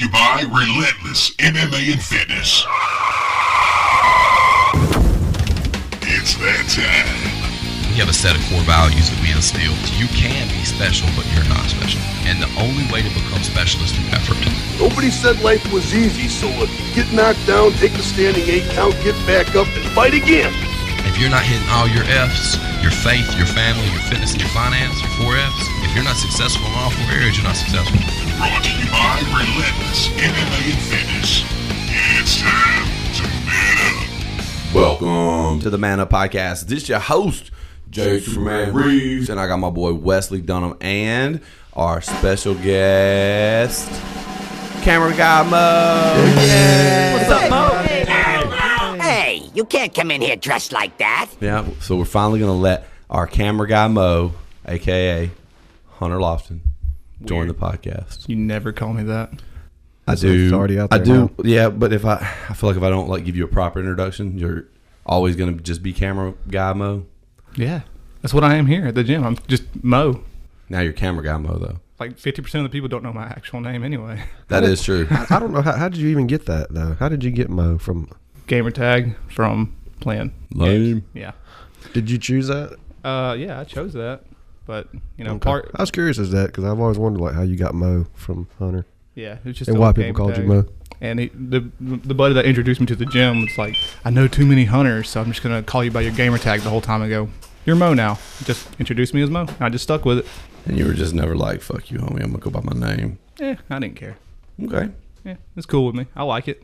to 0.00 0.06
you 0.06 0.12
by 0.12 0.44
Relentless 0.48 1.30
MMA 1.36 1.92
and 1.92 2.02
Fitness. 2.02 2.64
It's 6.08 6.36
that 6.40 6.64
time. 6.72 7.20
We 7.92 7.98
have 8.00 8.08
a 8.08 8.16
set 8.16 8.32
of 8.32 8.42
core 8.48 8.64
values 8.64 9.10
that 9.10 9.18
we 9.20 9.34
instill. 9.34 9.76
You 10.00 10.08
can 10.16 10.48
be 10.48 10.64
special, 10.64 11.08
but 11.16 11.28
you're 11.34 11.48
not 11.52 11.68
special. 11.68 12.00
And 12.24 12.40
the 12.40 12.48
only 12.56 12.86
way 12.88 13.04
to 13.04 13.10
become 13.12 13.42
special 13.44 13.82
is 13.84 13.92
through 13.92 14.08
effort. 14.16 14.40
Nobody 14.80 15.10
said 15.10 15.42
life 15.42 15.64
was 15.72 15.92
easy, 15.92 16.28
so 16.28 16.48
if 16.64 16.70
you 16.80 16.86
get 16.96 17.12
knocked 17.12 17.44
down, 17.44 17.72
take 17.76 17.92
the 17.92 18.04
standing 18.04 18.46
eight 18.48 18.64
count, 18.72 18.96
get 19.04 19.16
back 19.26 19.52
up, 19.52 19.68
and 19.76 19.84
fight 19.92 20.14
again. 20.14 20.54
If 21.04 21.18
you're 21.20 21.32
not 21.32 21.44
hitting 21.44 21.68
all 21.68 21.88
your 21.88 22.04
F's, 22.08 22.56
your 22.80 22.94
faith, 23.04 23.26
your 23.36 23.50
family, 23.50 23.84
your 23.92 24.04
fitness, 24.08 24.32
and 24.32 24.40
your 24.40 24.52
finance, 24.56 24.96
your 25.02 25.12
four 25.20 25.36
F's, 25.36 25.66
if 25.84 25.92
you're 25.92 26.06
not 26.06 26.16
successful 26.16 26.64
in 26.64 26.74
all 26.78 26.94
four 26.94 27.10
areas, 27.12 27.36
you're 27.36 27.48
not 27.48 27.56
successful. 27.58 28.29
Brought 28.40 28.64
to 28.64 28.70
you 28.70 28.86
by 28.90 29.20
Relentless 29.26 30.08
MMA 30.16 30.72
and 30.72 30.78
Fitness. 30.80 31.44
It's 32.18 32.40
time 32.40 32.86
to 33.16 33.22
man 33.46 33.76
up. 33.98 34.74
Welcome 34.74 35.60
to 35.60 35.68
the 35.68 35.76
Man 35.76 36.00
Up 36.00 36.08
Podcast. 36.08 36.66
This 36.66 36.84
is 36.84 36.88
your 36.88 37.00
host, 37.00 37.50
Jay 37.90 38.18
Superman 38.18 38.72
Reeves, 38.72 39.28
and 39.28 39.38
I 39.38 39.46
got 39.46 39.58
my 39.58 39.68
boy 39.68 39.92
Wesley 39.92 40.40
Dunham 40.40 40.74
and 40.80 41.42
our 41.74 42.00
special 42.00 42.54
guest, 42.54 43.90
camera 44.80 45.14
guy 45.14 45.42
Mo. 45.42 47.18
What's 47.18 47.30
up, 47.30 47.50
Mo? 47.50 49.02
Hey, 49.02 49.50
you 49.52 49.66
can't 49.66 49.92
come 49.94 50.10
in 50.10 50.22
here 50.22 50.36
dressed 50.36 50.72
like 50.72 50.96
that. 50.96 51.28
Yeah, 51.42 51.68
so 51.80 51.94
we're 51.94 52.06
finally 52.06 52.40
gonna 52.40 52.54
let 52.54 52.88
our 53.10 53.26
camera 53.26 53.68
guy 53.68 53.86
Mo, 53.88 54.32
aka 54.64 55.30
Hunter 55.98 56.16
Lofton, 56.16 56.60
join 57.24 57.48
the 57.48 57.54
podcast. 57.54 58.28
You 58.28 58.36
never 58.36 58.72
call 58.72 58.92
me 58.92 59.02
that. 59.04 59.32
I 60.06 60.12
it's 60.14 60.22
do. 60.22 60.52
already 60.54 60.78
out 60.78 60.92
I 60.92 60.98
do. 60.98 61.12
now. 61.12 61.30
Yeah, 61.44 61.68
but 61.68 61.92
if 61.92 62.04
I, 62.04 62.16
I 62.48 62.54
feel 62.54 62.70
like 62.70 62.76
if 62.76 62.82
I 62.82 62.88
don't 62.90 63.08
like 63.08 63.24
give 63.24 63.36
you 63.36 63.44
a 63.44 63.48
proper 63.48 63.78
introduction, 63.78 64.38
you're 64.38 64.66
always 65.06 65.36
gonna 65.36 65.52
just 65.52 65.82
be 65.82 65.92
camera 65.92 66.34
guy 66.48 66.72
Mo. 66.72 67.06
Yeah, 67.54 67.82
that's 68.22 68.34
what 68.34 68.44
I 68.44 68.56
am 68.56 68.66
here 68.66 68.86
at 68.86 68.94
the 68.94 69.04
gym. 69.04 69.24
I'm 69.24 69.36
just 69.46 69.64
Mo. 69.82 70.24
Now 70.68 70.80
you're 70.80 70.92
camera 70.92 71.22
guy 71.24 71.36
Mo 71.36 71.58
though. 71.58 71.80
Like 71.98 72.16
50% 72.16 72.54
of 72.54 72.62
the 72.62 72.70
people 72.70 72.88
don't 72.88 73.02
know 73.02 73.12
my 73.12 73.26
actual 73.26 73.60
name 73.60 73.84
anyway. 73.84 74.24
That 74.48 74.64
is 74.64 74.82
true. 74.82 75.06
I, 75.10 75.26
I 75.30 75.38
don't 75.38 75.52
know 75.52 75.62
how, 75.62 75.76
how 75.76 75.88
did 75.88 76.00
you 76.00 76.08
even 76.08 76.26
get 76.26 76.46
that 76.46 76.72
though. 76.72 76.96
How 76.98 77.08
did 77.08 77.22
you 77.22 77.30
get 77.30 77.50
Mo 77.50 77.78
from? 77.78 78.10
Gamer 78.46 78.70
tag 78.72 79.14
from 79.28 79.76
playing. 80.00 80.32
Lame. 80.54 81.04
Yeah. 81.14 81.32
Did 81.92 82.10
you 82.10 82.18
choose 82.18 82.48
that? 82.48 82.76
Uh, 83.04 83.36
yeah, 83.38 83.60
I 83.60 83.64
chose 83.64 83.92
that. 83.92 84.24
But, 84.66 84.88
you 85.16 85.24
know, 85.24 85.32
Okay. 85.32 85.40
part, 85.40 85.70
I 85.74 85.82
was 85.82 85.90
curious 85.90 86.18
as 86.18 86.30
that 86.30 86.46
because 86.48 86.64
I've 86.64 86.78
always 86.78 86.98
wondered 86.98 87.20
like 87.20 87.34
how 87.34 87.42
you 87.42 87.56
got 87.56 87.74
Mo 87.74 88.06
from 88.14 88.46
Hunter 88.58 88.86
yeah, 89.14 89.38
it's 89.44 89.58
just 89.58 89.68
and 89.68 89.78
why 89.78 89.92
people 89.92 90.14
called 90.14 90.30
you 90.30 90.42
tag. 90.42 90.48
Mo. 90.48 90.64
And 91.00 91.18
he, 91.18 91.30
the 91.34 91.70
the 91.80 92.14
buddy 92.14 92.34
that 92.34 92.44
introduced 92.44 92.80
me 92.80 92.86
to 92.86 92.96
the 92.96 93.06
gym 93.06 93.40
was 93.42 93.56
like, 93.58 93.74
I 94.04 94.10
know 94.10 94.28
too 94.28 94.46
many 94.46 94.64
hunters, 94.66 95.08
so 95.08 95.20
I'm 95.20 95.28
just 95.28 95.42
gonna 95.42 95.62
call 95.62 95.82
you 95.82 95.90
by 95.90 96.02
your 96.02 96.12
gamer 96.12 96.38
tag 96.38 96.60
the 96.60 96.70
whole 96.70 96.80
time. 96.80 97.02
I 97.02 97.08
go, 97.08 97.28
you're 97.64 97.76
Mo 97.76 97.94
now. 97.94 98.18
Just 98.44 98.68
introduce 98.78 99.12
me 99.14 99.22
as 99.22 99.30
Mo. 99.30 99.40
And 99.40 99.60
I 99.62 99.68
just 99.68 99.84
stuck 99.84 100.04
with 100.04 100.18
it. 100.18 100.26
And 100.66 100.78
you 100.78 100.86
were 100.86 100.92
just 100.92 101.14
never 101.14 101.34
like, 101.34 101.62
fuck 101.62 101.90
you, 101.90 101.98
homie. 101.98 102.22
I'm 102.22 102.32
gonna 102.32 102.38
go 102.38 102.50
by 102.50 102.60
my 102.62 102.94
name. 102.94 103.18
Yeah, 103.38 103.56
I 103.70 103.78
didn't 103.78 103.96
care. 103.96 104.16
Okay. 104.62 104.90
Yeah, 105.24 105.36
it's 105.56 105.66
cool 105.66 105.86
with 105.86 105.94
me. 105.94 106.06
I 106.14 106.22
like 106.22 106.48
it. 106.48 106.62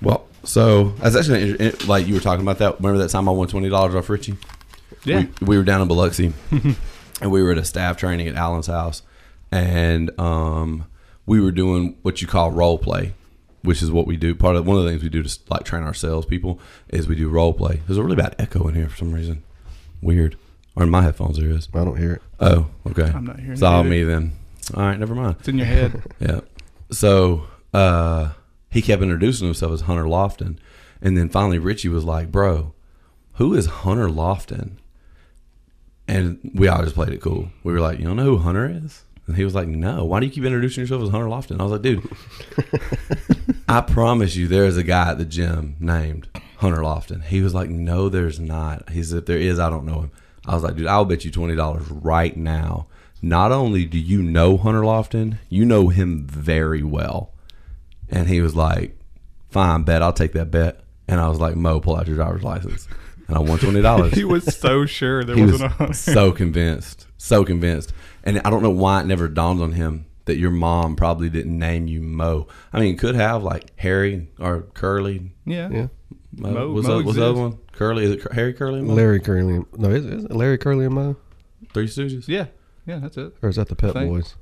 Well, 0.00 0.26
so 0.44 0.90
that's 1.00 1.16
actually 1.16 1.70
like 1.86 2.06
you 2.06 2.14
were 2.14 2.20
talking 2.20 2.42
about 2.42 2.58
that. 2.58 2.78
Remember 2.80 2.98
that 2.98 3.10
time 3.10 3.28
I 3.28 3.32
won 3.32 3.48
twenty 3.48 3.68
dollars 3.68 3.94
off 3.94 4.08
Richie? 4.08 4.36
Yeah. 5.04 5.24
We, 5.40 5.46
we 5.46 5.58
were 5.58 5.64
down 5.64 5.80
in 5.80 5.88
Biloxi, 5.88 6.32
and 7.20 7.30
we 7.30 7.42
were 7.42 7.52
at 7.52 7.58
a 7.58 7.64
staff 7.64 7.96
training 7.96 8.28
at 8.28 8.34
Alan's 8.36 8.66
house, 8.66 9.02
and 9.50 10.10
um, 10.20 10.86
we 11.26 11.40
were 11.40 11.52
doing 11.52 11.96
what 12.02 12.20
you 12.20 12.28
call 12.28 12.50
role 12.50 12.78
play, 12.78 13.14
which 13.62 13.82
is 13.82 13.90
what 13.90 14.06
we 14.06 14.16
do. 14.16 14.34
Part 14.34 14.56
of 14.56 14.66
one 14.66 14.76
of 14.76 14.84
the 14.84 14.90
things 14.90 15.02
we 15.02 15.08
do 15.08 15.22
to 15.22 15.38
like 15.50 15.64
train 15.64 15.82
our 15.82 15.94
salespeople 15.94 16.58
is 16.88 17.08
we 17.08 17.14
do 17.16 17.28
role 17.28 17.52
play. 17.52 17.80
There's 17.86 17.98
a 17.98 18.02
really 18.02 18.16
bad 18.16 18.34
echo 18.38 18.66
in 18.68 18.74
here 18.74 18.88
for 18.88 18.96
some 18.96 19.12
reason. 19.12 19.42
Weird. 20.00 20.36
Or 20.76 20.84
in 20.84 20.90
my 20.90 21.02
headphones 21.02 21.38
there 21.38 21.50
is. 21.50 21.68
I 21.74 21.84
don't 21.84 21.96
hear 21.98 22.14
it. 22.14 22.22
Oh, 22.38 22.68
okay. 22.86 23.10
I'm 23.12 23.24
not 23.24 23.38
hearing 23.40 23.52
It's 23.52 23.62
it 23.62 23.66
all 23.66 23.82
me 23.82 24.04
then. 24.04 24.32
All 24.74 24.82
right, 24.84 24.98
never 24.98 25.14
mind. 25.14 25.36
It's 25.40 25.48
in 25.48 25.58
your 25.58 25.66
head. 25.66 26.02
Yeah. 26.20 26.40
So 26.90 27.44
uh, 27.74 28.30
he 28.70 28.80
kept 28.80 29.02
introducing 29.02 29.46
himself 29.46 29.72
as 29.72 29.80
Hunter 29.82 30.04
Lofton. 30.04 30.56
And 31.02 31.16
then 31.16 31.28
finally 31.28 31.58
Richie 31.58 31.88
was 31.88 32.04
like, 32.04 32.30
Bro, 32.30 32.74
who 33.34 33.54
is 33.54 33.66
Hunter 33.66 34.08
Lofton? 34.08 34.72
And 36.08 36.50
we 36.54 36.68
all 36.68 36.82
just 36.82 36.94
played 36.94 37.10
it 37.12 37.20
cool. 37.20 37.50
We 37.62 37.72
were 37.72 37.80
like, 37.80 37.98
You 37.98 38.06
don't 38.06 38.16
know 38.16 38.24
who 38.24 38.38
Hunter 38.38 38.68
is? 38.68 39.04
And 39.26 39.36
he 39.36 39.44
was 39.44 39.54
like, 39.54 39.68
No. 39.68 40.04
Why 40.04 40.20
do 40.20 40.26
you 40.26 40.32
keep 40.32 40.44
introducing 40.44 40.82
yourself 40.82 41.02
as 41.02 41.10
Hunter 41.10 41.26
Lofton? 41.26 41.60
I 41.60 41.64
was 41.64 41.72
like, 41.72 41.82
Dude, 41.82 42.08
I 43.68 43.82
promise 43.82 44.34
you 44.34 44.48
there's 44.48 44.78
a 44.78 44.82
guy 44.82 45.10
at 45.10 45.18
the 45.18 45.26
gym 45.26 45.76
named 45.78 46.28
Hunter 46.56 46.78
Lofton. 46.78 47.22
He 47.22 47.42
was 47.42 47.54
like, 47.54 47.68
No, 47.68 48.08
there's 48.08 48.40
not. 48.40 48.88
He 48.90 49.02
said, 49.02 49.18
If 49.18 49.26
there 49.26 49.38
is, 49.38 49.58
I 49.58 49.68
don't 49.68 49.84
know 49.84 50.00
him. 50.00 50.10
I 50.46 50.54
was 50.54 50.62
like, 50.64 50.76
Dude, 50.76 50.86
I'll 50.86 51.04
bet 51.04 51.26
you 51.26 51.30
$20 51.30 51.86
right 52.02 52.36
now. 52.36 52.86
Not 53.20 53.52
only 53.52 53.84
do 53.84 53.98
you 53.98 54.22
know 54.22 54.56
Hunter 54.56 54.80
Lofton, 54.80 55.38
you 55.50 55.66
know 55.66 55.88
him 55.88 56.26
very 56.26 56.82
well. 56.82 57.32
And 58.08 58.28
he 58.28 58.40
was 58.40 58.56
like, 58.56 58.96
Fine, 59.50 59.82
bet. 59.82 60.02
I'll 60.02 60.12
take 60.14 60.32
that 60.32 60.50
bet. 60.50 60.80
And 61.06 61.20
I 61.20 61.28
was 61.28 61.40
like, 61.40 61.54
Mo, 61.54 61.80
pull 61.80 61.96
out 61.96 62.06
your 62.06 62.16
driver's 62.16 62.42
license. 62.42 62.88
And 63.28 63.36
I 63.36 63.40
won 63.40 63.58
$20 63.58 64.12
he 64.14 64.24
was 64.24 64.56
so 64.56 64.86
sure 64.86 65.22
there 65.22 65.36
he 65.36 65.42
was 65.42 65.52
wasn't 65.52 65.72
a 65.72 65.74
hunter. 65.74 65.92
so 65.94 66.32
convinced, 66.32 67.06
so 67.18 67.44
convinced, 67.44 67.92
and 68.24 68.40
I 68.40 68.50
don't 68.50 68.62
know 68.62 68.70
why 68.70 69.00
it 69.02 69.06
never 69.06 69.28
dawned 69.28 69.60
on 69.60 69.72
him 69.72 70.06
that 70.24 70.36
your 70.38 70.50
mom 70.50 70.96
probably 70.96 71.28
didn't 71.30 71.58
name 71.58 71.86
you 71.88 72.00
Mo. 72.00 72.46
I 72.72 72.80
mean, 72.80 72.94
it 72.94 72.98
could 72.98 73.14
have 73.14 73.42
like 73.42 73.70
Harry 73.78 74.28
or 74.40 74.62
Curly. 74.74 75.32
yeah. 75.44 75.68
Yeah. 75.70 75.86
Mo, 76.36 76.52
Mo- 76.52 76.70
what's, 76.72 76.86
Mo 76.86 76.98
the, 76.98 77.04
what's 77.04 77.18
the 77.18 77.24
other 77.24 77.40
one? 77.40 77.58
Curly? 77.72 78.04
Is 78.04 78.10
it 78.12 78.32
Harry 78.32 78.52
Curly? 78.52 78.78
and 78.80 78.88
Mo? 78.88 78.94
Larry 78.94 79.18
Curly. 79.20 79.64
No, 79.76 79.90
is, 79.90 80.04
is 80.04 80.24
it 80.24 80.30
Larry 80.32 80.58
Curly 80.58 80.84
and 80.86 80.94
Mo, 80.94 81.16
Three 81.72 81.86
Stooges? 81.88 82.28
Yeah. 82.28 82.46
Yeah, 82.86 82.98
that's 82.98 83.16
it. 83.18 83.34
or 83.42 83.48
is 83.50 83.56
that 83.56 83.68
the 83.68 83.76
Pep 83.76 83.94
Boys? 83.94 84.36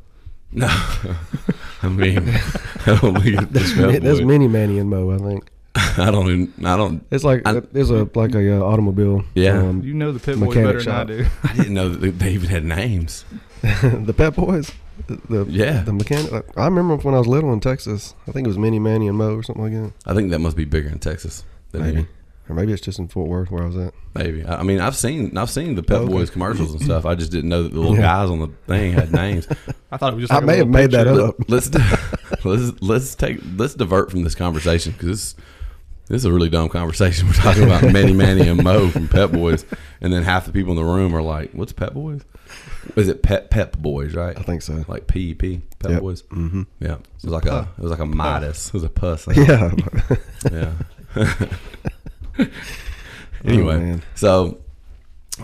No, 0.52 0.66
I 1.82 1.88
mean, 1.88 2.18
I 2.86 2.98
don't 3.00 3.20
think 3.20 3.40
it's 3.54 3.74
Pep 3.74 4.02
That's 4.02 4.18
Boys. 4.18 4.22
Mini 4.22 4.46
Manny 4.48 4.78
and 4.78 4.88
Mo. 4.90 5.10
I 5.12 5.18
think 5.18 5.50
I 6.06 6.10
don't 6.10 6.26
even. 6.28 6.66
I 6.66 6.76
don't. 6.76 7.04
it's 7.10 7.24
like 7.24 7.42
I- 7.46 7.60
there's 7.72 7.90
a 7.90 8.08
like 8.14 8.34
a 8.34 8.58
uh, 8.58 8.64
automobile. 8.64 9.24
Yeah. 9.34 9.58
um, 9.58 9.82
You 9.82 9.94
know 9.94 10.12
the 10.12 10.20
pit 10.20 10.38
boys 10.38 10.54
better 10.54 10.80
shop. 10.80 11.08
than 11.08 11.20
I 11.20 11.22
do. 11.24 11.28
I 11.44 11.56
didn't 11.56 11.74
know 11.74 11.88
that 11.88 12.00
they- 12.00 12.10
they 12.10 12.32
even 12.32 12.48
had 12.48 12.64
names. 12.64 13.24
the 13.82 14.14
Pep 14.16 14.34
Boys. 14.36 14.70
The, 15.08 15.16
the 15.28 15.46
Yeah. 15.50 15.82
the 15.82 15.92
mechanic. 15.92 16.32
I 16.56 16.64
remember 16.64 16.96
when 16.96 17.14
I 17.14 17.18
was 17.18 17.26
little 17.26 17.52
in 17.52 17.60
Texas. 17.60 18.14
I 18.28 18.32
think 18.32 18.46
it 18.46 18.48
was 18.48 18.58
Mini 18.58 18.78
Manny 18.78 19.08
and 19.08 19.16
Mo 19.18 19.34
or 19.34 19.42
something 19.42 19.62
like 19.64 19.72
that. 19.74 19.92
I 20.10 20.14
think 20.14 20.30
that 20.30 20.38
must 20.40 20.56
be 20.56 20.64
bigger 20.64 20.88
in 20.88 20.98
Texas 20.98 21.44
than 21.72 21.82
Maybe, 21.82 21.96
here. 21.98 22.08
or 22.48 22.54
maybe 22.54 22.72
it's 22.72 22.80
just 22.82 22.98
in 22.98 23.08
Fort 23.08 23.28
Worth 23.28 23.50
where 23.50 23.62
I 23.62 23.66
was 23.66 23.76
at. 23.76 23.92
Maybe. 24.14 24.44
I 24.44 24.60
I 24.60 24.62
mean, 24.62 24.80
I've 24.80 24.96
seen 24.96 25.36
I've 25.36 25.50
seen 25.50 25.74
the 25.74 25.82
Pep 25.82 25.98
Oh, 25.98 26.02
okay. 26.04 26.12
Boys 26.12 26.30
commercials 26.30 26.72
and 26.72 26.82
stuff. 26.82 27.04
I 27.04 27.14
just 27.14 27.30
didn't 27.32 27.50
know 27.50 27.62
that 27.64 27.72
the 27.72 27.80
little 27.80 27.96
Yeah. 27.96 28.02
guys 28.02 28.30
on 28.30 28.38
the 28.40 28.48
thing 28.66 28.92
had 28.92 29.12
names. 29.12 29.46
I 29.92 29.96
thought 29.98 30.12
it 30.12 30.16
was 30.16 30.22
just 30.28 30.32
I 30.32 30.36
like 30.36 30.42
a 30.42 30.46
may 30.46 30.56
have 30.58 30.68
little 30.68 30.82
made 30.82 30.90
that 30.92 31.06
picture. 31.06 31.26
up. 31.26 31.36
let's 31.48 32.44
let's 32.44 32.82
let's 32.82 33.14
take 33.14 33.40
let's 33.56 33.74
divert 33.74 34.10
from 34.10 34.22
this 34.22 34.34
conversation 34.34 34.92
because 34.92 35.34
this 36.08 36.18
is 36.22 36.24
a 36.24 36.32
really 36.32 36.48
dumb 36.48 36.68
conversation. 36.68 37.26
We're 37.28 37.32
talking 37.34 37.64
about 37.64 37.82
Manny 37.92 38.12
Manny 38.12 38.48
and 38.48 38.62
Mo 38.62 38.88
from 38.88 39.08
Pep 39.08 39.30
Boys, 39.32 39.64
and 40.00 40.12
then 40.12 40.22
half 40.22 40.46
the 40.46 40.52
people 40.52 40.72
in 40.72 40.76
the 40.76 40.84
room 40.84 41.14
are 41.14 41.22
like, 41.22 41.52
"What's 41.52 41.72
Pep 41.72 41.94
Boys? 41.94 42.22
Is 42.94 43.08
it 43.08 43.22
Pep 43.22 43.50
Pep 43.50 43.76
Boys? 43.78 44.14
Right? 44.14 44.38
I 44.38 44.42
think 44.42 44.62
so. 44.62 44.84
like 44.88 45.06
P 45.06 45.30
E 45.30 45.34
P 45.34 45.62
Pep 45.80 45.90
Yep. 45.92 46.00
Boys. 46.00 46.22
Mm-hmm. 46.22 46.62
Yeah, 46.80 46.94
it 46.94 47.06
was 47.22 47.32
like 47.32 47.46
a 47.46 47.68
it 47.76 47.82
was 47.82 47.90
like 47.90 48.00
a 48.00 48.06
Midas. 48.06 48.68
It 48.68 48.74
was 48.74 48.84
a 48.84 48.88
puss. 48.88 49.26
Yeah. 49.36 49.72
yeah. 50.52 50.72
anyway, 53.44 53.94
Oh, 53.96 54.00
so 54.14 54.58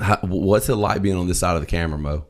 how, 0.01 0.19
what's 0.23 0.69
it 0.69 0.77
like 0.77 1.03
being 1.03 1.17
on 1.17 1.27
this 1.27 1.39
side 1.39 1.55
of 1.55 1.61
the 1.63 1.67
camera, 1.67 1.99
Mo? 1.99 2.25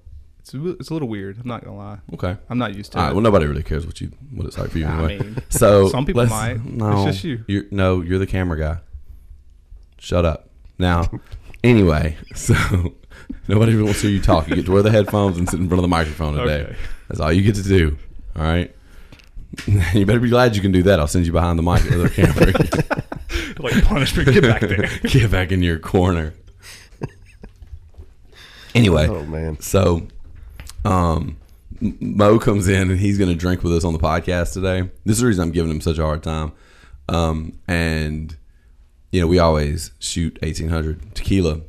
It's, 0.55 0.65
a- 0.65 0.71
it's 0.79 0.91
a 0.91 0.93
little 0.93 1.09
weird. 1.09 1.39
I'm 1.41 1.49
not 1.49 1.65
gonna 1.65 1.77
lie. 1.77 1.99
Okay. 2.15 2.37
I'm 2.51 2.59
not 2.59 2.75
used 2.75 2.93
to 2.93 2.99
All 2.99 3.05
it. 3.05 3.07
right. 3.09 3.13
Well, 3.15 3.23
nobody 3.23 3.47
really 3.47 3.63
cares 3.63 3.87
what 3.87 4.01
you 4.01 4.11
what 4.33 4.47
it's 4.47 4.59
like 4.59 4.71
for 4.71 4.79
you 4.79 4.87
I 4.87 4.91
anyway. 5.05 5.19
mean, 5.19 5.37
so 5.49 5.89
some 5.89 6.05
people 6.07 6.27
might. 6.27 6.65
No, 6.65 7.07
It's 7.07 7.17
just 7.17 7.25
you. 7.25 7.45
You're, 7.47 7.65
no, 7.71 8.01
you're 8.01 8.19
the 8.19 8.27
camera 8.27 8.59
guy. 8.59 8.79
Shut 9.99 10.25
up. 10.25 10.49
Now, 10.79 11.09
anyway, 11.65 12.17
so 12.35 12.55
nobody 13.49 13.77
wants 13.81 14.01
to 14.01 14.09
hear 14.09 14.17
you 14.17 14.23
talk. 14.23 14.49
You 14.49 14.57
get 14.57 14.67
to 14.67 14.73
wear 14.73 14.83
the 14.83 14.91
headphones 14.91 15.39
and 15.39 15.49
sit 15.49 15.61
in 15.61 15.69
front 15.69 15.79
of 15.79 15.83
the 15.83 15.89
microphone 15.89 16.35
today. 16.35 16.63
Okay. 16.63 16.77
That's 17.09 17.21
all 17.21 17.33
you 17.33 17.43
get 17.43 17.55
to 17.57 17.63
do. 17.63 17.97
All 18.37 18.43
right. 18.43 18.75
You 19.93 20.07
better 20.07 20.19
be 20.21 20.31
glad 20.31 20.57
you 20.57 20.63
can 20.63 20.73
do 20.73 20.83
that. 20.85 20.99
I'll 20.99 21.07
send 21.07 21.27
you 21.27 21.33
behind 21.33 21.59
the 21.59 21.63
mic 21.63 21.85
or 21.93 21.99
the 21.99 22.09
camera. 22.09 22.47
like 23.59 23.85
punishment. 23.85 24.33
Get 24.33 24.43
back 24.43 24.63
there. 24.63 24.89
Get 25.03 25.31
back 25.31 25.53
in 25.53 25.63
your 25.63 25.79
corner. 25.79 26.33
Anyway, 28.75 29.07
Oh 29.07 29.23
man. 29.27 29.61
so, 29.61 30.07
um, 30.85 31.37
Mo 31.81 32.39
comes 32.39 32.69
in 32.69 32.91
and 32.91 33.01
he's 33.01 33.19
going 33.19 33.31
to 33.31 33.37
drink 33.37 33.63
with 33.63 33.73
us 33.75 33.85
on 33.85 33.93
the 33.93 33.99
podcast 33.99 34.53
today. 34.53 34.91
This 35.05 35.17
is 35.17 35.21
the 35.21 35.27
reason 35.27 35.43
I'm 35.43 35.53
giving 35.53 35.71
him 35.71 35.81
such 35.81 35.99
a 35.99 36.05
hard 36.05 36.23
time. 36.23 36.53
Um, 37.09 37.59
and 37.67 38.37
you 39.13 39.21
know, 39.21 39.27
we 39.27 39.39
always 39.39 39.93
shoot 39.99 40.41
1800 40.41 41.15
tequila 41.15 41.61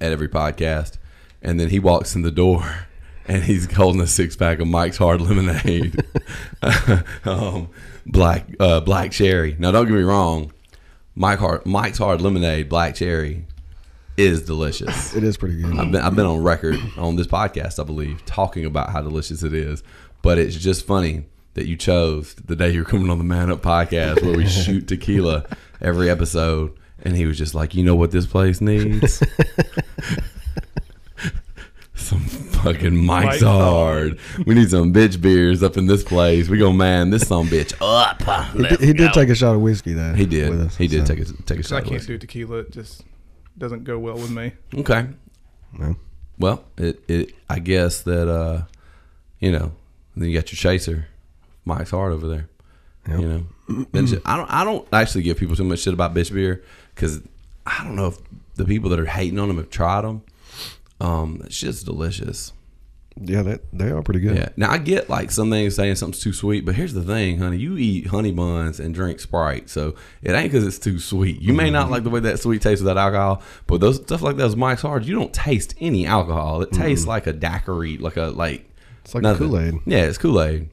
at 0.00 0.12
every 0.12 0.28
podcast, 0.28 0.96
and 1.42 1.60
then 1.60 1.68
he 1.68 1.78
walks 1.78 2.14
in 2.14 2.22
the 2.22 2.30
door, 2.30 2.86
and 3.28 3.44
he's 3.44 3.70
holding 3.72 4.00
a 4.00 4.06
six 4.06 4.34
pack 4.34 4.60
of 4.60 4.66
Mike's 4.66 4.96
Hard 4.96 5.20
Lemonade, 5.20 6.02
um, 7.24 7.68
black 8.06 8.46
uh, 8.58 8.80
black 8.80 9.12
cherry. 9.12 9.56
Now, 9.58 9.70
don't 9.70 9.86
get 9.86 9.94
me 9.94 10.02
wrong, 10.02 10.52
Mike 11.14 11.66
Mike's 11.66 11.98
Hard 11.98 12.22
Lemonade, 12.22 12.70
black 12.70 12.94
cherry, 12.94 13.44
is 14.16 14.42
delicious. 14.42 15.14
It 15.14 15.24
is 15.24 15.36
pretty 15.36 15.60
good. 15.62 15.78
I've 15.78 15.90
been, 15.92 16.00
I've 16.02 16.14
been 16.16 16.26
on 16.26 16.42
record 16.42 16.78
on 16.96 17.16
this 17.16 17.26
podcast, 17.26 17.78
I 17.80 17.84
believe, 17.84 18.24
talking 18.26 18.64
about 18.64 18.90
how 18.90 19.00
delicious 19.02 19.42
it 19.42 19.54
is. 19.54 19.82
But 20.22 20.38
it's 20.38 20.56
just 20.56 20.86
funny 20.86 21.24
that 21.54 21.66
you 21.66 21.76
chose 21.76 22.34
the 22.34 22.54
day 22.54 22.70
you're 22.70 22.84
coming 22.84 23.10
on 23.10 23.18
the 23.18 23.24
Man 23.24 23.50
Up 23.50 23.62
podcast 23.62 24.22
where 24.22 24.36
we 24.36 24.46
shoot 24.46 24.86
tequila 24.88 25.46
every 25.80 26.10
episode. 26.10 26.76
And 27.02 27.16
he 27.16 27.24
was 27.24 27.38
just 27.38 27.54
like, 27.54 27.74
you 27.74 27.82
know 27.82 27.96
what 27.96 28.10
this 28.10 28.26
place 28.26 28.60
needs? 28.60 29.22
some 31.94 32.20
fucking 32.20 32.94
Mike's 32.96 33.26
Mike's 33.26 33.42
Hard. 33.42 34.18
We 34.46 34.54
need 34.54 34.70
some 34.70 34.92
bitch 34.92 35.20
beers 35.20 35.62
up 35.62 35.76
in 35.76 35.86
this 35.86 36.02
place. 36.02 36.48
We 36.48 36.58
gonna 36.58 36.74
man 36.74 37.10
this 37.10 37.26
some 37.28 37.46
bitch 37.48 37.72
up. 37.80 38.20
He, 38.54 38.62
did, 38.62 38.80
he 38.80 38.92
did 38.92 39.12
take 39.12 39.28
a 39.30 39.34
shot 39.34 39.54
of 39.54 39.60
whiskey 39.62 39.92
though. 39.94 40.12
He 40.14 40.26
did. 40.26 40.52
us, 40.52 40.76
he 40.76 40.86
did 40.88 41.06
so, 41.06 41.14
take 41.14 41.24
a 41.26 41.32
take 41.44 41.58
a 41.58 41.62
'Cause 41.62 41.72
I 41.72 41.76
shot. 41.76 41.78
of 41.78 41.84
can't 41.84 41.92
whiskey. 42.00 42.12
do 42.14 42.18
tequila. 42.18 42.64
Just 42.64 43.02
doesn't 43.60 43.84
go 43.84 43.98
well 43.98 44.14
with 44.16 44.30
me. 44.30 44.52
Okay. 44.74 45.06
no. 45.78 45.94
Well, 46.38 46.64
it, 46.78 47.04
it 47.06 47.34
I 47.48 47.58
guess 47.58 48.00
that 48.02 48.26
uh, 48.28 48.62
you 49.38 49.52
know, 49.52 49.72
then 50.16 50.30
you 50.30 50.34
got 50.34 50.50
your 50.50 50.56
chaser, 50.56 51.06
Mike's 51.64 51.90
Hard 51.90 52.12
over 52.12 52.26
there. 52.26 52.48
Yep. 53.06 53.20
You 53.20 53.28
know, 53.28 54.20
I 54.24 54.36
don't 54.36 54.50
I 54.50 54.64
don't 54.64 54.88
actually 54.92 55.22
give 55.22 55.36
people 55.38 55.54
too 55.54 55.64
much 55.64 55.80
shit 55.80 55.92
about 55.94 56.14
bitch 56.14 56.32
beer 56.32 56.64
because 56.94 57.20
I 57.66 57.84
don't 57.84 57.94
know 57.94 58.06
if 58.08 58.18
the 58.54 58.64
people 58.64 58.90
that 58.90 58.98
are 58.98 59.06
hating 59.06 59.38
on 59.38 59.48
them 59.48 59.58
have 59.58 59.70
tried 59.70 60.02
them. 60.02 60.22
Um, 61.00 61.38
that 61.38 61.52
shit's 61.52 61.82
delicious. 61.82 62.52
Yeah, 63.16 63.42
that 63.42 63.60
they 63.72 63.90
are 63.90 64.02
pretty 64.02 64.20
good. 64.20 64.36
Yeah. 64.36 64.48
Now 64.56 64.70
I 64.70 64.78
get 64.78 65.10
like 65.10 65.30
some 65.30 65.50
things 65.50 65.74
saying 65.74 65.96
something's 65.96 66.22
too 66.22 66.32
sweet, 66.32 66.64
but 66.64 66.74
here's 66.74 66.94
the 66.94 67.02
thing, 67.02 67.38
honey. 67.38 67.58
You 67.58 67.76
eat 67.76 68.06
honey 68.06 68.32
buns 68.32 68.80
and 68.80 68.94
drink 68.94 69.20
Sprite, 69.20 69.68
so 69.68 69.94
it 70.22 70.32
ain't 70.32 70.50
because 70.50 70.66
it's 70.66 70.78
too 70.78 70.98
sweet. 70.98 71.42
You 71.42 71.52
may 71.52 71.70
not 71.70 71.84
mm-hmm. 71.84 71.92
like 71.92 72.04
the 72.04 72.10
way 72.10 72.20
that 72.20 72.40
sweet 72.40 72.62
tastes 72.62 72.82
without 72.82 72.96
alcohol, 72.96 73.42
but 73.66 73.80
those 73.80 73.96
stuff 73.96 74.22
like 74.22 74.36
those 74.36 74.56
Mike's 74.56 74.82
Hard, 74.82 75.04
you 75.04 75.14
don't 75.14 75.34
taste 75.34 75.74
any 75.80 76.06
alcohol. 76.06 76.62
It 76.62 76.72
tastes 76.72 77.06
like 77.06 77.26
a 77.26 77.32
daiquiri, 77.32 77.98
like 77.98 78.16
a 78.16 78.26
like. 78.26 78.66
It's 79.04 79.14
like. 79.14 79.36
Kool 79.36 79.58
Aid. 79.58 79.74
Yeah, 79.86 80.04
it's 80.04 80.18
Kool 80.18 80.40
Aid 80.40 80.70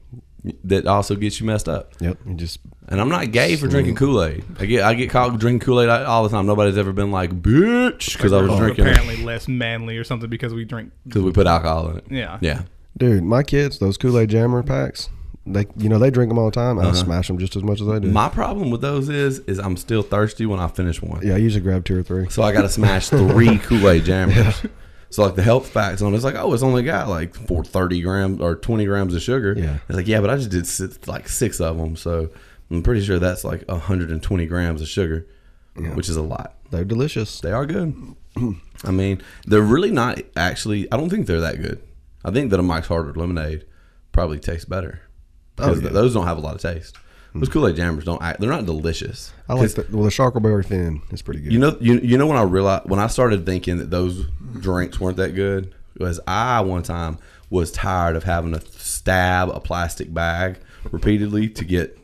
that 0.64 0.86
also 0.86 1.14
gets 1.14 1.40
you 1.40 1.46
messed 1.46 1.68
up. 1.68 1.92
Yep. 2.00 2.18
You 2.26 2.34
just 2.34 2.58
And 2.88 3.00
I'm 3.00 3.08
not 3.08 3.30
gay 3.32 3.56
for 3.56 3.68
drinking 3.68 3.96
Kool 3.96 4.22
Aid. 4.22 4.44
I 4.58 4.66
get 4.66 4.82
I 4.84 4.94
get 4.94 5.10
caught 5.10 5.38
drinking 5.38 5.60
Kool 5.66 5.80
Aid 5.80 5.88
all 5.88 6.22
the 6.22 6.28
time. 6.28 6.46
Nobody's 6.46 6.78
ever 6.78 6.92
been 6.92 7.10
like 7.10 7.30
bitch 7.42 8.16
because 8.16 8.32
I 8.32 8.40
was 8.40 8.56
drinking 8.58 8.86
apparently 8.86 9.16
less 9.24 9.48
manly 9.48 9.96
or 9.96 10.04
something 10.04 10.28
because 10.30 10.54
we 10.54 10.64
drink. 10.64 10.92
because 11.06 11.22
we 11.22 11.32
put 11.32 11.46
alcohol 11.46 11.90
in 11.90 11.98
it. 11.98 12.04
Yeah. 12.10 12.38
Yeah. 12.40 12.62
dude, 12.96 13.22
my 13.24 13.42
kids, 13.42 13.78
those 13.78 13.96
Kool 13.96 14.18
Aid 14.18 14.30
Jammer 14.30 14.62
packs, 14.62 15.10
they 15.46 15.66
you 15.76 15.88
know 15.88 15.98
they 15.98 16.10
drink 16.10 16.30
them 16.30 16.38
all 16.38 16.46
the 16.46 16.50
time. 16.50 16.78
I 16.78 16.92
smash 16.92 17.26
them 17.28 17.38
just 17.38 17.56
as 17.56 17.62
much 17.62 17.80
as 17.80 17.88
I 17.88 17.98
do. 17.98 18.08
Uh-huh. 18.08 18.12
My 18.14 18.28
problem 18.28 18.70
with 18.70 18.80
those 18.82 19.08
is 19.08 19.38
is 19.40 19.58
I'm 19.58 19.76
still 19.76 20.02
thirsty 20.02 20.44
when 20.46 20.60
I 20.60 20.68
finish 20.68 21.00
one. 21.02 21.26
yeah, 21.26 21.34
I 21.34 21.38
usually 21.38 21.62
grab 21.62 21.84
two 21.84 21.98
or 21.98 22.02
three. 22.02 22.28
So 22.28 22.42
I 22.42 22.52
got 22.52 22.62
to 22.62 22.68
smash 22.68 23.08
three 23.08 23.58
Kool 23.62 23.88
Aid 23.88 24.04
jammers. 24.04 24.62
So 25.10 25.22
like 25.24 25.36
the 25.36 25.42
health 25.42 25.68
facts 25.68 26.02
on 26.02 26.14
it's 26.14 26.24
like, 26.24 26.34
oh, 26.34 26.52
it's 26.52 26.62
only 26.62 26.82
got 26.82 27.08
like 27.08 27.34
for 27.34 27.64
thirty 27.64 28.02
grams 28.02 28.40
or 28.40 28.56
twenty 28.56 28.84
grams 28.84 29.14
of 29.14 29.22
sugar. 29.22 29.54
Yeah. 29.56 29.78
It's 29.88 29.96
like, 29.96 30.06
yeah, 30.06 30.20
but 30.20 30.30
I 30.30 30.36
just 30.36 30.50
did 30.50 30.66
six, 30.66 30.98
like 31.06 31.28
six 31.28 31.60
of 31.60 31.78
them, 31.78 31.96
so 31.96 32.30
I'm 32.70 32.82
pretty 32.82 33.02
sure 33.02 33.18
that's 33.18 33.44
like 33.44 33.66
hundred 33.68 34.10
and 34.10 34.22
twenty 34.22 34.46
grams 34.46 34.82
of 34.82 34.88
sugar, 34.88 35.26
which 35.74 36.08
is 36.08 36.16
a 36.16 36.22
lot. 36.22 36.54
They're 36.70 36.84
delicious. 36.84 37.40
They 37.40 37.52
are 37.52 37.64
good. 37.64 37.94
I 38.84 38.90
mean, 38.90 39.22
they're 39.46 39.62
really 39.62 39.90
not 39.90 40.20
actually. 40.36 40.90
I 40.92 40.96
don't 40.96 41.08
think 41.08 41.26
they're 41.26 41.40
that 41.40 41.62
good. 41.62 41.82
I 42.24 42.30
think 42.30 42.50
that 42.50 42.60
a 42.60 42.62
Mike's 42.62 42.88
Hard 42.88 43.16
Lemonade 43.16 43.64
probably 44.12 44.38
tastes 44.38 44.64
better 44.66 45.00
oh, 45.02 45.08
because 45.56 45.78
Oh, 45.78 45.82
yeah. 45.84 45.88
those 45.90 46.12
don't 46.14 46.26
have 46.26 46.36
a 46.38 46.40
lot 46.42 46.54
of 46.54 46.60
taste. 46.60 46.96
Those 47.34 47.48
hmm. 47.48 47.52
Kool 47.52 47.68
Aid 47.68 47.76
jammers 47.76 48.04
don't. 48.04 48.22
Act, 48.22 48.40
they're 48.40 48.50
not 48.50 48.66
delicious. 48.66 49.32
I 49.48 49.54
like 49.54 49.70
the 49.72 49.86
well 49.90 50.04
the 50.04 50.10
Sharkleberry 50.10 50.64
Fin 50.64 51.02
is 51.10 51.22
pretty 51.22 51.40
good. 51.40 51.52
You 51.52 51.58
know, 51.58 51.76
you, 51.80 51.98
you 51.98 52.18
know 52.18 52.26
when 52.26 52.36
I 52.36 52.42
realized 52.42 52.88
when 52.88 53.00
I 53.00 53.06
started 53.06 53.44
thinking 53.46 53.78
that 53.78 53.90
those 53.90 54.26
drinks 54.60 54.98
weren't 54.98 55.16
that 55.18 55.34
good 55.34 55.74
was 55.98 56.20
I 56.26 56.60
one 56.60 56.82
time 56.82 57.18
was 57.50 57.72
tired 57.72 58.16
of 58.16 58.24
having 58.24 58.52
to 58.52 58.60
stab 58.60 59.48
a 59.50 59.60
plastic 59.60 60.12
bag 60.12 60.58
repeatedly 60.90 61.48
to 61.48 61.64
get 61.64 61.98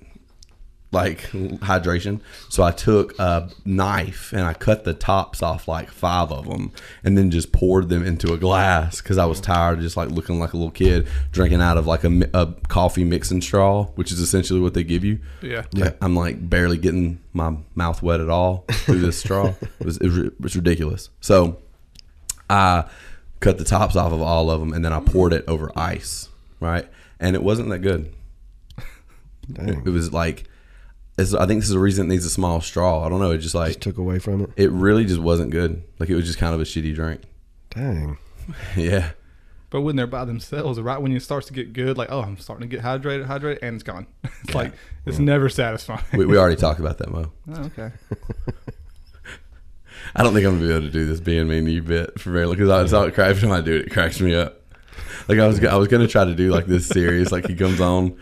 like 0.94 1.22
hydration. 1.30 2.20
So 2.48 2.62
I 2.62 2.70
took 2.70 3.18
a 3.18 3.50
knife 3.64 4.32
and 4.32 4.42
I 4.42 4.54
cut 4.54 4.84
the 4.84 4.94
tops 4.94 5.42
off 5.42 5.68
like 5.68 5.90
five 5.90 6.32
of 6.32 6.48
them 6.48 6.72
and 7.02 7.18
then 7.18 7.30
just 7.30 7.52
poured 7.52 7.88
them 7.88 8.04
into 8.06 8.32
a 8.32 8.38
glass 8.38 9.02
because 9.02 9.18
I 9.18 9.26
was 9.26 9.40
tired 9.40 9.78
of 9.78 9.84
just 9.84 9.96
like 9.96 10.08
looking 10.10 10.38
like 10.38 10.54
a 10.54 10.56
little 10.56 10.70
kid 10.70 11.06
drinking 11.32 11.60
out 11.60 11.76
of 11.76 11.86
like 11.86 12.04
a, 12.04 12.10
mi- 12.10 12.30
a 12.32 12.46
coffee 12.68 13.04
mixing 13.04 13.42
straw, 13.42 13.84
which 13.96 14.10
is 14.12 14.20
essentially 14.20 14.60
what 14.60 14.72
they 14.74 14.84
give 14.84 15.04
you. 15.04 15.18
Yeah. 15.42 15.64
Like, 15.74 15.96
I'm 16.00 16.16
like 16.16 16.48
barely 16.48 16.78
getting 16.78 17.20
my 17.32 17.56
mouth 17.74 18.02
wet 18.02 18.20
at 18.20 18.30
all 18.30 18.64
through 18.70 19.00
this 19.00 19.18
straw. 19.18 19.52
It 19.80 19.86
was, 19.86 19.96
it 19.98 20.06
was, 20.06 20.18
it 20.18 20.40
was 20.40 20.56
ridiculous. 20.56 21.10
So 21.20 21.58
I 22.48 22.84
cut 23.40 23.58
the 23.58 23.64
tops 23.64 23.96
off 23.96 24.12
of 24.12 24.22
all 24.22 24.50
of 24.50 24.60
them 24.60 24.72
and 24.72 24.84
then 24.84 24.92
I 24.92 25.00
poured 25.00 25.32
it 25.32 25.44
over 25.46 25.70
ice, 25.76 26.28
right? 26.60 26.86
And 27.20 27.34
it 27.36 27.42
wasn't 27.42 27.68
that 27.70 27.80
good. 27.80 28.14
Dang. 29.52 29.82
It 29.84 29.90
was 29.90 30.12
like, 30.12 30.44
it's, 31.18 31.34
I 31.34 31.46
think 31.46 31.60
this 31.60 31.68
is 31.68 31.74
the 31.74 31.78
reason 31.78 32.06
it 32.06 32.08
needs 32.08 32.24
a 32.24 32.30
small 32.30 32.60
straw. 32.60 33.04
I 33.04 33.08
don't 33.08 33.20
know. 33.20 33.30
It 33.30 33.38
just 33.38 33.54
like, 33.54 33.68
Just 33.68 33.80
took 33.82 33.98
away 33.98 34.18
from 34.18 34.42
it. 34.42 34.50
it 34.56 34.70
really 34.70 35.04
just 35.04 35.20
wasn't 35.20 35.50
good. 35.50 35.82
Like 35.98 36.08
it 36.08 36.14
was 36.16 36.26
just 36.26 36.38
kind 36.38 36.54
of 36.54 36.60
a 36.60 36.64
shitty 36.64 36.94
drink. 36.94 37.22
Dang. 37.70 38.18
Yeah. 38.76 39.12
But 39.70 39.80
when 39.80 39.96
they're 39.96 40.06
by 40.06 40.24
themselves, 40.26 40.78
right 40.80 41.00
when 41.00 41.10
it 41.16 41.20
starts 41.20 41.46
to 41.48 41.52
get 41.52 41.72
good, 41.72 41.96
like, 41.96 42.12
oh, 42.12 42.20
I'm 42.20 42.36
starting 42.36 42.68
to 42.68 42.76
get 42.76 42.84
hydrated, 42.84 43.26
hydrated, 43.26 43.60
and 43.62 43.74
it's 43.74 43.82
gone. 43.82 44.06
it's 44.44 44.54
like, 44.54 44.72
it's 45.06 45.18
never 45.18 45.48
satisfying. 45.48 46.04
We, 46.12 46.26
we 46.26 46.36
already 46.36 46.56
talked 46.56 46.78
about 46.78 46.98
that, 46.98 47.10
Mo. 47.10 47.32
oh, 47.52 47.64
okay. 47.64 47.90
I 50.14 50.22
don't 50.22 50.32
think 50.34 50.46
I'm 50.46 50.56
gonna 50.56 50.66
be 50.66 50.72
able 50.72 50.86
to 50.86 50.90
do 50.92 51.06
this 51.06 51.20
being 51.20 51.48
mean 51.48 51.64
to 51.64 51.70
you 51.72 51.82
bit 51.82 52.20
for 52.20 52.30
very 52.30 52.44
long 52.46 52.54
because 52.54 52.70
I 52.70 52.86
saw 52.86 53.02
it 53.04 53.14
crack 53.14 53.30
every 53.30 53.42
time 53.42 53.50
I 53.52 53.62
do 53.62 53.74
it. 53.74 53.86
It 53.86 53.90
cracks 53.90 54.20
me 54.20 54.34
up. 54.34 54.60
Like 55.28 55.38
I 55.38 55.46
was, 55.46 55.64
I 55.64 55.76
was 55.76 55.88
gonna 55.88 56.06
try 56.08 56.24
to 56.24 56.34
do 56.34 56.50
like 56.50 56.66
this 56.66 56.86
series, 56.86 57.32
like 57.32 57.46
he 57.46 57.54
comes 57.54 57.80
on 57.80 58.16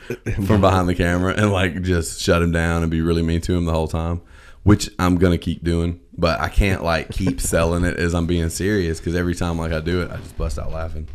from 0.47 0.61
behind 0.61 0.89
the 0.89 0.95
camera 0.95 1.35
and 1.35 1.51
like 1.53 1.83
just 1.83 2.21
shut 2.21 2.43
him 2.43 2.53
down 2.53 2.83
and 2.83 2.91
be 2.91 3.01
really 3.01 3.23
mean 3.23 3.41
to 3.43 3.55
him 3.55 3.65
the 3.65 3.73
whole 3.73 3.89
time, 3.89 4.21
which 4.63 4.89
I'm 4.99 5.17
gonna 5.17 5.39
keep 5.39 5.65
doing. 5.65 6.01
But 6.17 6.41
I 6.41 6.49
can't 6.49 6.85
like 6.85 7.11
keep 7.11 7.41
selling 7.41 7.85
it 7.85 7.97
as 7.99 8.15
I'm 8.15 8.27
being 8.27 8.51
serious 8.51 9.01
because 9.01 9.17
every 9.17 9.35
time 9.35 9.59
like 9.59 9.73
I 9.73 9.81
do 9.81 10.03
it, 10.03 10.11
I 10.11 10.17
just 10.19 10.37
bust 10.39 10.59
out 10.59 10.71
laughing. 10.71 11.09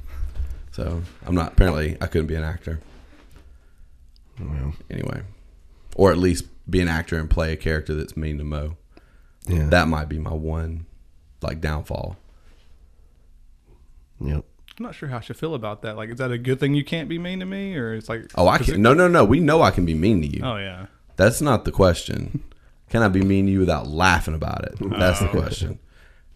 So 0.71 1.01
I'm 1.25 1.35
not. 1.35 1.53
Apparently, 1.53 1.97
I 2.01 2.07
couldn't 2.07 2.27
be 2.27 2.35
an 2.35 2.43
actor 2.43 2.79
Well, 4.39 4.73
anyway, 4.91 5.21
or 5.95 6.11
at 6.11 6.17
least 6.17 6.45
be 6.69 6.81
an 6.81 6.87
actor 6.89 7.17
and 7.17 7.29
play 7.29 7.53
a 7.53 7.55
character 7.55 7.93
that's 7.95 8.17
mean 8.17 8.37
to 8.39 8.43
Mo. 8.43 8.75
yeah. 9.47 9.67
That 9.69 9.87
might 9.87 10.09
be 10.09 10.19
my 10.19 10.33
one 10.33 10.85
like 11.41 11.61
downfall. 11.61 12.17
yep. 14.19 14.43
I'm 14.79 14.85
not 14.85 14.93
sure 14.95 15.09
how 15.09 15.17
I 15.17 15.21
should 15.21 15.37
feel 15.37 15.55
about 15.55 15.81
that. 15.81 15.95
Like, 15.97 16.09
is 16.09 16.17
that 16.17 16.31
a 16.31 16.37
good 16.37 16.59
thing 16.59 16.75
you 16.75 16.83
can't 16.83 17.09
be 17.09 17.17
mean 17.17 17.39
to 17.39 17.45
me? 17.45 17.75
Or 17.75 17.93
it's 17.95 18.07
like, 18.09 18.29
Oh, 18.35 18.47
I 18.47 18.59
can. 18.59 18.75
it- 18.75 18.79
No, 18.79 18.93
no, 18.93 19.07
no. 19.07 19.25
We 19.25 19.39
know 19.39 19.61
I 19.63 19.71
can 19.71 19.85
be 19.85 19.95
mean 19.95 20.21
to 20.21 20.27
you. 20.27 20.41
Oh, 20.43 20.57
yeah. 20.57 20.85
That's 21.15 21.41
not 21.41 21.65
the 21.65 21.71
question. 21.71 22.43
Can 22.89 23.01
I 23.01 23.07
be 23.07 23.21
mean 23.21 23.47
to 23.47 23.51
you 23.51 23.59
without 23.59 23.87
laughing 23.87 24.35
about 24.35 24.65
it? 24.65 24.75
That's 24.99 25.19
Oh. 25.21 25.25
the 25.25 25.31
question. 25.31 25.79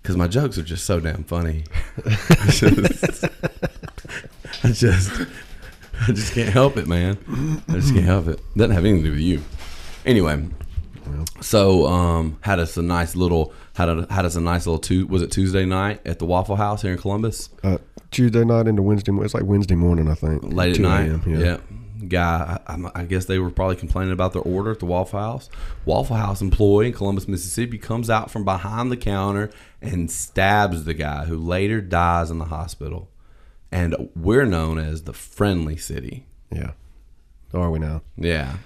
Because 0.02 0.18
my 0.18 0.28
jokes 0.28 0.58
are 0.58 0.64
just 0.64 0.86
so 0.86 1.00
damn 1.00 1.24
funny. 1.24 1.64
I 2.04 2.48
just, 2.50 3.24
I 4.64 4.72
just, 4.72 5.12
I 6.08 6.12
just 6.12 6.34
can't 6.34 6.50
help 6.52 6.78
it, 6.78 6.88
man. 6.88 7.20
I 7.70 7.74
just 7.74 7.94
can't 7.94 8.06
help 8.06 8.28
it. 8.28 8.42
Doesn't 8.58 8.72
have 8.72 8.84
anything 8.84 9.04
to 9.04 9.10
do 9.10 9.12
with 9.12 9.20
you. 9.22 9.42
Anyway, 10.04 10.44
so 11.42 11.86
um, 11.86 12.40
had 12.42 12.58
us 12.60 12.76
a 12.78 12.82
nice 12.82 13.16
little 13.16 13.54
had 13.76 13.90
a, 13.90 14.08
had 14.12 14.26
us 14.26 14.36
a 14.36 14.42
nice 14.42 14.66
little 14.66 14.80
two. 14.80 15.06
Was 15.06 15.22
it 15.22 15.32
Tuesday 15.32 15.66
night 15.66 16.02
at 16.08 16.18
the 16.18 16.26
Waffle 16.26 16.56
House 16.56 16.82
here 16.82 16.92
in 16.92 16.98
Columbus? 16.98 17.50
Uh, 17.64 17.78
Tuesday 18.12 18.44
night 18.44 18.68
into 18.68 18.82
Wednesday. 18.82 19.12
It's 19.22 19.34
like 19.34 19.44
Wednesday 19.44 19.76
morning, 19.76 20.08
I 20.10 20.16
think. 20.16 20.44
late 20.54 20.72
at 20.72 20.76
2 20.78 20.82
night. 20.84 21.10
a.m., 21.10 21.24
Yeah. 21.26 21.58
Guy, 22.08 22.60
I, 22.68 22.72
I'm- 22.74 23.08
guess 23.08 23.26
they 23.26 23.38
were 23.40 23.52
probably 23.52 23.76
complaining 23.76 24.12
about 24.12 24.34
their 24.34 24.42
order 24.42 24.72
at 24.72 24.80
the 24.80 24.86
Waffle 24.86 25.20
House. 25.20 25.50
Waffle 25.86 26.16
House 26.18 26.42
employee 26.42 26.88
in 26.88 26.94
Columbus, 26.94 27.28
Mississippi, 27.28 27.78
comes 27.78 28.10
out 28.10 28.32
from 28.32 28.44
behind 28.44 28.92
the 28.92 28.98
counter 28.98 29.52
and 29.82 30.10
stabs 30.12 30.84
the 30.84 30.94
guy, 30.96 31.26
who 31.26 31.38
later 31.38 31.80
dies 31.80 32.32
in 32.32 32.40
the 32.40 32.46
hospital. 32.46 33.10
And 33.72 33.96
we're 34.16 34.46
known 34.46 34.78
as 34.80 35.04
the 35.04 35.14
friendly 35.14 35.78
city. 35.78 36.26
Yeah. 36.52 36.72
Are 37.54 37.70
we 37.70 37.80
now? 37.80 38.02
Yeah, 38.18 38.58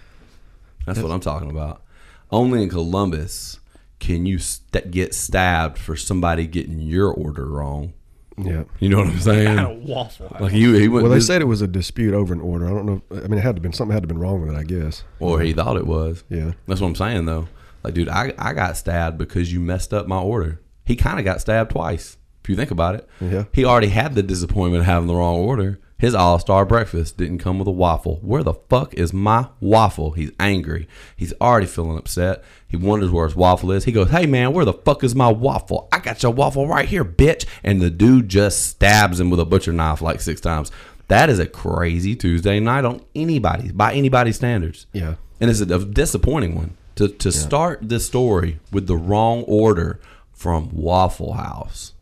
that's 0.86 1.00
what 1.00 1.12
I'm 1.12 1.20
talking 1.20 1.50
about. 1.52 1.84
Only 2.32 2.64
in 2.64 2.70
Columbus 2.70 3.60
can 4.00 4.26
you 4.26 4.38
st- 4.40 4.92
get 4.92 5.14
stabbed 5.14 5.78
for 5.78 5.96
somebody 5.96 6.48
getting 6.48 6.80
your 6.80 7.12
order 7.12 7.46
wrong. 7.48 7.94
Yeah. 8.38 8.64
You 8.80 8.90
know 8.90 8.98
what 8.98 9.08
I'm 9.08 9.14
At 9.14 9.18
a 9.20 9.22
saying? 9.22 9.88
waffle. 9.88 10.28
House. 10.30 10.42
Like 10.42 10.52
he, 10.52 10.62
he 10.80 10.88
went. 10.88 11.04
Well, 11.04 11.10
they 11.12 11.18
this- 11.20 11.28
said 11.28 11.42
it 11.42 11.46
was 11.46 11.62
a 11.62 11.68
dispute 11.68 12.14
over 12.14 12.34
an 12.34 12.42
order. 12.42 12.66
I 12.68 12.70
don't 12.72 12.86
know. 12.86 13.02
I 13.12 13.28
mean, 13.28 13.40
it 13.40 13.44
had 13.44 13.56
to 13.56 13.62
been 13.62 13.72
something 13.74 13.94
had 13.94 14.04
to 14.04 14.08
been 14.08 14.18
wrong 14.20 14.42
with 14.42 14.54
it. 14.54 14.58
I 14.58 14.64
guess. 14.64 15.04
or 15.20 15.40
he 15.42 15.54
thought 15.54 15.78
it 15.78 15.88
was. 15.88 16.24
Yeah. 16.30 16.52
That's 16.68 16.82
what 16.82 16.88
I'm 16.88 16.96
saying 16.96 17.26
though. 17.26 17.48
Like, 17.84 17.94
dude, 17.94 18.10
I, 18.10 18.34
I 18.38 18.54
got 18.54 18.78
stabbed 18.78 19.18
because 19.18 19.54
you 19.54 19.60
messed 19.60 19.94
up 19.94 20.08
my 20.08 20.18
order. 20.20 20.60
He 20.86 20.96
kind 20.96 21.20
of 21.20 21.24
got 21.26 21.40
stabbed 21.40 21.72
twice. 21.72 22.18
If 22.44 22.50
you 22.50 22.56
think 22.56 22.72
about 22.72 22.96
it, 22.96 23.08
Yeah. 23.22 23.46
he 23.54 23.64
already 23.64 23.88
had 23.88 24.16
the 24.16 24.24
disappointment 24.24 24.82
of 24.82 24.86
having 24.86 25.08
the 25.08 25.16
wrong 25.16 25.36
order. 25.38 25.80
His 25.98 26.14
all 26.14 26.40
star 26.40 26.66
breakfast 26.66 27.18
didn't 27.18 27.38
come 27.38 27.58
with 27.58 27.68
a 27.68 27.72
waffle. 27.72 28.20
Where 28.22 28.44
the 28.44 28.54
fuck 28.54 28.94
is 28.96 29.14
my 29.14 29.48
waffle? 29.62 30.12
He's 30.12 30.32
angry. 30.40 30.90
He's 31.16 31.34
already 31.40 31.68
feeling 31.68 31.98
upset. 31.98 32.44
He 32.68 32.76
wonders 32.76 33.12
where 33.12 33.26
his 33.26 33.36
waffle 33.36 33.72
is. 33.72 33.86
He 33.86 33.94
goes, 33.94 34.10
Hey 34.10 34.26
man, 34.26 34.52
where 34.52 34.66
the 34.66 34.74
fuck 34.74 35.04
is 35.06 35.16
my 35.16 35.32
waffle? 35.32 35.88
I 35.94 36.00
got 36.00 36.22
your 36.22 36.34
waffle 36.34 36.68
right 36.68 36.88
here, 36.88 37.06
bitch. 37.06 37.46
And 37.64 37.82
the 37.82 37.90
dude 37.90 38.28
just 38.28 38.68
stabs 38.68 39.20
him 39.20 39.30
with 39.30 39.40
a 39.40 39.46
butcher 39.46 39.72
knife 39.72 40.02
like 40.02 40.20
six 40.20 40.42
times. 40.42 40.70
That 41.08 41.30
is 41.30 41.40
a 41.40 41.46
crazy 41.46 42.16
Tuesday 42.16 42.60
night 42.60 42.84
on 42.84 43.02
anybody, 43.16 43.72
by 43.72 43.94
anybody's 43.94 44.36
standards. 44.36 44.88
Yeah. 44.92 45.16
And 45.40 45.50
it's 45.50 45.62
a, 45.62 45.76
a 45.76 45.86
disappointing 45.86 46.56
one 46.56 46.76
to, 46.96 47.08
to 47.08 47.32
start 47.32 47.80
this 47.82 48.06
story 48.06 48.60
with 48.72 48.88
the 48.88 48.98
wrong 48.98 49.44
order 49.44 50.00
from 50.34 50.70
Waffle 50.74 51.34
House. 51.34 51.94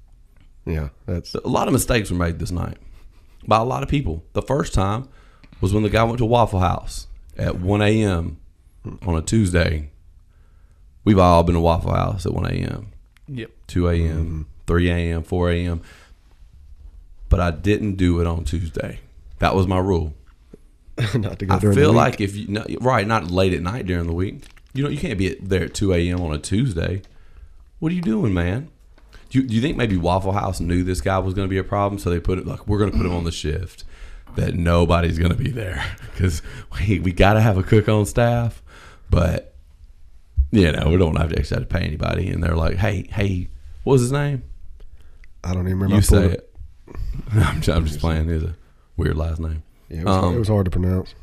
Yeah. 0.65 0.89
That's 1.05 1.35
A 1.35 1.47
lot 1.47 1.67
of 1.67 1.73
mistakes 1.73 2.09
were 2.09 2.17
made 2.17 2.39
this 2.39 2.51
night 2.51 2.77
by 3.47 3.57
a 3.57 3.63
lot 3.63 3.83
of 3.83 3.89
people. 3.89 4.23
The 4.33 4.41
first 4.41 4.73
time 4.73 5.07
was 5.61 5.73
when 5.73 5.83
the 5.83 5.89
guy 5.89 6.03
went 6.03 6.17
to 6.19 6.25
Waffle 6.25 6.59
House 6.59 7.07
at 7.37 7.59
1 7.59 7.81
a.m. 7.81 8.37
on 9.05 9.15
a 9.15 9.21
Tuesday. 9.21 9.89
We've 11.05 11.19
all 11.19 11.43
been 11.43 11.55
to 11.55 11.61
Waffle 11.61 11.93
House 11.93 12.25
at 12.25 12.33
1 12.33 12.45
a.m., 12.47 12.87
Yep. 13.27 13.51
2 13.67 13.89
a.m., 13.89 14.25
mm-hmm. 14.25 14.41
3 14.67 14.89
a.m., 14.89 15.23
4 15.23 15.51
a.m. 15.51 15.81
But 17.29 17.39
I 17.39 17.51
didn't 17.51 17.95
do 17.95 18.19
it 18.19 18.27
on 18.27 18.43
Tuesday. 18.43 18.99
That 19.39 19.55
was 19.55 19.67
my 19.67 19.79
rule. 19.79 20.13
not 21.15 21.39
to 21.39 21.45
go 21.45 21.55
I 21.55 21.59
during 21.59 21.75
feel 21.75 21.93
the 21.93 21.97
week. 21.97 22.01
I 22.07 22.11
feel 22.11 22.19
like 22.19 22.21
if 22.21 22.35
you 22.35 22.47
no, 22.47 22.65
right, 22.81 23.07
not 23.07 23.31
late 23.31 23.53
at 23.53 23.61
night 23.61 23.85
during 23.87 24.05
the 24.07 24.13
week. 24.13 24.43
You 24.73 24.83
know, 24.83 24.89
you 24.89 24.97
can't 24.97 25.17
be 25.17 25.35
there 25.35 25.63
at 25.63 25.73
two 25.73 25.93
a.m. 25.93 26.21
on 26.21 26.33
a 26.33 26.37
Tuesday. 26.37 27.01
What 27.79 27.91
are 27.91 27.95
you 27.95 28.01
doing, 28.01 28.33
man? 28.33 28.69
Do 29.33 29.39
you, 29.39 29.47
do 29.47 29.55
you 29.55 29.61
think 29.61 29.77
maybe 29.77 29.97
Waffle 29.97 30.33
House 30.33 30.59
knew 30.59 30.83
this 30.83 31.01
guy 31.01 31.17
was 31.17 31.33
going 31.33 31.47
to 31.47 31.49
be 31.49 31.57
a 31.57 31.63
problem, 31.63 31.97
so 31.97 32.11
they 32.11 32.19
put 32.19 32.37
it 32.37 32.45
like 32.45 32.67
we're 32.67 32.77
going 32.77 32.91
to 32.91 32.97
put 32.97 33.07
him 33.07 33.13
on 33.13 33.23
the 33.23 33.31
shift 33.31 33.83
that 34.35 34.53
nobody's 34.53 35.17
going 35.17 35.31
to 35.31 35.37
be 35.37 35.49
there 35.49 35.83
because 36.13 36.43
we 36.77 36.99
we 36.99 37.11
got 37.11 37.33
to 37.33 37.41
have 37.41 37.57
a 37.57 37.63
cook 37.63 37.89
on 37.89 38.05
staff, 38.05 38.61
but 39.09 39.55
you 40.51 40.71
know 40.71 40.87
we 40.87 40.97
don't 40.97 41.15
have 41.15 41.31
to 41.31 41.39
actually 41.39 41.61
have 41.61 41.67
to 41.67 41.75
pay 41.75 41.83
anybody. 41.83 42.29
And 42.29 42.43
they're 42.43 42.55
like, 42.55 42.75
hey, 42.75 43.07
hey, 43.11 43.49
what 43.83 43.93
was 43.93 44.01
his 44.01 44.11
name? 44.11 44.43
I 45.43 45.55
don't 45.55 45.65
even 45.65 45.79
remember. 45.79 45.95
You 45.95 46.01
say 46.03 46.25
it. 46.25 46.55
I'm 47.33 47.59
just, 47.59 47.75
I'm 47.75 47.85
just 47.87 47.99
playing. 47.99 48.29
It's 48.29 48.43
a 48.43 48.55
weird 48.97 49.17
last 49.17 49.39
name. 49.39 49.63
Yeah, 49.89 50.01
it 50.01 50.05
was, 50.05 50.13
hard, 50.15 50.25
Um, 50.25 50.35
it 50.35 50.39
was 50.39 50.47
hard 50.47 50.65
to 50.65 50.71
pronounce. 50.71 51.15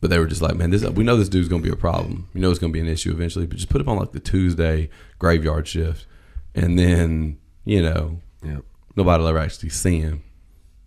But 0.00 0.10
they 0.10 0.18
were 0.20 0.26
just 0.26 0.42
like, 0.42 0.54
man, 0.54 0.70
this 0.70 0.84
we 0.84 1.02
know 1.02 1.16
this 1.16 1.28
dude's 1.28 1.48
gonna 1.48 1.60
be 1.60 1.70
a 1.70 1.76
problem. 1.76 2.28
You 2.34 2.40
know 2.40 2.50
it's 2.50 2.60
gonna 2.60 2.72
be 2.72 2.78
an 2.78 2.86
issue 2.86 3.10
eventually. 3.10 3.46
But 3.46 3.56
just 3.56 3.68
put 3.68 3.80
him 3.80 3.88
on 3.88 3.98
like 3.98 4.12
the 4.12 4.20
Tuesday 4.20 4.90
graveyard 5.18 5.66
shift, 5.66 6.06
and 6.54 6.78
then 6.78 7.38
you 7.64 7.82
know 7.82 8.20
Yeah. 8.44 8.58
nobody 8.96 9.22
will 9.22 9.28
ever 9.28 9.38
actually 9.38 9.70
see 9.70 10.00
him. 10.00 10.22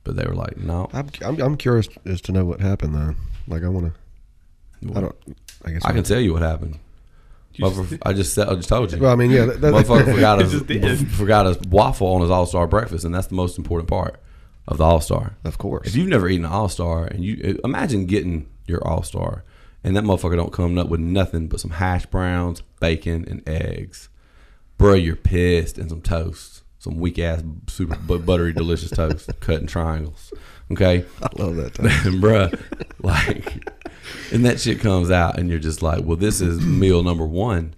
But 0.03 0.15
they 0.17 0.25
were 0.25 0.35
like, 0.35 0.57
no, 0.57 0.87
I'm, 0.93 1.09
I'm 1.23 1.41
I'm 1.41 1.57
curious 1.57 1.87
as 2.05 2.21
to 2.21 2.31
know 2.31 2.45
what 2.45 2.59
happened 2.61 2.93
though. 2.95 3.15
Like 3.47 3.63
I 3.63 3.69
want 3.69 3.87
to. 3.93 4.91
I 4.95 5.01
don't. 5.01 5.15
I 5.63 5.71
guess 5.71 5.85
I 5.85 5.91
can 5.93 6.03
tell 6.03 6.19
you 6.19 6.33
what 6.33 6.43
happened. 6.43 6.77
Motherfucker- 7.57 7.99
I 8.03 8.13
just 8.13 8.33
said, 8.33 8.49
I 8.49 8.55
just 8.55 8.67
told 8.69 8.91
you. 8.91 8.99
Well, 8.99 9.11
I 9.11 9.15
mean, 9.15 9.31
yeah. 9.31 9.45
That, 9.45 9.61
that, 9.61 9.73
Motherfucker 9.73 10.05
forgot 10.13 10.41
He 10.69 10.77
his 10.79 11.01
forgot 11.17 11.45
his 11.45 11.57
waffle 11.69 12.07
on 12.07 12.21
his 12.21 12.29
All 12.29 12.45
Star 12.45 12.67
breakfast, 12.67 13.05
and 13.05 13.15
that's 13.15 13.27
the 13.27 13.35
most 13.35 13.57
important 13.57 13.89
part 13.89 14.19
of 14.67 14.77
the 14.77 14.83
All 14.83 14.99
Star. 15.01 15.37
of 15.45 15.57
course. 15.57 15.87
If 15.87 15.95
you've 15.95 16.09
never 16.09 16.27
eaten 16.29 16.45
an 16.45 16.51
All 16.51 16.69
Star, 16.69 17.05
and 17.05 17.23
you 17.23 17.39
eh, 17.43 17.53
imagine 17.63 18.05
getting 18.07 18.47
your 18.67 18.85
All 18.85 19.03
Star, 19.03 19.43
and 19.83 19.95
that 19.95 20.03
motherfucker 20.03 20.35
don't 20.35 20.51
come 20.53 20.77
up 20.77 20.89
with 20.89 20.99
nothing 20.99 21.47
but 21.47 21.59
some 21.61 21.71
hash 21.71 22.05
browns, 22.07 22.61
bacon, 22.79 23.25
and 23.27 23.41
eggs, 23.47 24.09
bro, 24.77 24.93
you're 24.93 25.15
pissed, 25.15 25.77
and 25.77 25.89
some 25.89 26.01
toast, 26.01 26.63
some 26.79 26.99
weak 26.99 27.19
ass, 27.19 27.43
super 27.67 27.95
buttery, 27.95 28.53
delicious 28.53 28.91
toast, 28.91 29.29
cut 29.39 29.61
in 29.61 29.67
triangles. 29.67 30.33
Okay, 30.71 31.05
I 31.21 31.27
love 31.41 31.55
that. 31.57 31.77
And 31.79 31.87
bruh, 32.23 32.59
like, 33.03 33.69
and 34.31 34.45
that 34.45 34.59
shit 34.59 34.79
comes 34.79 35.11
out, 35.11 35.37
and 35.37 35.49
you're 35.49 35.59
just 35.59 35.81
like, 35.81 36.03
well, 36.03 36.17
this 36.17 36.41
is 36.41 36.59
meal 36.65 37.03
number 37.03 37.25
one, 37.25 37.73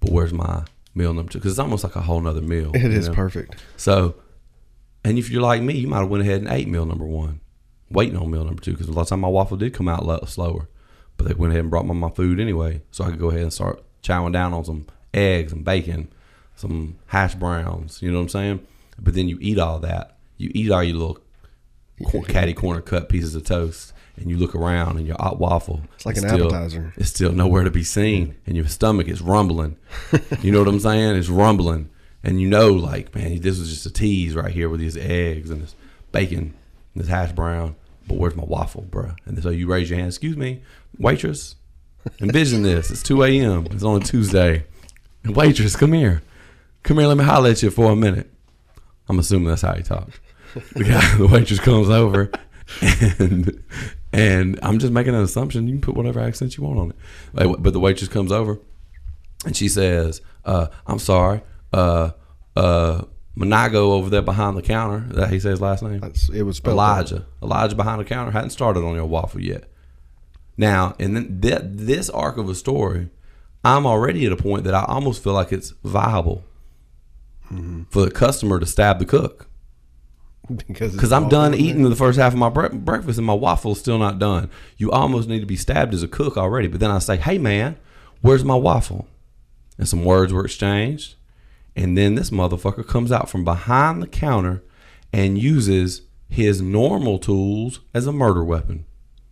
but 0.00 0.10
where's 0.10 0.32
my 0.32 0.64
meal 0.94 1.12
number 1.12 1.32
two? 1.32 1.38
Because 1.38 1.52
it's 1.52 1.58
almost 1.58 1.84
like 1.84 1.96
a 1.96 2.00
whole 2.00 2.20
nother 2.20 2.40
meal. 2.40 2.70
It 2.74 2.84
is 2.84 3.08
know? 3.08 3.14
perfect. 3.14 3.56
So, 3.76 4.14
and 5.04 5.18
if 5.18 5.30
you're 5.30 5.42
like 5.42 5.62
me, 5.62 5.74
you 5.74 5.88
might 5.88 6.00
have 6.00 6.08
went 6.08 6.22
ahead 6.22 6.42
and 6.42 6.50
ate 6.50 6.68
meal 6.68 6.86
number 6.86 7.06
one, 7.06 7.40
waiting 7.90 8.16
on 8.16 8.30
meal 8.30 8.44
number 8.44 8.62
two. 8.62 8.72
Because 8.72 8.88
a 8.88 8.92
lot 8.92 9.02
of 9.02 9.08
time 9.08 9.20
my 9.20 9.28
waffle 9.28 9.56
did 9.56 9.74
come 9.74 9.88
out 9.88 10.04
lo- 10.04 10.24
slower, 10.26 10.68
but 11.16 11.26
they 11.26 11.34
went 11.34 11.52
ahead 11.52 11.62
and 11.62 11.70
brought 11.70 11.86
me 11.86 11.94
my 11.94 12.10
food 12.10 12.40
anyway, 12.40 12.82
so 12.90 13.04
I 13.04 13.10
could 13.10 13.18
go 13.18 13.30
ahead 13.30 13.42
and 13.42 13.52
start 13.52 13.82
chowing 14.02 14.32
down 14.32 14.52
on 14.52 14.64
some 14.64 14.86
eggs 15.14 15.52
and 15.52 15.64
bacon, 15.64 16.12
some 16.62 16.96
hash 17.06 17.34
browns. 17.34 18.00
You 18.00 18.10
know 18.10 18.18
what 18.18 18.22
I'm 18.22 18.28
saying? 18.30 18.66
But 18.98 19.14
then 19.14 19.28
you 19.28 19.36
eat 19.40 19.58
all 19.58 19.80
that. 19.80 20.16
You 20.38 20.50
eat 20.54 20.70
all 20.70 20.82
your 20.82 20.96
little 20.96 21.18
cor- 22.04 22.22
catty 22.22 22.54
corner 22.54 22.80
cut 22.80 23.08
pieces 23.08 23.34
of 23.34 23.44
toast, 23.44 23.92
and 24.16 24.30
you 24.30 24.36
look 24.36 24.54
around, 24.54 24.96
and 24.96 25.06
your 25.06 25.16
hot 25.18 25.38
waffle. 25.38 25.82
It's 25.94 26.06
like 26.06 26.16
an 26.16 26.28
still- 26.28 26.46
appetizer. 26.46 26.94
It's 26.96 27.10
still 27.10 27.32
nowhere 27.32 27.64
to 27.64 27.70
be 27.70 27.84
seen, 27.84 28.36
and 28.46 28.56
your 28.56 28.68
stomach 28.68 29.08
is 29.08 29.20
rumbling. 29.20 29.76
you 30.40 30.52
know 30.52 30.60
what 30.60 30.68
I'm 30.68 30.80
saying? 30.80 31.16
It's 31.16 31.28
rumbling, 31.28 31.90
and 32.22 32.40
you 32.40 32.48
know, 32.48 32.72
like, 32.72 33.14
man, 33.14 33.40
this 33.40 33.58
was 33.58 33.68
just 33.68 33.86
a 33.86 33.90
tease 33.90 34.34
right 34.34 34.52
here 34.52 34.68
with 34.68 34.80
these 34.80 34.96
eggs 34.96 35.50
and 35.50 35.62
this 35.62 35.74
bacon, 36.12 36.54
and 36.94 37.02
this 37.02 37.08
hash 37.08 37.32
brown. 37.32 37.74
But 38.06 38.18
where's 38.18 38.36
my 38.36 38.44
waffle, 38.44 38.86
bruh? 38.88 39.16
And 39.26 39.42
so 39.42 39.50
you 39.50 39.66
raise 39.66 39.90
your 39.90 39.98
hand. 39.98 40.08
Excuse 40.08 40.36
me, 40.36 40.62
waitress. 40.98 41.56
Envision 42.20 42.62
this. 42.62 42.90
It's 42.90 43.02
2 43.02 43.22
a.m. 43.22 43.66
It's 43.70 43.84
on 43.84 44.02
a 44.02 44.04
Tuesday. 44.04 44.64
Waitress, 45.24 45.76
come 45.76 45.92
here. 45.92 46.22
Come 46.82 46.98
here. 46.98 47.06
Let 47.06 47.16
me 47.16 47.24
holler 47.24 47.50
at 47.50 47.62
you 47.62 47.70
for 47.70 47.90
a 47.92 47.96
minute. 47.96 48.30
I'm 49.08 49.18
assuming 49.18 49.48
that's 49.48 49.62
how 49.62 49.74
he 49.74 49.82
talks. 49.82 50.18
The 50.74 50.84
guy, 50.84 51.16
the 51.16 51.26
waitress 51.26 51.60
comes 51.60 51.88
over, 51.88 52.30
and 53.18 53.62
and 54.12 54.58
I'm 54.62 54.78
just 54.78 54.92
making 54.92 55.14
an 55.14 55.22
assumption. 55.22 55.66
You 55.66 55.74
can 55.74 55.80
put 55.80 55.94
whatever 55.94 56.20
accent 56.20 56.56
you 56.56 56.64
want 56.64 56.78
on 56.78 56.90
it. 56.90 56.96
Like, 57.32 57.62
But 57.62 57.72
the 57.72 57.80
waitress 57.80 58.08
comes 58.08 58.30
over, 58.32 58.58
and 59.46 59.56
she 59.56 59.68
says, 59.68 60.20
uh, 60.44 60.66
"I'm 60.86 60.98
sorry, 60.98 61.42
uh, 61.72 62.10
uh, 62.54 63.04
Monago 63.36 63.92
over 63.92 64.10
there 64.10 64.22
behind 64.22 64.56
the 64.56 64.62
counter." 64.62 65.06
That 65.14 65.30
he 65.30 65.40
says 65.40 65.60
last 65.60 65.82
name? 65.82 66.00
That's, 66.00 66.28
it 66.28 66.42
was 66.42 66.58
spelled 66.58 66.78
out. 66.78 66.96
Elijah. 66.96 67.26
Elijah 67.42 67.76
behind 67.76 68.00
the 68.00 68.04
counter 68.04 68.32
hadn't 68.32 68.50
started 68.50 68.84
on 68.84 68.94
your 68.94 69.06
waffle 69.06 69.40
yet. 69.40 69.64
Now, 70.56 70.94
and 70.98 71.16
then 71.16 71.40
th- 71.40 71.62
this 71.64 72.10
arc 72.10 72.36
of 72.36 72.48
a 72.48 72.54
story, 72.54 73.08
I'm 73.64 73.86
already 73.86 74.26
at 74.26 74.32
a 74.32 74.36
point 74.36 74.64
that 74.64 74.74
I 74.74 74.84
almost 74.86 75.24
feel 75.24 75.32
like 75.32 75.50
it's 75.50 75.70
viable 75.82 76.44
for 77.90 78.04
the 78.04 78.10
customer 78.10 78.58
to 78.58 78.66
stab 78.66 78.98
the 78.98 79.04
cook 79.04 79.48
because 80.66 80.92
because 80.92 81.12
I'm 81.12 81.28
done 81.28 81.54
eating 81.54 81.82
the 81.82 81.96
first 81.96 82.18
half 82.18 82.32
of 82.32 82.38
my 82.38 82.48
bre- 82.48 82.68
breakfast 82.68 83.18
and 83.18 83.26
my 83.26 83.34
waffle's 83.34 83.78
still 83.78 83.98
not 83.98 84.18
done. 84.18 84.50
You 84.76 84.90
almost 84.90 85.28
need 85.28 85.40
to 85.40 85.46
be 85.46 85.56
stabbed 85.56 85.94
as 85.94 86.02
a 86.02 86.08
cook 86.08 86.36
already. 86.36 86.68
But 86.68 86.80
then 86.80 86.90
I 86.90 86.98
say, 86.98 87.16
"Hey, 87.16 87.38
man, 87.38 87.76
where's 88.20 88.44
my 88.44 88.54
waffle?" 88.56 89.06
And 89.78 89.88
some 89.88 90.04
words 90.04 90.32
were 90.32 90.44
exchanged, 90.44 91.14
and 91.76 91.96
then 91.96 92.14
this 92.14 92.30
motherfucker 92.30 92.86
comes 92.86 93.12
out 93.12 93.28
from 93.28 93.44
behind 93.44 94.02
the 94.02 94.06
counter 94.06 94.62
and 95.12 95.38
uses 95.38 96.02
his 96.28 96.60
normal 96.62 97.18
tools 97.18 97.80
as 97.92 98.06
a 98.06 98.12
murder 98.12 98.42
weapon. 98.42 98.86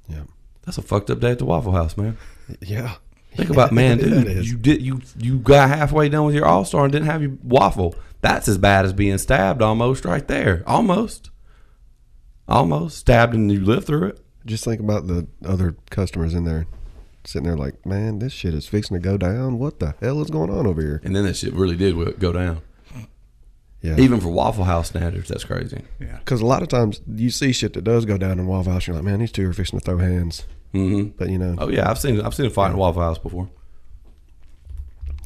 Yeah. 0.08 0.24
That's 0.64 0.78
a 0.78 0.82
fucked 0.82 1.10
up 1.10 1.20
day 1.20 1.32
at 1.32 1.38
the 1.38 1.46
Waffle 1.46 1.72
House, 1.72 1.96
man. 1.96 2.18
Yeah. 2.60 2.96
Think 3.34 3.50
about, 3.50 3.72
man, 3.72 3.98
dude. 3.98 4.46
You 4.46 4.56
did 4.56 4.82
you 4.82 5.00
you 5.18 5.38
got 5.38 5.68
halfway 5.70 6.08
done 6.08 6.26
with 6.26 6.34
your 6.34 6.46
All 6.46 6.64
Star 6.64 6.84
and 6.84 6.92
didn't 6.92 7.06
have 7.06 7.22
your 7.22 7.36
waffle. 7.42 7.94
That's 8.20 8.48
as 8.48 8.58
bad 8.58 8.84
as 8.84 8.92
being 8.92 9.18
stabbed, 9.18 9.62
almost 9.62 10.04
right 10.04 10.26
there, 10.28 10.62
almost, 10.66 11.30
almost 12.48 12.98
stabbed, 12.98 13.34
and 13.34 13.50
you 13.50 13.64
live 13.64 13.84
through 13.84 14.08
it. 14.08 14.20
Just 14.46 14.64
think 14.64 14.80
about 14.80 15.06
the 15.06 15.26
other 15.44 15.76
customers 15.90 16.34
in 16.34 16.44
there, 16.44 16.66
sitting 17.24 17.46
there 17.46 17.56
like, 17.56 17.84
man, 17.86 18.18
this 18.18 18.32
shit 18.32 18.54
is 18.54 18.66
fixing 18.66 18.96
to 18.96 19.00
go 19.02 19.16
down. 19.16 19.58
What 19.58 19.80
the 19.80 19.94
hell 20.00 20.20
is 20.22 20.30
going 20.30 20.50
on 20.50 20.66
over 20.66 20.80
here? 20.82 21.00
And 21.04 21.14
then 21.16 21.24
that 21.24 21.36
shit 21.36 21.54
really 21.54 21.76
did 21.76 22.18
go 22.18 22.32
down, 22.32 22.60
Yeah. 23.82 23.96
even 23.98 24.20
for 24.20 24.28
Waffle 24.28 24.64
House 24.64 24.88
standards. 24.88 25.28
That's 25.28 25.44
crazy. 25.44 25.82
Yeah. 25.98 26.18
Because 26.18 26.40
a 26.42 26.46
lot 26.46 26.62
of 26.62 26.68
times 26.68 27.00
you 27.06 27.30
see 27.30 27.52
shit 27.52 27.72
that 27.74 27.84
does 27.84 28.04
go 28.04 28.18
down 28.18 28.38
in 28.38 28.46
Waffle 28.46 28.72
House. 28.72 28.86
You're 28.86 28.96
like, 28.96 29.04
man, 29.04 29.20
these 29.20 29.32
two 29.32 29.48
are 29.48 29.52
fixing 29.54 29.78
to 29.78 29.84
throw 29.84 29.98
hands. 29.98 30.44
hmm 30.72 31.04
But 31.16 31.30
you 31.30 31.38
know, 31.38 31.54
Oh 31.58 31.68
yeah, 31.70 31.88
I've 31.90 31.98
seen 31.98 32.20
I've 32.20 32.34
seen 32.34 32.46
a 32.46 32.50
fight 32.50 32.70
in 32.72 32.76
Waffle 32.76 33.02
House 33.02 33.18
before. 33.18 33.48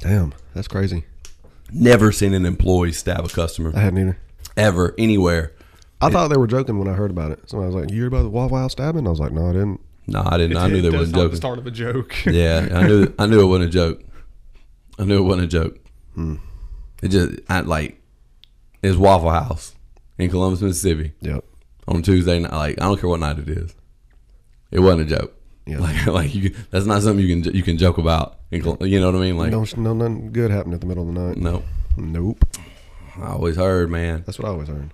damn, 0.01 0.33
that's 0.55 0.69
crazy. 0.69 1.05
Never 1.75 2.13
seen 2.13 2.33
an 2.35 2.47
employee 2.47 2.93
stab 2.93 3.25
a 3.25 3.29
customer 3.29 3.73
I 3.75 3.81
hadn't 3.81 3.99
either. 3.99 4.19
ever 4.57 4.95
anywhere. 4.97 5.53
I 6.01 6.11
thought 6.11 6.29
they 6.29 6.37
were 6.37 6.47
joking 6.47 6.79
when 6.79 6.87
I 6.89 6.93
heard 6.93 7.11
about 7.11 7.33
it. 7.33 7.41
Somebody 7.49 7.75
was 7.75 7.83
like, 7.83 7.91
"You 7.93 8.03
heard 8.03 8.09
about 8.13 8.23
the 8.23 8.29
Waffle 8.31 8.59
House 8.59 8.73
stabbing?" 8.73 9.07
I 9.07 9.11
was 9.11 9.21
like, 9.21 9.33
"No, 9.33 9.49
I 9.49 9.53
didn't." 9.53 9.81
No, 10.07 10.23
I 10.25 10.37
didn't. 10.37 10.57
I 10.59 10.69
knew 10.69 10.79
It 10.79 10.83
they 10.83 10.91
does 10.91 10.99
wasn't 11.13 11.15
sound 11.17 11.23
joking. 11.25 11.31
The 11.31 11.37
start 11.37 11.59
of 11.59 11.67
a 11.67 11.71
joke. 11.71 12.15
Yeah, 12.27 12.69
I 12.73 12.87
knew. 12.87 13.15
I 13.19 13.27
knew 13.27 13.41
it 13.41 13.47
wasn't 13.47 13.69
a 13.71 13.73
joke. 13.73 14.03
I 14.99 15.05
knew 15.05 15.19
it 15.19 15.23
wasn't 15.27 15.45
a 15.45 15.49
joke. 15.49 15.79
Hmm. 16.15 16.35
It 17.03 17.09
just 17.09 17.41
I, 17.49 17.61
like 17.61 18.01
it's 18.83 18.97
Waffle 18.97 19.31
House 19.31 19.75
in 20.19 20.31
Columbus, 20.31 20.61
Mississippi 20.61 21.13
Yep. 21.23 21.45
on 21.89 22.03
Tuesday 22.03 22.39
night. 22.39 22.53
Like 22.53 22.81
I 22.81 22.85
don't 22.85 23.01
care 23.01 23.09
what 23.11 23.21
night 23.21 23.39
it 23.39 23.49
is. 23.49 23.75
It 24.71 24.81
wasn't 24.81 25.11
a 25.11 25.17
joke. 25.17 25.35
Yeah. 25.67 25.79
Like 25.79 26.07
like 26.19 26.35
you, 26.35 26.55
that's 26.71 26.87
not 26.87 27.03
something 27.03 27.25
you 27.25 27.43
can 27.43 27.55
you 27.55 27.63
can 27.63 27.79
joke 27.79 27.99
about. 27.99 28.39
You 28.51 28.61
know 28.63 29.07
what 29.07 29.17
I 29.17 29.19
mean? 29.21 29.37
Like 29.37 29.51
no, 29.51 29.65
no, 29.77 29.95
nothing 29.95 30.33
good 30.33 30.51
happened 30.51 30.75
at 30.75 30.81
the 30.81 30.87
middle 30.87 31.09
of 31.09 31.15
the 31.15 31.21
night. 31.21 31.37
no. 31.37 31.63
Nope. 31.97 32.45
I 33.17 33.29
always 33.29 33.55
heard, 33.57 33.89
man. 33.89 34.25
That's 34.27 34.39
what 34.39 34.49
I 34.49 34.51
always 34.51 34.67
heard. 34.67 34.91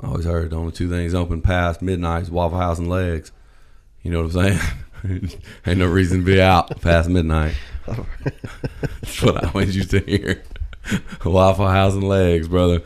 I 0.00 0.06
always 0.06 0.24
heard 0.24 0.50
the 0.50 0.56
only 0.56 0.70
two 0.72 0.88
things 0.88 1.12
open 1.14 1.42
past 1.42 1.82
midnight 1.82 2.22
is 2.22 2.30
Waffle 2.30 2.58
House 2.58 2.78
and 2.78 2.88
legs. 2.88 3.32
You 4.02 4.12
know 4.12 4.22
what 4.22 4.36
I'm 4.36 4.58
saying? 5.02 5.30
Ain't 5.66 5.78
no 5.78 5.86
reason 5.86 6.20
to 6.20 6.24
be 6.24 6.40
out 6.40 6.80
past 6.80 7.08
midnight. 7.08 7.54
That's 7.86 9.22
what 9.22 9.42
I 9.42 9.48
always 9.48 9.74
used 9.74 9.90
to 9.90 10.00
hear. 10.00 10.42
Waffle 11.24 11.66
House 11.68 11.94
and 11.94 12.04
legs, 12.04 12.46
brother. 12.46 12.82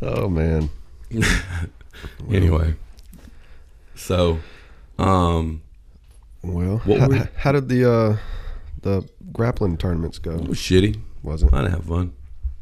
Oh 0.00 0.28
man. 0.28 0.70
Anyway, 2.30 2.74
so, 3.94 4.40
um, 4.98 5.61
Well, 6.42 6.78
What 6.84 7.00
how, 7.00 7.08
were- 7.08 7.28
how 7.36 7.52
did 7.52 7.68
the 7.68 7.90
uh, 7.90 8.16
the 8.82 9.08
grappling 9.32 9.76
tournaments 9.76 10.18
go? 10.18 10.32
it 10.32 10.48
was 10.48 10.58
shitty. 10.58 10.98
Was 11.22 11.42
it? 11.42 11.52
I 11.54 11.62
didn't 11.62 11.74
have 11.74 11.84
fun. 11.84 12.12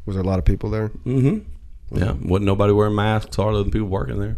Was 0.05 0.15
there 0.15 0.23
a 0.23 0.27
lot 0.27 0.39
of 0.39 0.45
people 0.45 0.69
there? 0.69 0.89
Mm-hmm. 0.89 1.97
Yeah, 1.97 2.13
wasn't 2.13 2.45
nobody 2.45 2.73
wearing 2.73 2.95
masks. 2.95 3.35
Hardly 3.35 3.63
than 3.63 3.71
people 3.71 3.87
working 3.87 4.19
there. 4.19 4.37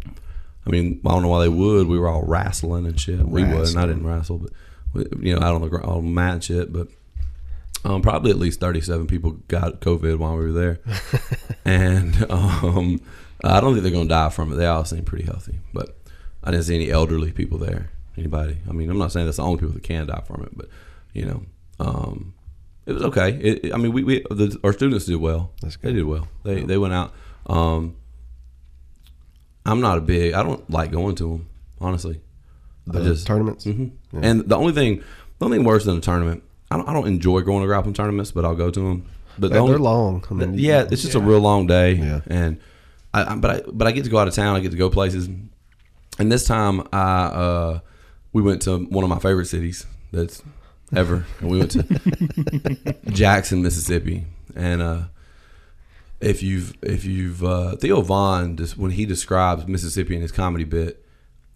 I 0.66 0.70
mean, 0.70 1.02
I 1.06 1.10
don't 1.10 1.22
know 1.24 1.28
why 1.28 1.42
they 1.42 1.50
would. 1.50 1.88
We 1.88 2.00
were 2.00 2.08
all 2.08 2.24
wrestling 2.24 2.86
and 2.86 3.00
shit. 3.00 3.20
We 3.20 3.44
wasn't. 3.44 3.84
I 3.84 3.88
didn't 3.88 4.08
wrestle, 4.08 4.48
but 4.94 5.08
you 5.22 5.36
know, 5.36 5.42
out 5.46 5.56
on 5.56 5.62
the 5.62 5.68
gr- 5.68 5.84
on 5.84 6.06
the 6.06 6.10
mat 6.12 6.34
and 6.36 6.44
shit. 6.44 6.72
But 6.72 6.88
um, 7.84 8.02
probably 8.02 8.32
at 8.32 8.38
least 8.38 8.60
thirty-seven 8.62 9.08
people 9.08 9.32
got 9.50 9.82
COVID 9.82 10.18
while 10.20 10.38
we 10.38 10.46
were 10.46 10.52
there, 10.54 10.80
and 11.66 12.26
um, 12.32 13.02
I 13.44 13.60
don't 13.60 13.74
think 13.74 13.84
they're 13.84 13.92
gonna 13.92 14.08
die 14.08 14.30
from 14.30 14.54
it. 14.54 14.56
They 14.56 14.66
all 14.66 14.86
seem 14.86 15.04
pretty 15.04 15.26
healthy, 15.26 15.60
but 15.74 15.98
I 16.44 16.52
didn't 16.52 16.64
see 16.66 16.76
any 16.76 16.90
elderly 16.90 17.32
people 17.34 17.58
there. 17.58 17.90
Anybody? 18.18 18.58
I 18.70 18.72
mean, 18.74 18.90
I'm 18.90 18.98
not 18.98 19.12
saying 19.12 19.26
that's 19.26 19.38
the 19.38 19.44
only 19.44 19.58
people 19.60 19.74
that 19.74 19.84
can 19.84 20.08
die 20.08 20.22
from 20.26 20.44
it, 20.44 20.56
but 20.56 20.68
you 21.14 21.26
know, 21.26 21.44
um, 21.80 22.34
it 22.86 22.94
was 22.94 23.04
okay. 23.04 23.30
It, 23.42 23.66
it- 23.66 23.74
I 23.74 23.78
mean, 23.78 23.92
we, 23.94 24.04
we 24.04 24.20
the, 24.30 24.60
our 24.64 24.74
students 24.74 25.06
did 25.06 25.16
well. 25.18 25.52
That's 25.62 25.78
They 25.78 25.94
did 25.94 26.06
well. 26.06 26.28
They 26.44 26.62
they 26.64 26.78
went 26.78 26.94
out. 26.94 27.14
Um, 27.48 27.96
I'm 29.66 29.82
not 29.82 29.98
a 29.98 30.02
big. 30.02 30.34
I 30.34 30.44
don't 30.44 30.70
like 30.70 30.92
going 30.92 31.16
to 31.16 31.24
them. 31.32 31.50
Honestly, 31.82 32.22
The 32.88 33.00
I 33.00 33.04
just 33.04 33.26
tournaments. 33.28 33.64
hmm 33.66 33.88
And 34.14 34.42
the 34.48 34.56
only 34.58 34.74
thing, 34.74 35.04
the 35.40 35.46
only 35.46 35.58
thing 35.58 35.66
worse 35.66 35.86
than 35.86 35.98
a 35.98 36.02
tournament, 36.02 36.44
I 36.72 36.78
don't, 36.78 36.88
I 36.88 36.94
don't 36.94 37.08
enjoy 37.08 37.42
going 37.42 37.62
to 37.62 37.68
grappling 37.68 37.94
tournaments, 37.94 38.32
but 38.32 38.46
I'll 38.46 38.56
go 38.56 38.70
to 38.70 38.80
them. 38.80 39.06
But 39.38 39.48
the 39.48 39.54
They're, 39.54 39.60
only, 39.62 39.72
they're 39.74 39.80
long. 39.80 40.24
I 40.30 40.34
mean, 40.34 40.54
yeah, 40.56 40.86
it's 40.90 41.02
just 41.02 41.16
a 41.16 41.20
real 41.20 41.40
long 41.40 41.66
day. 41.68 41.94
Yeah. 41.94 42.22
And 42.28 42.60
I, 43.14 43.34
I 43.34 43.36
but 43.36 43.52
I 43.52 43.62
but 43.72 43.88
I 43.88 43.92
get 43.92 44.04
to 44.04 44.10
go 44.10 44.18
out 44.18 44.28
of 44.28 44.34
town. 44.36 44.56
I 44.56 44.60
get 44.60 44.72
to 44.72 44.78
go 44.78 44.90
places. 44.90 45.28
And 46.20 46.32
this 46.32 46.46
time 46.46 46.88
I 46.94 47.24
uh 47.26 47.80
we 48.34 48.42
went 48.42 48.62
to 48.64 48.80
one 48.80 49.04
of 49.04 49.10
my 49.10 49.20
favorite 49.20 49.46
cities 49.46 49.86
that's 50.12 50.42
ever. 50.96 51.26
and 51.40 51.50
we 51.50 51.60
went 51.60 51.72
to 51.72 52.96
Jackson, 53.12 53.62
Mississippi. 53.64 54.26
And 54.56 54.82
uh 54.82 55.02
if 56.20 56.42
you've 56.44 56.74
if 56.82 57.06
you've 57.06 57.44
uh 57.44 57.76
Theo 57.78 58.02
Von 58.02 58.58
just 58.58 58.78
when 58.78 58.92
he 58.92 59.06
describes 59.06 59.68
Mississippi 59.68 60.16
in 60.16 60.22
his 60.22 60.32
comedy 60.32 60.64
bit, 60.64 61.06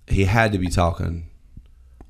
he 0.08 0.24
had 0.26 0.52
to 0.54 0.58
be 0.58 0.68
talking 0.68 1.28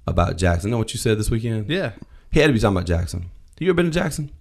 about 0.06 0.38
Jackson. 0.38 0.72
Know 0.72 0.78
what 0.78 0.94
you 0.94 1.00
said 1.00 1.18
this 1.18 1.30
weekend? 1.32 1.70
Yeah. 1.70 1.94
He 2.32 2.40
had 2.40 2.48
to 2.48 2.54
be 2.54 2.60
talking 2.60 2.78
about 2.78 2.88
Jackson. 2.88 3.30
You 3.60 3.70
ever 3.70 3.76
been 3.76 3.86
to 3.86 3.92
Jackson? 3.92 4.32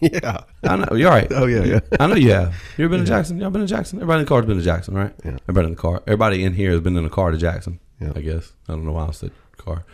yeah. 0.00 0.40
I 0.64 0.76
know 0.76 0.96
you're 0.96 1.10
right. 1.10 1.28
Oh 1.30 1.46
yeah, 1.46 1.62
yeah. 1.62 1.80
I 2.00 2.06
know 2.08 2.16
you 2.16 2.32
have. 2.32 2.54
You 2.76 2.86
ever 2.86 2.92
been 2.96 3.04
to 3.04 3.06
Jackson? 3.06 3.38
Y'all 3.38 3.50
been 3.50 3.60
to 3.62 3.68
Jackson? 3.68 3.98
Everybody 3.98 4.20
in 4.20 4.24
the 4.24 4.28
car's 4.28 4.46
been 4.46 4.56
to 4.58 4.64
Jackson, 4.64 4.94
right? 4.94 5.14
Yeah. 5.24 5.36
Everybody 5.48 5.66
in 5.68 5.74
the 5.74 5.80
car. 5.80 6.02
Everybody 6.06 6.42
in 6.42 6.54
here 6.54 6.72
has 6.72 6.80
been 6.80 6.96
in 6.96 7.04
a 7.04 7.10
car 7.10 7.30
to 7.30 7.36
Jackson. 7.38 7.78
Yeah. 8.00 8.12
I 8.16 8.20
guess. 8.20 8.52
I 8.68 8.72
don't 8.72 8.84
know 8.84 8.92
why 8.92 9.06
I 9.06 9.10
said 9.12 9.30
car. 9.56 9.84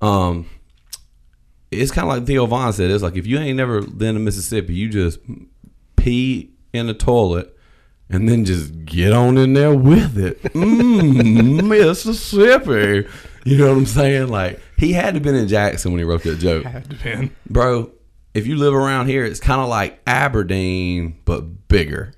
Um, 0.00 0.46
it's 1.70 1.90
kind 1.90 2.08
of 2.08 2.16
like 2.16 2.26
Theo 2.26 2.46
Von 2.46 2.72
said. 2.72 2.90
It's 2.90 3.02
like 3.02 3.16
if 3.16 3.26
you 3.26 3.38
ain't 3.38 3.56
never 3.56 3.80
been 3.82 4.14
to 4.14 4.20
Mississippi, 4.20 4.74
you 4.74 4.88
just 4.88 5.18
pee 5.96 6.52
in 6.72 6.86
the 6.86 6.94
toilet 6.94 7.56
and 8.10 8.28
then 8.28 8.44
just 8.44 8.84
get 8.84 9.12
on 9.12 9.38
in 9.38 9.54
there 9.54 9.74
with 9.74 10.18
it. 10.18 10.42
Mmm, 10.42 11.66
Mississippi. 11.68 13.08
You 13.44 13.58
know 13.58 13.68
what 13.70 13.78
I'm 13.78 13.86
saying? 13.86 14.28
Like 14.28 14.60
he 14.76 14.92
had 14.92 15.14
to 15.14 15.20
been 15.20 15.34
in 15.34 15.48
Jackson 15.48 15.92
when 15.92 15.98
he 15.98 16.04
wrote 16.04 16.22
that 16.24 16.38
joke 16.38 16.64
Had 16.64 16.90
to 16.90 16.96
been. 16.96 17.34
bro, 17.48 17.90
if 18.34 18.46
you 18.46 18.56
live 18.56 18.74
around 18.74 19.06
here, 19.06 19.24
it's 19.24 19.40
kind 19.40 19.60
of 19.60 19.68
like 19.68 20.00
Aberdeen, 20.06 21.18
but 21.24 21.68
bigger. 21.68 22.12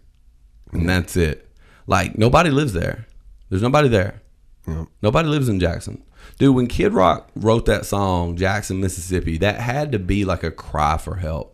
And 0.72 0.88
that's 0.88 1.16
it. 1.16 1.48
Like, 1.86 2.16
nobody 2.18 2.50
lives 2.50 2.72
there. 2.72 3.06
There's 3.50 3.62
nobody 3.62 3.88
there. 3.88 4.22
Yep. 4.66 4.86
Nobody 5.02 5.28
lives 5.28 5.48
in 5.48 5.60
Jackson. 5.60 6.02
Dude, 6.38 6.54
when 6.54 6.66
Kid 6.66 6.92
Rock 6.92 7.30
wrote 7.36 7.66
that 7.66 7.86
song, 7.86 8.36
Jackson, 8.36 8.80
Mississippi, 8.80 9.38
that 9.38 9.60
had 9.60 9.92
to 9.92 9.98
be 9.98 10.24
like 10.24 10.42
a 10.42 10.50
cry 10.50 10.96
for 10.96 11.16
help. 11.16 11.53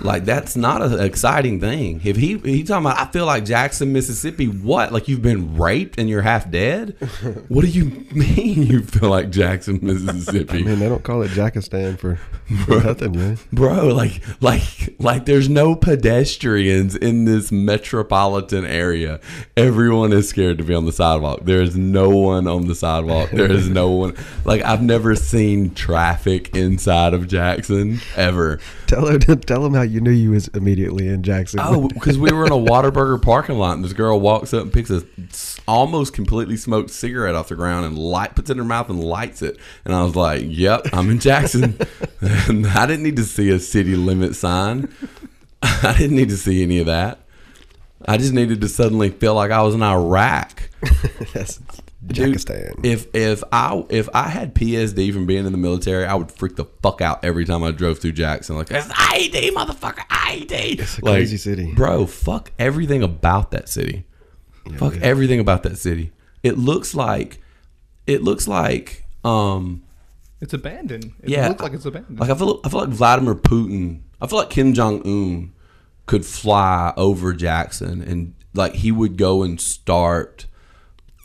Like 0.00 0.24
that's 0.24 0.56
not 0.56 0.82
an 0.82 1.00
exciting 1.00 1.60
thing. 1.60 2.00
If 2.04 2.16
he 2.16 2.38
he 2.38 2.62
talking 2.62 2.86
about, 2.86 2.98
I 2.98 3.10
feel 3.10 3.26
like 3.26 3.44
Jackson, 3.44 3.92
Mississippi. 3.92 4.46
What? 4.46 4.92
Like 4.92 5.08
you've 5.08 5.22
been 5.22 5.56
raped 5.56 5.98
and 5.98 6.08
you're 6.08 6.22
half 6.22 6.50
dead? 6.50 6.96
What 7.48 7.62
do 7.62 7.68
you 7.68 8.06
mean 8.12 8.62
you 8.64 8.82
feel 8.82 9.08
like 9.08 9.30
Jackson, 9.30 9.78
Mississippi? 9.82 10.58
I 10.58 10.62
mean, 10.62 10.78
they 10.78 10.88
don't 10.88 11.02
call 11.02 11.22
it 11.22 11.30
Jackistan 11.30 11.98
for, 11.98 12.16
for 12.64 12.82
nothing, 12.82 13.14
yeah. 13.14 13.36
bro 13.52 13.88
like 13.88 14.22
like 14.40 14.94
like 14.98 15.24
there's 15.26 15.48
no 15.48 15.74
pedestrians 15.74 16.94
in 16.94 17.24
this 17.24 17.50
metropolitan 17.52 18.64
area 18.64 19.20
everyone 19.56 20.12
is 20.12 20.28
scared 20.28 20.58
to 20.58 20.64
be 20.64 20.74
on 20.74 20.84
the 20.84 20.92
sidewalk 20.92 21.40
there 21.42 21.60
is 21.60 21.76
no 21.76 22.10
one 22.10 22.46
on 22.46 22.66
the 22.66 22.74
sidewalk 22.74 23.30
there 23.30 23.50
is 23.50 23.68
no 23.68 23.90
one 23.90 24.14
like 24.44 24.62
i've 24.62 24.82
never 24.82 25.14
seen 25.14 25.74
traffic 25.74 26.54
inside 26.56 27.14
of 27.14 27.28
jackson 27.28 28.00
ever 28.16 28.58
Tell 28.88 29.06
her, 29.06 29.18
tell 29.18 29.62
them 29.62 29.74
how 29.78 29.84
you 29.84 30.00
knew 30.00 30.10
you 30.10 30.32
was 30.32 30.48
immediately 30.48 31.08
in 31.08 31.22
Jackson. 31.22 31.60
oh 31.62 31.88
because 31.88 32.18
we 32.18 32.30
were 32.32 32.44
in 32.44 32.52
a 32.52 32.56
Whataburger 32.56 33.20
parking 33.20 33.56
lot 33.56 33.74
and 33.76 33.84
this 33.84 33.92
girl 33.92 34.18
walks 34.20 34.52
up 34.52 34.64
and 34.64 34.72
picks 34.72 34.90
a 34.90 35.02
almost 35.66 36.12
completely 36.12 36.56
smoked 36.56 36.90
cigarette 36.90 37.34
off 37.34 37.48
the 37.48 37.54
ground 37.54 37.86
and 37.86 37.96
light 37.98 38.34
puts 38.34 38.50
it 38.50 38.52
in 38.52 38.58
her 38.58 38.64
mouth 38.64 38.90
and 38.90 39.02
lights 39.02 39.40
it. 39.42 39.56
And 39.84 39.94
i 39.94 40.02
was 40.02 40.16
like 40.16 40.42
yep 40.44 40.82
i'm 40.92 41.10
in 41.10 41.18
jackson. 41.20 41.78
And 42.20 42.66
i 42.66 42.84
didn't 42.86 43.04
need 43.04 43.16
to 43.16 43.24
see 43.24 43.48
a 43.50 43.60
city 43.60 43.94
limit 43.94 44.34
sign. 44.34 44.92
I 45.62 45.94
didn't 45.96 46.16
need 46.16 46.28
to 46.30 46.36
see 46.36 46.62
any 46.62 46.78
of 46.80 46.86
that. 46.86 47.20
I 48.06 48.16
just 48.16 48.32
needed 48.32 48.60
to 48.60 48.68
suddenly 48.68 49.10
feel 49.10 49.34
like 49.34 49.50
i 49.50 49.62
was 49.62 49.74
in 49.74 49.82
iraq. 49.82 50.68
That's 51.32 51.60
Dude, 52.06 52.36
if 52.84 53.12
if 53.12 53.42
I 53.50 53.84
if 53.90 54.08
I 54.14 54.28
had 54.28 54.54
PSD 54.54 55.12
from 55.12 55.26
being 55.26 55.44
in 55.46 55.50
the 55.52 55.58
military, 55.58 56.06
I 56.06 56.14
would 56.14 56.30
freak 56.30 56.54
the 56.54 56.64
fuck 56.64 57.00
out 57.00 57.24
every 57.24 57.44
time 57.44 57.64
I 57.64 57.72
drove 57.72 57.98
through 57.98 58.12
Jackson. 58.12 58.56
Like 58.56 58.68
that's 58.68 58.86
IED, 58.88 59.50
motherfucker, 59.50 60.06
IED. 60.08 60.78
It's 60.78 60.98
a 60.98 61.02
crazy 61.02 61.36
city. 61.36 61.74
bro. 61.74 62.06
Fuck 62.06 62.52
everything 62.58 63.02
about 63.02 63.50
that 63.50 63.68
city. 63.68 64.06
fuck 64.76 64.96
everything 64.98 65.40
about 65.40 65.64
that 65.64 65.76
city. 65.76 66.12
It 66.44 66.56
looks 66.56 66.94
like, 66.94 67.40
it 68.06 68.22
looks 68.22 68.46
like, 68.46 69.04
um, 69.24 69.82
It's 70.40 70.54
abandoned. 70.54 71.12
It 71.22 71.30
yeah, 71.30 71.48
looks 71.48 71.62
like 71.62 71.72
it's 71.72 71.84
abandoned. 71.84 72.20
Like 72.20 72.30
I 72.30 72.34
feel, 72.36 72.60
I 72.64 72.68
feel 72.68 72.80
like 72.80 72.90
Vladimir 72.90 73.34
Putin. 73.34 74.02
I 74.20 74.28
feel 74.28 74.38
like 74.38 74.50
Kim 74.50 74.72
Jong 74.72 75.02
Un 75.04 75.52
could 76.06 76.24
fly 76.24 76.92
over 76.96 77.32
Jackson 77.32 78.02
and 78.02 78.34
like 78.54 78.74
he 78.74 78.92
would 78.92 79.16
go 79.16 79.42
and 79.42 79.60
start 79.60 80.46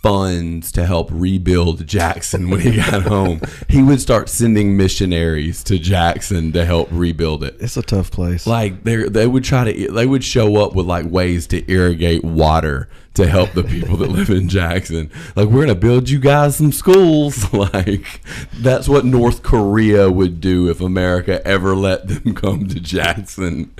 funds 0.04 0.70
to 0.74 0.86
help 0.86 1.08
rebuild 1.12 1.88
Jackson 1.88 2.50
when 2.50 2.60
he 2.60 2.76
got 2.76 3.04
home. 3.08 3.42
He 3.70 3.82
would 3.82 4.02
start 4.02 4.28
sending 4.28 4.76
missionaries 4.76 5.64
to 5.64 5.80
Jackson 5.80 6.52
to 6.52 6.66
help 6.66 6.90
rebuild 6.92 7.44
it. 7.44 7.56
It's 7.60 7.78
a 7.78 7.82
tough 7.82 8.12
place. 8.12 8.46
Like 8.46 8.84
they 8.84 9.08
they 9.08 9.26
would 9.26 9.46
try 9.46 9.72
to 9.72 9.92
they 9.92 10.06
would 10.06 10.24
show 10.24 10.58
up 10.58 10.76
with 10.76 10.86
like 10.86 11.06
ways 11.10 11.48
to 11.48 11.72
irrigate 11.72 12.24
water 12.24 12.90
to 13.14 13.28
help 13.28 13.54
the 13.54 13.64
people 13.64 13.96
that 13.98 14.10
live 14.10 14.30
in 14.30 14.50
Jackson. 14.50 15.10
Like 15.38 15.48
we're 15.48 15.62
gonna 15.62 15.76
build 15.76 16.10
you 16.10 16.20
guys 16.20 16.58
some 16.58 16.72
schools. 16.72 17.48
Like 17.64 18.22
that's 18.58 18.90
what 18.90 19.06
North 19.06 19.42
Korea 19.42 20.12
would 20.12 20.42
do 20.42 20.70
if 20.70 20.82
America 20.82 21.46
ever 21.48 21.76
let 21.76 22.08
them 22.08 22.36
come 22.36 22.68
to 22.68 22.80
Jackson. 22.80 23.72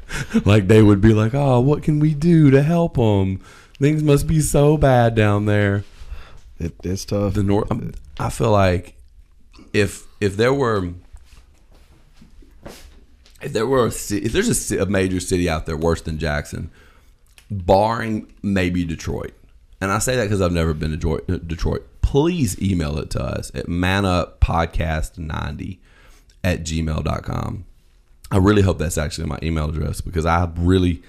Like 0.46 0.68
they 0.68 0.82
would 0.82 1.02
be 1.02 1.14
like, 1.14 1.34
oh, 1.34 1.60
what 1.60 1.84
can 1.84 2.00
we 2.00 2.14
do 2.14 2.50
to 2.50 2.62
help 2.64 2.96
them? 2.96 3.42
Things 3.78 4.04
must 4.04 4.26
be 4.26 4.40
so 4.40 4.78
bad 4.78 5.16
down 5.16 5.48
there 5.48 5.84
It, 6.64 6.76
it's 6.84 7.06
tough. 7.06 7.34
the 7.34 7.44
north. 7.44 7.72
I'm- 7.72 7.94
I 8.20 8.30
feel 8.30 8.52
like 8.52 8.96
if 9.74 10.06
if 10.22 10.38
there 10.38 10.54
were 10.54 10.90
if 13.42 13.52
there 13.54 13.66
were 13.68 13.86
a 13.86 13.88
if 13.88 14.32
there's 14.32 14.72
a, 14.72 14.84
a 14.84 14.86
major 14.86 15.20
city 15.20 15.50
out 15.50 15.66
there 15.66 15.76
worse 15.78 16.02
than 16.02 16.18
Jackson, 16.20 16.70
barring 17.50 18.32
maybe 18.42 18.86
Detroit, 18.86 19.34
and 19.82 19.92
I 19.92 20.00
say 20.00 20.16
that 20.16 20.24
because 20.24 20.40
I've 20.42 20.52
never 20.54 20.74
been 20.74 20.92
to 20.92 20.98
Detroit, 20.98 21.30
uh, 21.30 21.38
Detroit. 21.38 21.88
Please 22.02 22.62
email 22.62 22.98
it 23.00 23.10
to 23.12 23.22
us 23.24 23.52
at 23.56 23.66
manupodcast90 23.66 25.78
at 26.44 26.64
gmail.com. 26.64 27.66
I 28.32 28.38
really 28.38 28.62
hope 28.62 28.78
that's 28.78 28.98
actually 28.98 29.28
my 29.28 29.40
email 29.44 29.70
address 29.70 30.00
because 30.02 30.26
I 30.26 30.50
really 30.56 31.02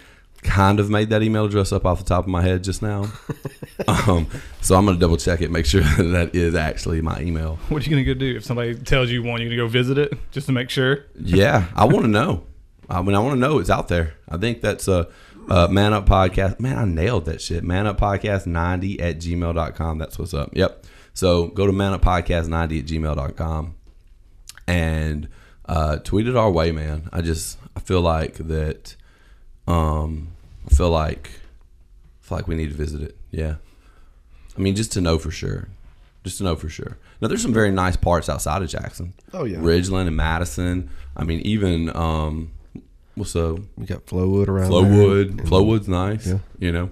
kind 0.44 0.78
of 0.78 0.88
made 0.90 1.10
that 1.10 1.22
email 1.22 1.46
address 1.46 1.72
up 1.72 1.84
off 1.84 1.98
the 1.98 2.04
top 2.04 2.24
of 2.24 2.30
my 2.30 2.42
head 2.42 2.62
just 2.62 2.82
now. 2.82 3.10
um, 3.88 4.28
so 4.60 4.76
I'm 4.76 4.84
going 4.84 4.96
to 4.96 5.00
double 5.00 5.16
check 5.16 5.40
it, 5.40 5.50
make 5.50 5.66
sure 5.66 5.80
that 5.80 6.02
that 6.12 6.34
is 6.34 6.54
actually 6.54 7.00
my 7.00 7.18
email. 7.20 7.58
what 7.68 7.82
are 7.82 7.84
you 7.84 7.90
gonna 7.90 8.04
go 8.04 8.14
do 8.14 8.36
if 8.36 8.44
somebody 8.44 8.74
tells 8.76 9.10
you 9.10 9.22
want 9.22 9.42
You 9.42 9.48
gonna 9.48 9.56
go 9.56 9.66
visit 9.66 9.98
it 9.98 10.12
just 10.30 10.46
to 10.46 10.52
make 10.52 10.70
sure? 10.70 11.04
Yeah, 11.18 11.66
I 11.74 11.86
want 11.86 12.02
to 12.02 12.08
know. 12.10 12.44
I 12.88 13.02
mean, 13.02 13.14
I 13.14 13.18
want 13.18 13.34
to 13.34 13.40
know 13.40 13.58
it's 13.58 13.70
out 13.70 13.88
there. 13.88 14.14
I 14.28 14.36
think 14.36 14.60
that's 14.60 14.86
a, 14.88 15.08
Uh, 15.48 15.68
Man 15.68 15.92
Up 15.92 16.06
Podcast. 16.06 16.60
Man, 16.60 16.78
I 16.78 16.84
nailed 16.84 17.24
that 17.26 17.40
shit. 17.40 17.64
Man 17.64 17.86
Up 17.86 17.98
Podcast 17.98 18.46
90 18.46 19.00
at 19.00 19.18
gmail.com. 19.18 19.98
That's 19.98 20.18
what's 20.18 20.32
up. 20.34 20.50
Yep. 20.54 20.84
So 21.14 21.48
go 21.48 21.66
to 21.66 21.72
Man 21.72 21.92
Up 21.92 22.02
Podcast 22.02 22.48
90 22.48 22.78
at 22.80 22.86
gmail.com 22.86 23.74
and 24.66 25.28
uh, 25.66 25.96
tweet 25.98 26.26
it 26.28 26.36
our 26.36 26.50
way, 26.50 26.72
man. 26.72 27.08
I 27.12 27.20
just, 27.20 27.58
I 27.76 27.80
feel 27.80 28.00
like 28.00 28.36
that, 28.36 28.96
um, 29.66 30.28
I 30.70 30.74
feel 30.74 30.90
like, 30.90 31.30
I 32.22 32.26
feel 32.28 32.38
like 32.38 32.48
we 32.48 32.54
need 32.54 32.70
to 32.70 32.76
visit 32.76 33.02
it. 33.02 33.16
Yeah. 33.30 33.56
I 34.56 34.60
mean, 34.60 34.74
just 34.76 34.92
to 34.92 35.00
know 35.00 35.18
for 35.18 35.30
sure. 35.30 35.68
Just 36.22 36.38
to 36.38 36.44
know 36.44 36.56
for 36.56 36.68
sure. 36.68 36.96
Now, 37.20 37.28
there's 37.28 37.42
some 37.42 37.52
very 37.52 37.70
nice 37.70 37.96
parts 37.96 38.28
outside 38.28 38.62
of 38.62 38.68
Jackson. 38.68 39.12
Oh, 39.32 39.44
yeah. 39.44 39.58
Ridgeland 39.58 40.06
and 40.06 40.16
Madison. 40.16 40.90
I 41.16 41.24
mean, 41.24 41.40
even, 41.40 41.94
um, 41.94 42.52
what's 43.14 43.32
the 43.34 43.62
We 43.76 43.86
got 43.86 44.06
Flowwood 44.06 44.48
around 44.48 44.70
there. 44.70 44.80
Flowwood. 44.82 45.28
And- 45.30 45.40
Flowwood's 45.42 45.88
nice. 45.88 46.26
Yeah. 46.26 46.38
You 46.58 46.72
know, 46.72 46.90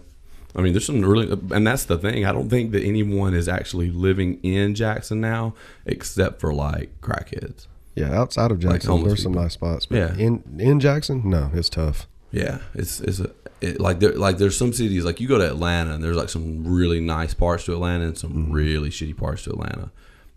I 0.54 0.60
mean, 0.60 0.72
there's 0.74 0.84
some 0.84 1.00
really, 1.02 1.30
and 1.50 1.66
that's 1.66 1.84
the 1.86 1.96
thing. 1.96 2.26
I 2.26 2.32
don't 2.32 2.50
think 2.50 2.72
that 2.72 2.82
anyone 2.82 3.32
is 3.32 3.48
actually 3.48 3.90
living 3.90 4.38
in 4.42 4.74
Jackson 4.74 5.20
now, 5.20 5.54
except 5.86 6.40
for 6.40 6.52
like 6.52 7.00
crackheads. 7.00 7.66
Yeah, 7.94 8.12
outside 8.18 8.50
of 8.50 8.58
Jackson, 8.58 8.90
homeless 8.90 9.08
there's 9.12 9.22
some 9.22 9.32
nice 9.32 9.54
spots. 9.54 9.86
But 9.86 9.96
Yeah. 9.96 10.14
in 10.16 10.42
in 10.58 10.78
Jackson, 10.80 11.22
no, 11.28 11.50
it's 11.54 11.68
tough. 11.70 12.06
Yeah, 12.32 12.58
it's 12.74 13.00
it's 13.00 13.20
a, 13.20 13.30
it, 13.60 13.78
like 13.80 14.00
there 14.00 14.12
like 14.14 14.38
there's 14.38 14.56
some 14.56 14.72
cities 14.72 15.04
like 15.04 15.20
you 15.20 15.28
go 15.28 15.38
to 15.38 15.46
Atlanta 15.46 15.92
and 15.94 16.02
there's 16.02 16.16
like 16.16 16.30
some 16.30 16.66
really 16.66 16.98
nice 17.00 17.34
parts 17.34 17.64
to 17.66 17.72
Atlanta 17.74 18.04
and 18.06 18.18
some 18.18 18.30
Mm-hmm. 18.32 18.52
really 18.52 18.88
shitty 18.90 19.16
parts 19.16 19.44
to 19.44 19.50
Atlanta. 19.50 19.90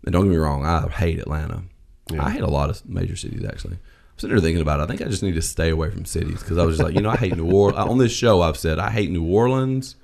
And 0.04 0.12
don't 0.12 0.24
get 0.24 0.30
me 0.30 0.36
wrong, 0.36 0.64
I 0.64 0.86
hate 0.88 1.18
Atlanta. 1.18 1.62
I 2.20 2.30
hate 2.30 2.42
a 2.42 2.46
lot 2.46 2.70
of 2.70 2.86
major 2.88 3.16
cities 3.16 3.44
actually. 3.44 3.74
I'm 3.74 4.18
sitting 4.18 4.36
there 4.36 4.42
thinking 4.42 4.62
about 4.62 4.78
it. 4.80 4.84
I 4.84 4.86
think 4.86 5.02
I 5.02 5.06
just 5.06 5.22
need 5.22 5.34
to 5.34 5.42
stay 5.42 5.70
away 5.70 5.90
from 5.90 6.04
cities 6.04 6.40
because 6.40 6.58
I 6.58 6.64
was 6.64 6.76
just 6.76 6.86
like, 6.86 6.94
you 6.94 7.00
know, 7.02 7.10
I 7.10 7.16
hate 7.16 7.36
New 7.36 7.50
Orleans. 7.50 7.88
On 7.90 7.98
this 7.98 8.12
show, 8.12 8.42
I've 8.42 8.56
said 8.56 8.78
I 8.78 8.90
hate 8.90 9.10
New 9.10 9.24
Orleans. 9.26 9.96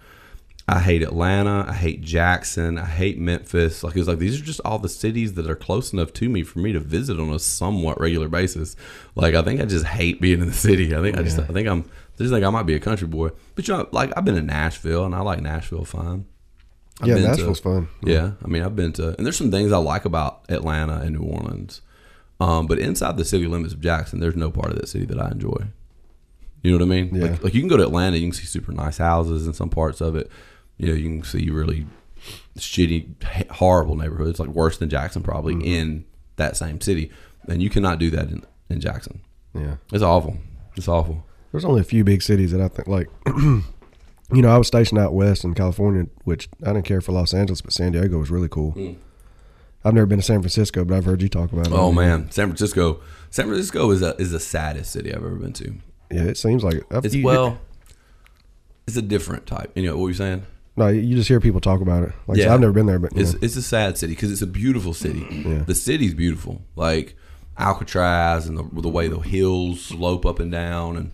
I 0.68 0.78
hate 0.78 1.02
Atlanta. 1.02 1.66
I 1.68 1.72
hate 1.72 2.02
Jackson. 2.02 2.78
I 2.78 2.86
hate 2.86 3.18
Memphis. 3.18 3.82
Like 3.82 3.96
it's 3.96 4.08
like 4.08 4.18
these 4.18 4.40
are 4.40 4.44
just 4.44 4.60
all 4.64 4.78
the 4.78 4.88
cities 4.88 5.34
that 5.34 5.50
are 5.50 5.56
close 5.56 5.92
enough 5.92 6.12
to 6.14 6.28
me 6.28 6.44
for 6.44 6.60
me 6.60 6.72
to 6.72 6.80
visit 6.80 7.18
on 7.18 7.30
a 7.30 7.38
somewhat 7.38 8.00
regular 8.00 8.28
basis. 8.28 8.76
Like 9.16 9.34
I 9.34 9.42
think 9.42 9.60
I 9.60 9.64
just 9.64 9.86
hate 9.86 10.20
being 10.20 10.40
in 10.40 10.46
the 10.46 10.52
city. 10.52 10.94
I 10.94 11.02
think 11.02 11.18
I 11.18 11.22
just 11.22 11.38
I 11.38 11.46
think 11.46 11.66
I'm 11.66 11.80
I 11.80 12.18
just 12.18 12.32
think 12.32 12.44
I 12.44 12.50
might 12.50 12.66
be 12.66 12.74
a 12.74 12.80
country 12.80 13.08
boy. 13.08 13.30
But 13.54 13.66
you 13.66 13.74
know, 13.76 13.88
like 13.90 14.12
I've 14.16 14.24
been 14.24 14.36
to 14.36 14.42
Nashville 14.42 15.04
and 15.04 15.14
I 15.14 15.20
like 15.20 15.40
Nashville 15.40 15.84
fine. 15.84 16.26
I've 17.00 17.08
yeah, 17.08 17.14
been 17.14 17.22
to- 17.24 17.28
Nashville's 17.30 17.60
fun. 17.60 17.88
yeah, 18.02 18.32
I 18.44 18.48
mean, 18.48 18.62
I've 18.62 18.76
been 18.76 18.92
to, 18.94 19.16
and 19.16 19.26
there's 19.26 19.36
some 19.36 19.50
things 19.50 19.72
I 19.72 19.78
like 19.78 20.04
about 20.04 20.44
Atlanta 20.48 20.98
and 20.98 21.16
New 21.18 21.24
Orleans, 21.24 21.80
um, 22.38 22.66
but 22.66 22.78
inside 22.78 23.16
the 23.16 23.24
city 23.24 23.46
limits 23.46 23.74
of 23.74 23.80
Jackson, 23.80 24.20
there's 24.20 24.36
no 24.36 24.50
part 24.50 24.70
of 24.70 24.76
that 24.76 24.86
city 24.88 25.06
that 25.06 25.18
I 25.18 25.30
enjoy. 25.30 25.66
You 26.62 26.70
know 26.70 26.76
what 26.76 26.92
I 26.92 27.02
mean? 27.02 27.14
Yeah. 27.14 27.30
Like, 27.30 27.44
like 27.44 27.54
you 27.54 27.60
can 27.60 27.68
go 27.68 27.76
to 27.76 27.82
Atlanta, 27.82 28.18
you 28.18 28.26
can 28.26 28.32
see 28.32 28.44
super 28.44 28.70
nice 28.72 28.98
houses 28.98 29.46
in 29.46 29.52
some 29.52 29.68
parts 29.68 30.00
of 30.00 30.14
it. 30.14 30.30
You 30.82 30.88
know, 30.88 30.94
you 30.94 31.04
can 31.08 31.22
see 31.22 31.48
really 31.50 31.86
shitty, 32.58 33.22
horrible 33.52 33.94
neighborhoods, 33.96 34.40
like 34.40 34.48
worse 34.48 34.78
than 34.78 34.88
Jackson 34.88 35.22
probably 35.22 35.54
Mm-hmm. 35.54 35.64
in 35.64 36.04
that 36.36 36.56
same 36.56 36.80
city, 36.80 37.10
and 37.48 37.62
you 37.62 37.70
cannot 37.70 37.98
do 37.98 38.10
that 38.10 38.28
in, 38.30 38.42
in 38.68 38.80
Jackson. 38.80 39.20
Yeah, 39.54 39.76
It's 39.92 40.02
awful. 40.02 40.38
It's 40.76 40.88
awful. 40.88 41.24
there's 41.52 41.64
only 41.64 41.82
a 41.82 41.84
few 41.84 42.02
big 42.04 42.22
cities 42.22 42.50
that 42.52 42.60
I 42.60 42.68
think 42.68 42.88
like. 42.88 43.08
you 43.26 43.62
know, 44.42 44.48
I 44.48 44.56
was 44.58 44.66
stationed 44.66 44.98
out 44.98 45.12
west 45.14 45.44
in 45.44 45.54
California, 45.54 46.06
which 46.24 46.48
I 46.64 46.72
didn't 46.72 46.86
care 46.86 47.00
for 47.02 47.12
Los 47.12 47.34
Angeles, 47.34 47.60
but 47.60 47.72
San 47.72 47.92
Diego 47.92 48.18
was 48.18 48.30
really 48.30 48.48
cool. 48.48 48.74
I've 49.84 49.94
never 49.94 50.06
been 50.06 50.18
to 50.18 50.24
San 50.24 50.40
Francisco, 50.40 50.84
but 50.84 50.96
I've 50.96 51.04
heard 51.04 51.20
you 51.22 51.28
talk 51.28 51.52
about 51.52 51.66
it. 51.66 51.72
Oh 51.72 51.92
man, 51.92 52.30
San 52.30 52.46
Francisco. 52.48 53.00
San 53.30 53.46
Francisco 53.46 53.90
is 53.90 54.00
a, 54.02 54.14
is 54.16 54.30
the 54.32 54.40
saddest 54.40 54.90
city 54.92 55.10
I've 55.10 55.24
ever 55.24 55.36
been 55.36 55.52
to. 55.54 55.74
yeah, 56.10 56.22
it 56.24 56.38
seems 56.38 56.64
like 56.64 56.74
it. 56.76 56.84
I've- 56.90 57.06
It's 57.06 57.14
you- 57.14 57.24
well, 57.24 57.58
it's 58.86 58.96
a 58.96 59.02
different 59.02 59.46
type. 59.46 59.70
You 59.76 59.82
know 59.84 59.96
what 59.96 60.06
you're 60.06 60.14
saying? 60.14 60.46
No, 60.76 60.88
you 60.88 61.14
just 61.16 61.28
hear 61.28 61.38
people 61.40 61.60
talk 61.60 61.80
about 61.80 62.02
it. 62.02 62.12
Like 62.26 62.38
Yeah. 62.38 62.54
I've 62.54 62.60
never 62.60 62.72
been 62.72 62.86
there, 62.86 62.98
but 62.98 63.12
It's 63.14 63.32
know. 63.34 63.38
it's 63.42 63.56
a 63.56 63.62
sad 63.62 63.98
city 63.98 64.14
because 64.14 64.32
it's 64.32 64.42
a 64.42 64.46
beautiful 64.46 64.94
city. 64.94 65.26
Yeah. 65.46 65.64
The 65.66 65.74
city's 65.74 66.14
beautiful, 66.14 66.62
like 66.76 67.16
Alcatraz 67.58 68.46
and 68.46 68.56
the 68.56 68.80
the 68.80 68.88
way 68.88 69.08
the 69.08 69.20
hills 69.20 69.82
slope 69.82 70.24
up 70.24 70.38
and 70.40 70.50
down, 70.50 70.96
and 70.96 71.12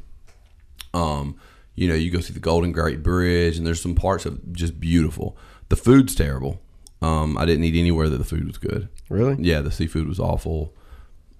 um, 0.95 1.37
you 1.75 1.89
know, 1.89 1.95
you 1.95 2.11
go 2.11 2.21
see 2.21 2.33
the 2.33 2.41
Golden 2.41 2.73
Gate 2.73 3.03
Bridge, 3.03 3.59
and 3.59 3.67
there's 3.67 3.83
some 3.83 3.95
parts 3.95 4.27
of 4.27 4.53
just 4.53 4.79
beautiful. 4.81 5.37
The 5.69 5.77
food's 5.77 6.15
terrible. 6.15 6.61
Um, 7.03 7.37
I 7.39 7.45
didn't 7.47 7.65
eat 7.65 7.79
anywhere 7.79 8.09
that 8.09 8.19
the 8.19 8.25
food 8.25 8.47
was 8.47 8.59
good. 8.59 8.89
really. 9.09 9.37
Yeah, 9.39 9.61
the 9.61 9.71
seafood 9.71 10.09
was 10.09 10.19
awful. 10.19 10.75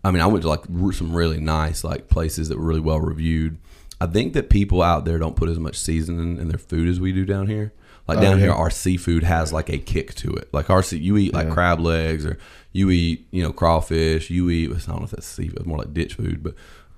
I 0.05 0.11
mean, 0.13 0.23
I 0.23 0.27
went 0.27 0.43
to 0.43 0.49
like 0.49 0.65
some 0.93 1.15
really 1.15 1.41
nice 1.41 1.83
like 1.83 2.09
places 2.09 2.49
that 2.49 2.59
were 2.59 2.65
really 2.65 2.81
well 2.81 3.01
reviewed. 3.01 3.59
I 4.01 4.07
think 4.07 4.33
that 4.35 4.49
people 4.49 4.81
out 4.83 5.05
there 5.05 5.19
don't 5.19 5.35
put 5.35 5.49
as 5.49 5.59
much 5.59 5.77
seasoning 5.77 6.39
in 6.39 6.49
their 6.49 6.59
food 6.59 6.89
as 6.89 7.01
we 7.01 7.13
do 7.13 7.25
down 7.25 7.49
here. 7.49 7.73
Like 8.09 8.19
Oh, 8.19 8.23
down 8.23 8.39
yeah. 8.39 8.45
here, 8.47 8.53
our 8.53 8.71
seafood 8.71 9.23
has 9.23 9.53
like 9.53 9.69
a 9.69 9.79
kick 9.79 10.15
to 10.17 10.33
it. 10.33 10.49
Like 10.53 10.71
our 10.71 10.83
sea, 10.83 10.99
you 10.99 11.17
eat 11.19 11.35
like 11.35 11.49
Yeah. 11.49 11.55
crab 11.55 11.79
legs 11.81 12.25
or 12.25 12.39
you 12.73 12.91
eat 12.91 13.27
you 13.31 13.43
know 13.43 13.53
crawfish. 13.53 14.31
You 14.31 14.49
eat 14.51 14.71
I 14.71 14.75
don't 14.79 14.89
know 15.01 15.05
if 15.05 15.11
that's 15.11 15.27
seafood, 15.27 15.59
it's 15.59 15.67
more 15.67 15.79
like 15.79 15.93
ditch 15.93 16.15
food, 16.15 16.43
but 16.43 16.55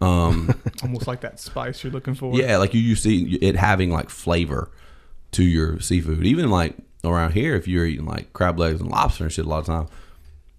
um, 0.07 0.55
Almost 0.83 1.07
like 1.07 1.20
that 1.20 1.38
spice 1.40 1.83
you're 1.85 1.92
looking 1.92 2.14
for. 2.14 2.33
yeah, 2.35 2.57
like 2.57 2.73
you 2.73 2.94
to 2.94 3.01
see 3.01 3.35
it 3.42 3.57
having 3.57 3.90
like 3.90 4.09
flavor 4.09 4.70
to 5.33 5.42
your 5.44 5.79
seafood. 5.81 6.25
Even 6.25 6.49
like 6.51 6.75
around 7.05 7.33
here, 7.33 7.55
if 7.55 7.68
you're 7.68 7.85
eating 7.87 8.07
like 8.07 8.33
crab 8.33 8.59
legs 8.59 8.81
and 8.81 8.88
lobster 8.90 9.25
and 9.25 9.33
shit, 9.33 9.44
a 9.44 9.49
lot 9.49 9.59
of 9.59 9.66
time 9.66 9.88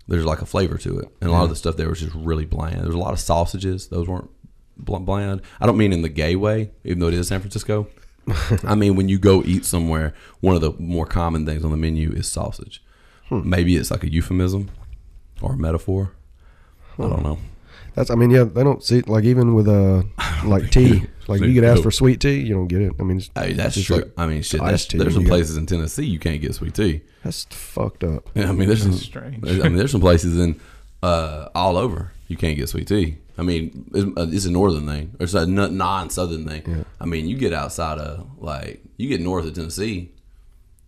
there's 0.07 0.25
like 0.25 0.41
a 0.41 0.45
flavor 0.45 0.77
to 0.79 0.99
it. 0.99 1.07
And 1.21 1.29
a 1.29 1.33
lot 1.33 1.43
of 1.43 1.49
the 1.49 1.55
stuff 1.55 1.75
there 1.77 1.89
was 1.89 2.01
just 2.01 2.13
really 2.13 2.45
bland. 2.45 2.81
There's 2.83 2.93
a 2.93 2.99
lot 2.99 3.13
of 3.13 3.19
sausages; 3.19 3.87
those 3.87 4.07
weren't 4.07 4.29
bland. 4.77 5.41
I 5.59 5.65
don't 5.65 5.77
mean 5.77 5.93
in 5.93 6.01
the 6.01 6.09
gay 6.09 6.35
way, 6.35 6.71
even 6.83 6.99
though 6.99 7.07
it 7.07 7.13
is 7.13 7.27
San 7.27 7.39
Francisco. 7.39 7.87
I 8.63 8.75
mean 8.75 8.95
when 8.95 9.09
you 9.09 9.19
go 9.19 9.43
eat 9.43 9.65
somewhere, 9.65 10.13
one 10.39 10.55
of 10.55 10.61
the 10.61 10.73
more 10.79 11.05
common 11.05 11.45
things 11.45 11.63
on 11.63 11.71
the 11.71 11.77
menu 11.77 12.11
is 12.11 12.27
sausage. 12.27 12.83
Maybe 13.29 13.77
it's 13.77 13.89
like 13.91 14.03
a 14.03 14.11
euphemism 14.11 14.69
or 15.41 15.53
a 15.53 15.57
metaphor. 15.57 16.11
I 16.99 17.03
don't 17.03 17.23
know. 17.23 17.37
That's. 17.95 18.09
I 18.09 18.15
mean, 18.15 18.29
yeah, 18.29 18.43
they 18.43 18.63
don't 18.63 18.83
see 18.83 19.01
like 19.01 19.23
even 19.23 19.53
with 19.53 19.67
uh 19.67 20.03
like 20.45 20.69
tea. 20.71 21.03
Like 21.27 21.39
you 21.41 21.53
get 21.53 21.63
asked 21.63 21.83
for 21.83 21.91
sweet 21.91 22.19
tea, 22.19 22.39
you 22.39 22.53
don't 22.55 22.67
get 22.67 22.81
it. 22.81 22.93
I 22.99 23.03
mean, 23.03 23.17
it's, 23.17 23.29
Hey, 23.33 23.53
that's 23.53 23.77
it's 23.77 23.85
true. 23.85 23.97
like 23.97 24.11
I 24.17 24.27
mean, 24.27 24.41
shit. 24.41 24.59
That's, 24.59 24.85
tea 24.85 24.97
there's 24.97 25.13
some 25.13 25.23
places 25.23 25.55
in 25.55 25.65
Tennessee 25.65 26.03
you 26.05 26.19
can't 26.19 26.41
get 26.41 26.55
sweet 26.55 26.73
tea. 26.73 27.01
that's 27.23 27.45
fucked 27.45 28.03
up. 28.03 28.29
Yeah, 28.33 28.49
I 28.49 28.51
mean, 28.51 28.67
there's 28.67 28.81
some, 28.81 28.91
strange. 28.91 29.47
I 29.47 29.69
mean, 29.69 29.75
there's 29.77 29.91
some 29.91 30.01
places 30.01 30.37
in 30.37 30.59
uh, 31.01 31.47
all 31.55 31.77
over 31.77 32.11
you 32.31 32.37
can't 32.37 32.57
get 32.57 32.69
sweet 32.69 32.87
tea. 32.87 33.17
I 33.37 33.43
mean, 33.43 33.85
it's, 33.93 34.17
uh, 34.17 34.27
it's 34.31 34.45
a 34.45 34.51
northern 34.51 34.87
thing. 34.87 35.15
Or 35.19 35.25
it's 35.25 35.33
a 35.33 35.45
non-southern 35.45 36.47
thing. 36.47 36.85
I 36.99 37.05
mean, 37.05 37.27
you 37.27 37.35
get 37.37 37.53
outside 37.53 37.97
of 37.99 38.25
like 38.39 38.81
you 38.97 39.09
get 39.09 39.19
north 39.21 39.45
of 39.45 39.53
Tennessee, 39.53 40.11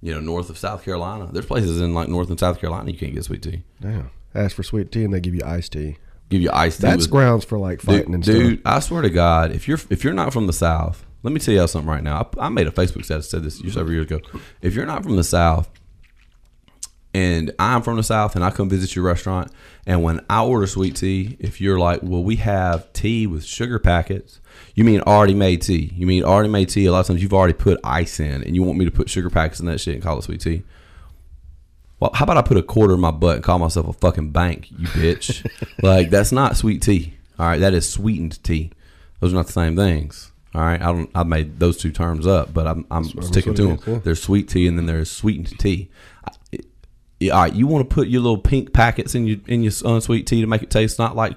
you 0.02 0.14
know, 0.14 0.20
north 0.20 0.50
of 0.50 0.58
South 0.58 0.84
Carolina. 0.84 1.30
There's 1.32 1.46
places 1.46 1.82
in 1.82 1.94
like 1.94 2.08
north 2.08 2.30
and 2.30 2.40
South 2.40 2.60
Carolina 2.60 2.90
you 2.92 2.98
can't 2.98 3.14
get 3.14 3.26
sweet 3.26 3.44
tea. 3.44 3.64
Damn. 3.82 4.10
Ask 4.34 4.56
for 4.56 4.64
sweet 4.64 4.92
tea 4.92 5.04
and 5.04 5.14
they 5.14 5.20
give 5.20 5.36
you 5.36 5.42
iced 5.46 5.74
tea. 5.74 5.98
Give 6.30 6.42
you 6.42 6.50
iced 6.52 6.80
tea. 6.82 6.88
That's 6.88 7.04
with- 7.04 7.12
grounds 7.12 7.46
for 7.46 7.60
like 7.60 7.82
fighting 7.82 8.06
dude, 8.06 8.14
and 8.16 8.24
dude. 8.24 8.62
I 8.66 8.80
swear 8.80 9.02
to 9.02 9.10
God, 9.10 9.52
if 9.52 9.68
you're 9.68 9.80
if 9.90 10.04
you're 10.04 10.14
not 10.14 10.32
from 10.34 10.48
the 10.48 10.54
South, 10.54 11.06
let 11.24 11.34
me 11.34 11.40
tell 11.40 11.54
you 11.54 11.68
something 11.68 11.90
right 11.90 12.04
now. 12.04 12.30
I, 12.40 12.46
I 12.46 12.50
made 12.50 12.68
a 12.68 12.72
Facebook 12.72 13.06
status 13.06 13.30
said 13.30 13.44
this 13.44 13.60
several 13.60 13.92
years 13.92 14.06
ago. 14.06 14.22
If 14.62 14.74
you're 14.76 14.86
not 14.86 15.04
from 15.04 15.16
the 15.18 15.24
South, 15.24 15.70
and 17.14 17.52
I'm 17.60 17.82
from 17.82 17.98
the 17.98 18.04
South, 18.04 18.36
and 18.36 18.44
I 18.44 18.50
come 18.50 18.70
visit 18.70 18.96
your 18.96 19.06
restaurant, 19.06 19.52
and 19.86 20.02
when 20.02 20.24
I 20.30 20.44
order 20.44 20.66
sweet 20.66 20.96
tea, 20.96 21.38
if 21.40 21.62
you're 21.62 21.78
like, 21.78 22.02
well, 22.02 22.24
we 22.24 22.38
have 22.38 22.92
tea 22.94 23.28
with 23.28 23.46
sugar 23.46 23.80
packets. 23.80 24.40
You 24.76 24.84
mean 24.84 25.02
already 25.02 25.34
made 25.34 25.62
tea? 25.62 25.94
You 25.96 26.08
mean 26.08 26.24
already 26.24 26.50
made 26.50 26.70
tea? 26.70 26.86
A 26.86 26.92
lot 26.92 27.02
of 27.02 27.08
times 27.08 27.22
you've 27.22 27.34
already 27.34 27.54
put 27.54 27.80
ice 27.84 28.20
in, 28.20 28.44
and 28.44 28.56
you 28.56 28.64
want 28.64 28.78
me 28.78 28.86
to 28.86 28.92
put 28.92 29.10
sugar 29.10 29.30
packets 29.30 29.60
in 29.60 29.66
that 29.68 29.80
shit 29.80 29.96
and 29.96 30.04
call 30.04 30.18
it 30.18 30.24
sweet 30.24 30.42
tea. 30.42 30.64
Well, 32.00 32.12
how 32.14 32.24
about 32.24 32.38
I 32.38 32.42
put 32.42 32.58
a 32.58 32.64
quarter 32.64 32.96
in 32.96 33.00
my 33.00 33.12
butt 33.12 33.36
and 33.36 33.44
call 33.44 33.60
myself 33.60 33.88
a 33.88 33.94
fucking 33.94 34.32
bank, 34.32 34.72
you 34.72 34.88
bitch? 34.88 35.46
like 35.84 36.10
that's 36.10 36.32
not 36.32 36.58
sweet 36.58 36.82
tea. 36.82 37.14
All 37.40 37.46
right, 37.46 37.60
that 37.60 37.74
is 37.74 37.88
sweetened 37.88 38.44
tea. 38.44 38.72
Those 39.20 39.32
are 39.32 39.36
not 39.36 39.48
the 39.48 39.54
same 39.54 39.76
things. 39.76 40.32
All 40.56 40.62
right, 40.62 40.82
I 40.82 40.86
don't. 40.92 41.10
I 41.16 41.24
made 41.24 41.60
those 41.60 41.78
two 41.78 41.92
terms 41.92 42.28
up, 42.28 42.54
but 42.54 42.68
I'm 42.68 42.86
I'm 42.92 43.06
sticking 43.24 43.54
to 43.56 43.76
them. 43.78 44.02
There's 44.04 44.22
sweet 44.22 44.50
tea 44.50 44.68
and 44.68 44.78
then 44.78 44.86
there's 44.86 45.10
sweetened 45.10 45.58
tea. 45.60 45.90
I- 47.24 47.26
it- 47.26 47.28
yeah, 47.28 47.34
all 47.34 47.42
right, 47.44 47.54
you 47.54 47.68
want 47.68 47.90
to 47.90 47.94
put 47.94 48.08
your 48.08 48.22
little 48.22 48.38
pink 48.38 48.74
packets 48.74 49.16
in 49.16 49.28
your 49.28 49.38
in 49.48 49.64
your 49.64 49.72
unsweet 49.86 50.28
tea 50.28 50.42
to 50.42 50.48
make 50.48 50.64
it 50.64 50.70
taste 50.70 51.00
not 51.00 51.16
like 51.16 51.36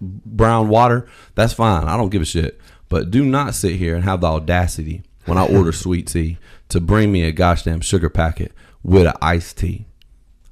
brown 0.00 0.68
water? 0.68 1.06
That's 1.34 1.52
fine. 1.52 1.84
I 1.84 1.96
don't 1.96 2.08
give 2.10 2.22
a 2.22 2.26
shit. 2.26 2.60
But 2.88 3.10
do 3.10 3.24
not 3.24 3.54
sit 3.54 3.76
here 3.76 3.94
and 3.94 4.04
have 4.04 4.20
the 4.20 4.26
audacity 4.26 5.02
when 5.26 5.38
I 5.38 5.46
order 5.46 5.72
sweet 5.72 6.06
tea 6.08 6.38
to 6.70 6.80
bring 6.80 7.12
me 7.12 7.22
a 7.24 7.32
gosh 7.32 7.62
damn 7.62 7.80
sugar 7.80 8.08
packet 8.10 8.52
with 8.82 9.06
an 9.06 9.12
iced 9.22 9.58
tea. 9.58 9.86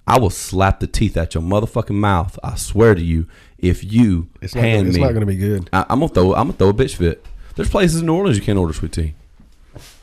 I 0.06 0.18
will 0.18 0.30
slap 0.30 0.80
the 0.80 0.86
teeth 0.86 1.16
out 1.16 1.34
your 1.34 1.42
motherfucking 1.42 1.94
mouth. 1.94 2.38
I 2.42 2.54
swear 2.56 2.94
to 2.94 3.02
you, 3.02 3.26
if 3.58 3.84
you 3.84 4.28
It's 4.40 4.54
hand 4.54 4.78
Gonna, 4.78 4.88
it's 4.88 4.96
me, 4.96 5.02
not 5.02 5.08
going 5.10 5.20
to 5.20 5.26
be 5.26 5.36
good. 5.36 5.68
I, 5.72 5.84
I'm 5.90 6.00
gonna 6.00 6.08
throw. 6.12 6.34
I'm 6.34 6.46
gonna 6.48 6.52
throw 6.54 6.68
a 6.70 6.74
bitch 6.74 6.94
fit. 6.96 7.26
There's 7.56 7.68
places 7.68 8.00
in 8.00 8.06
New 8.06 8.14
Orleans 8.14 8.38
you 8.38 8.44
can't 8.44 8.58
order 8.58 8.72
sweet 8.72 8.92
tea. 8.92 9.14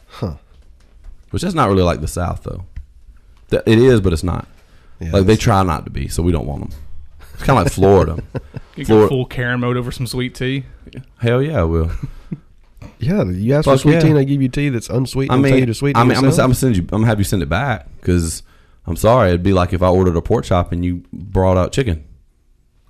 Huh. 0.08 0.36
Which 1.32 1.42
that's 1.42 1.56
not 1.56 1.70
really 1.70 1.82
like 1.84 2.02
the 2.02 2.08
South 2.08 2.44
though. 2.44 2.66
It 3.66 3.78
is, 3.80 4.02
but 4.02 4.12
it's 4.14 4.24
not. 4.24 4.48
Yeah, 5.00 5.12
like 5.12 5.26
they 5.26 5.36
try 5.36 5.62
not 5.64 5.86
to 5.86 5.92
be, 5.92 6.08
so 6.08 6.24
we 6.24 6.32
don't 6.32 6.46
want 6.46 6.70
them. 6.70 6.80
It's 7.34 7.44
kind 7.44 7.60
of 7.60 7.66
like 7.66 7.74
Florida. 7.74 8.24
You 8.78 8.84
Flor- 8.84 9.02
go 9.04 9.08
full 9.08 9.26
Karen 9.26 9.62
mode 9.62 9.78
over 9.78 9.90
some 9.90 10.06
sweet 10.06 10.36
tea. 10.36 10.66
Hell 11.20 11.42
yeah, 11.42 11.62
I 11.62 11.64
will. 11.64 11.92
Yeah, 13.00 13.24
you 13.24 13.54
ask 13.54 13.66
for 13.66 13.72
Fuck 13.72 13.82
sweet 13.82 13.94
yeah. 13.94 14.00
tea 14.02 14.08
and 14.10 14.18
they 14.18 14.26
give 14.26 14.42
you 14.42 14.48
tea 14.50 14.70
that's 14.70 14.90
unsweet. 14.90 15.30
I 15.32 15.36
and 15.36 15.44
tell 15.44 15.52
mean, 15.52 15.60
you 15.62 15.66
to 15.66 15.74
sweeten 15.74 16.00
I 16.00 16.04
mean, 16.04 16.12
I'm 16.12 16.16
gonna, 16.18 16.28
yourself. 16.28 16.44
I'm 16.44 16.50
gonna 16.50 16.56
send 16.56 16.78
you. 16.78 16.82
I'm 16.84 16.88
gonna 16.90 17.06
have 17.08 17.20
you 17.20 17.24
send 17.26 17.42
it 17.42 17.50
back 17.50 17.88
because 18.00 18.42
I'm 18.86 18.96
sorry. 18.96 19.30
It'd 19.30 19.44
be 19.44 19.54
like 19.54 19.74
if 19.74 19.82
I 19.82 19.88
ordered 19.90 20.16
a 20.16 20.22
pork 20.22 20.46
chop 20.46 20.72
and 20.72 20.84
you 20.86 21.04
brought 21.12 21.58
out 21.58 21.72
chicken. 21.74 22.06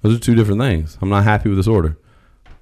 Those 0.02 0.18
are 0.18 0.20
two 0.20 0.36
different 0.36 0.60
things. 0.62 0.98
I'm 1.02 1.10
not 1.10 1.24
happy 1.24 1.50
with 1.50 1.58
this 1.58 1.68
order. 1.68 1.98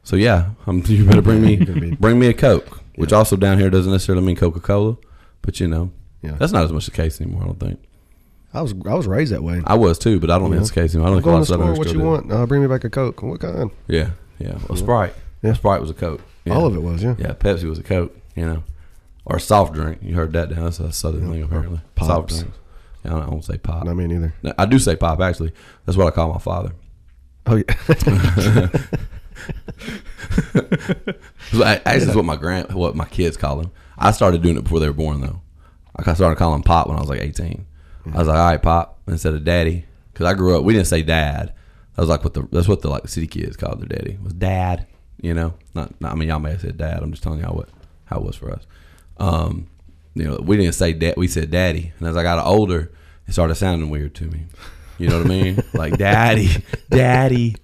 So 0.04 0.16
yeah, 0.16 0.52
I'm, 0.68 0.84
you 0.86 1.06
better 1.06 1.22
bring 1.22 1.42
me 1.42 1.56
bring 2.00 2.18
me 2.20 2.28
a 2.28 2.34
Coke, 2.34 2.82
which 2.96 3.12
also 3.12 3.36
down 3.36 3.58
here 3.60 3.70
doesn't 3.70 3.92
necessarily 3.92 4.24
mean 4.26 4.36
Coca 4.36 4.60
Cola, 4.60 4.98
but 5.42 5.60
you 5.60 5.68
know, 5.68 5.92
Yeah. 6.22 6.34
that's 6.34 6.52
not 6.54 6.64
as 6.64 6.72
much 6.72 6.86
the 6.86 6.92
case 6.92 7.20
anymore. 7.20 7.44
I 7.44 7.46
don't 7.48 7.60
think 7.60 7.80
I 8.54 8.62
was 8.62 8.74
I 8.86 8.94
was 8.94 9.08
raised 9.08 9.32
that 9.34 9.42
way. 9.44 9.62
I 9.66 9.76
was 9.76 9.98
too, 9.98 10.20
but 10.20 10.30
I 10.30 10.38
don't 10.38 10.44
think 10.50 10.54
Yeah. 10.54 10.60
that's 10.60 10.70
the 10.72 10.82
case 10.82 10.94
anymore. 10.96 11.08
I 11.08 11.12
don't 11.14 11.18
think 11.18 11.26
a 11.26 11.26
Go 11.26 11.32
lot 11.32 11.36
in 11.38 11.42
of 11.42 11.48
store. 11.48 11.58
Southerners 11.58 11.78
What 11.80 11.88
still 11.88 12.00
you 12.02 12.04
do. 12.06 12.10
want? 12.12 12.32
Uh, 12.32 12.46
bring 12.46 12.62
me 12.62 12.68
back 12.68 12.84
a 12.84 12.90
Coke. 12.90 13.22
What 13.24 13.40
kind? 13.40 13.72
Yeah, 13.88 14.10
yeah. 14.40 14.58
A 14.70 14.78
Sprite. 14.78 15.14
Yeah. 15.42 15.54
Sprite 15.54 15.82
was 15.82 15.90
a 15.90 15.94
Coke. 15.96 16.22
Yeah. 16.46 16.54
All 16.56 16.66
of 16.68 16.76
it 16.76 16.82
was, 16.82 17.02
yeah. 17.04 17.16
Yeah, 17.18 17.34
Pepsi 17.34 17.64
was 17.64 17.80
a 17.80 17.84
Coke, 17.84 18.16
you 18.36 18.46
know, 18.46 18.64
or 19.26 19.38
a 19.38 19.40
soft 19.40 19.74
drink. 19.74 20.00
You 20.02 20.16
heard 20.16 20.34
that 20.34 20.50
down. 20.50 20.66
That's 20.66 20.80
a 20.80 20.92
southern 20.94 21.30
thing 21.32 21.42
apparently. 21.42 21.82
Pops. 21.96 22.08
Soft 22.08 22.30
drinks. 22.30 22.58
Yeah, 23.04 23.12
I 23.12 23.14
don't, 23.20 23.24
I 23.28 23.30
don't 23.32 23.44
say 23.46 23.58
pop. 23.58 23.86
Not 23.86 23.96
me 23.96 24.08
neither. 24.08 24.34
No, 24.44 24.54
I 24.58 24.66
do 24.66 24.78
say 24.80 24.96
pop 24.96 25.20
actually. 25.20 25.52
That's 25.86 25.98
what 25.98 26.08
I 26.08 26.12
call 26.12 26.32
my 26.34 26.40
father. 26.40 26.72
Oh 27.46 27.56
yeah. 27.58 28.68
So, 31.52 31.64
I- 31.64 31.82
Actually, 31.86 32.08
it's 32.08 32.16
what 32.16 32.26
my 32.26 32.36
grand, 32.36 32.72
what 32.74 32.96
my 32.96 33.06
kids 33.06 33.38
call 33.38 33.60
him. 33.60 33.72
I 33.98 34.12
started 34.12 34.42
doing 34.42 34.58
it 34.58 34.64
before 34.64 34.80
they 34.80 34.88
were 34.88 34.94
born 34.94 35.22
though. 35.22 35.42
I 35.96 36.14
started 36.14 36.38
calling 36.38 36.56
him 36.58 36.64
pop 36.64 36.88
when 36.88 36.98
I 36.98 37.00
was 37.02 37.10
like 37.10 37.22
eighteen. 37.22 37.66
I 38.12 38.18
was 38.18 38.28
like, 38.28 38.38
all 38.38 38.46
right, 38.46 38.62
pop, 38.62 39.00
instead 39.08 39.34
of 39.34 39.44
daddy, 39.44 39.86
because 40.12 40.26
I 40.26 40.34
grew 40.34 40.58
up. 40.58 40.64
We 40.64 40.74
didn't 40.74 40.88
say 40.88 41.04
dad. 41.04 41.54
That 41.96 42.02
was 42.02 42.10
like 42.10 42.24
what 42.24 42.34
the 42.34 42.48
that's 42.52 42.68
what 42.68 42.82
the 42.82 42.90
like 42.90 43.08
city 43.08 43.28
kids 43.28 43.56
called 43.56 43.80
their 43.80 43.88
daddy 43.88 44.18
was 44.24 44.34
dad. 44.34 44.88
You 45.22 45.34
know, 45.34 45.54
not, 45.74 46.00
not 46.02 46.12
I 46.12 46.16
mean 46.16 46.28
y'all 46.28 46.40
may 46.40 46.52
have 46.52 46.62
said 46.62 46.78
dad. 46.78 47.02
I'm 47.02 47.12
just 47.12 47.24
telling 47.24 47.40
y'all 47.40 47.56
what 47.56 47.70
how 48.06 48.18
it 48.18 48.24
was 48.24 48.36
for 48.36 48.52
us. 48.52 48.66
Um, 49.18 49.68
you 50.16 50.26
know, 50.26 50.38
we 50.42 50.58
didn't 50.58 50.74
say 50.74 50.94
dad. 50.94 51.16
We 51.18 51.28
said 51.28 51.52
daddy. 51.52 51.94
And 52.00 52.08
as 52.08 52.18
I 52.18 52.24
got 52.24 52.44
older, 52.46 52.92
it 53.28 53.34
started 53.34 53.56
sounding 53.56 53.90
weird 53.90 54.16
to 54.16 54.26
me. 54.26 54.46
You 54.98 55.10
know 55.10 55.18
what 55.18 55.28
I 55.28 55.30
mean? 55.30 55.64
like 55.74 55.98
daddy, 55.98 56.50
daddy. 56.90 57.56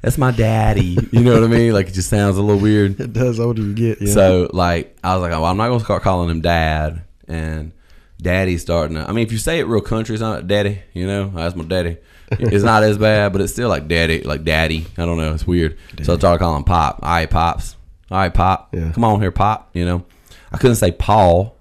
That's 0.00 0.18
my 0.18 0.32
daddy. 0.32 0.98
You 1.12 1.20
know 1.20 1.34
what 1.34 1.44
I 1.44 1.46
mean? 1.46 1.72
Like 1.72 1.88
it 1.88 1.94
just 1.94 2.10
sounds 2.10 2.36
a 2.36 2.42
little 2.42 2.60
weird. 2.60 3.00
it 3.00 3.12
does. 3.12 3.38
Older 3.38 3.62
you 3.62 3.74
get, 3.74 4.00
yeah. 4.00 4.12
So 4.12 4.50
like 4.52 4.96
I 5.04 5.14
was 5.14 5.22
like, 5.22 5.32
well, 5.32 5.44
I'm 5.44 5.56
not 5.56 5.68
gonna 5.68 5.80
start 5.80 6.02
calling 6.02 6.30
him 6.30 6.40
dad 6.40 7.02
and 7.28 7.72
daddy's 8.20 8.62
starting 8.62 8.96
to 8.96 9.08
I 9.08 9.12
mean 9.12 9.26
if 9.26 9.32
you 9.32 9.38
say 9.38 9.58
it 9.58 9.64
real 9.64 9.80
country, 9.80 10.14
it's 10.14 10.22
not 10.22 10.46
daddy, 10.46 10.82
you 10.92 11.06
know, 11.06 11.28
that's 11.28 11.56
my 11.56 11.64
daddy. 11.64 11.98
It's 12.30 12.64
not 12.64 12.82
as 12.82 12.98
bad, 12.98 13.32
but 13.32 13.42
it's 13.42 13.52
still 13.52 13.68
like 13.68 13.86
daddy, 13.86 14.22
like 14.22 14.44
daddy. 14.44 14.86
I 14.96 15.04
don't 15.04 15.18
know, 15.18 15.34
it's 15.34 15.46
weird. 15.46 15.78
So 16.02 16.14
I 16.14 16.18
started 16.18 16.38
calling 16.38 16.58
him 16.58 16.64
pop. 16.64 17.00
All 17.02 17.10
right, 17.10 17.30
pops. 17.30 17.76
All 18.10 18.18
right, 18.18 18.32
pop. 18.32 18.74
Yeah. 18.74 18.92
Come 18.92 19.04
on 19.04 19.20
here, 19.20 19.30
pop. 19.30 19.70
You 19.74 19.84
know, 19.84 20.04
I 20.52 20.56
couldn't 20.56 20.76
say 20.76 20.90
Paul 20.90 21.54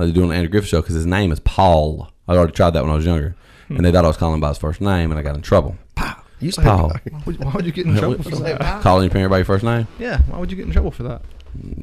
like 0.00 0.08
they 0.08 0.12
do 0.12 0.22
on 0.22 0.30
the 0.30 0.34
Andrew 0.34 0.50
Griffith 0.50 0.70
show 0.70 0.80
because 0.80 0.94
his 0.94 1.06
name 1.06 1.30
is 1.30 1.40
Paul. 1.40 2.10
I 2.26 2.36
already 2.36 2.52
tried 2.52 2.70
that 2.70 2.82
when 2.82 2.90
I 2.90 2.96
was 2.96 3.04
younger, 3.04 3.36
hmm. 3.68 3.76
and 3.76 3.84
they 3.84 3.92
thought 3.92 4.04
I 4.04 4.08
was 4.08 4.16
calling 4.16 4.34
him 4.34 4.40
by 4.40 4.48
his 4.48 4.58
first 4.58 4.80
name, 4.80 5.10
and 5.10 5.18
I 5.18 5.22
got 5.22 5.36
in 5.36 5.42
trouble. 5.42 5.76
you 6.40 6.50
say 6.50 6.62
Paul. 6.62 6.88
Why 6.88 7.22
would, 7.26 7.44
why 7.44 7.52
would 7.52 7.66
you 7.66 7.72
get 7.72 7.86
in 7.86 7.96
trouble 7.98 8.22
for 8.22 8.36
that? 8.36 8.82
Calling 8.82 9.04
your 9.04 9.10
parent 9.10 9.30
by 9.30 9.38
your 9.38 9.44
first 9.44 9.64
name. 9.64 9.86
Yeah, 9.98 10.22
why 10.22 10.38
would 10.38 10.50
you 10.50 10.56
get 10.56 10.66
in 10.66 10.72
trouble 10.72 10.90
for 10.90 11.02
that? 11.04 11.22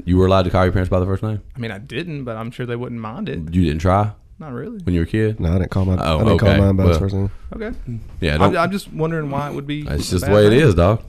You 0.06 0.18
were 0.18 0.26
allowed 0.26 0.44
to 0.44 0.50
call 0.50 0.64
your 0.64 0.72
parents 0.72 0.90
by 0.90 1.00
the 1.00 1.06
first 1.06 1.24
name. 1.24 1.42
I 1.56 1.60
mean, 1.60 1.72
I 1.72 1.78
didn't, 1.78 2.24
but 2.24 2.38
I'm 2.38 2.52
sure 2.52 2.66
they 2.66 2.76
wouldn't 2.76 3.02
mind 3.02 3.30
it. 3.30 3.54
You 3.54 3.66
didn't 3.66 3.80
try 3.80 4.12
Not 4.40 4.54
really. 4.54 4.80
when 4.80 4.94
you 4.94 5.02
were 5.02 5.06
a 5.06 5.10
kid. 5.10 5.40
No, 5.40 5.50
I 5.50 5.58
didn't 5.60 5.72
call 5.72 5.86
my. 5.86 5.98
Oh, 5.98 6.20
I 6.20 6.24
didn't 6.24 6.40
call 6.40 6.50
okay. 6.50 6.60
mine 6.60 6.76
by 6.76 6.88
his 6.88 6.98
first 6.98 7.16
name. 7.16 7.32
Okay. 7.54 7.72
Yeah, 8.20 8.36
I'm, 8.36 8.40
don't, 8.40 8.58
I'm 8.58 8.72
just 8.72 8.92
wondering 8.92 9.30
why 9.30 9.50
it 9.50 9.54
would 9.54 9.68
be. 9.68 9.86
It's 9.88 10.10
just 10.10 10.26
the 10.26 10.32
way 10.32 10.48
it 10.48 10.50
thing. 10.50 10.60
is, 10.60 10.76
dog. 10.76 11.04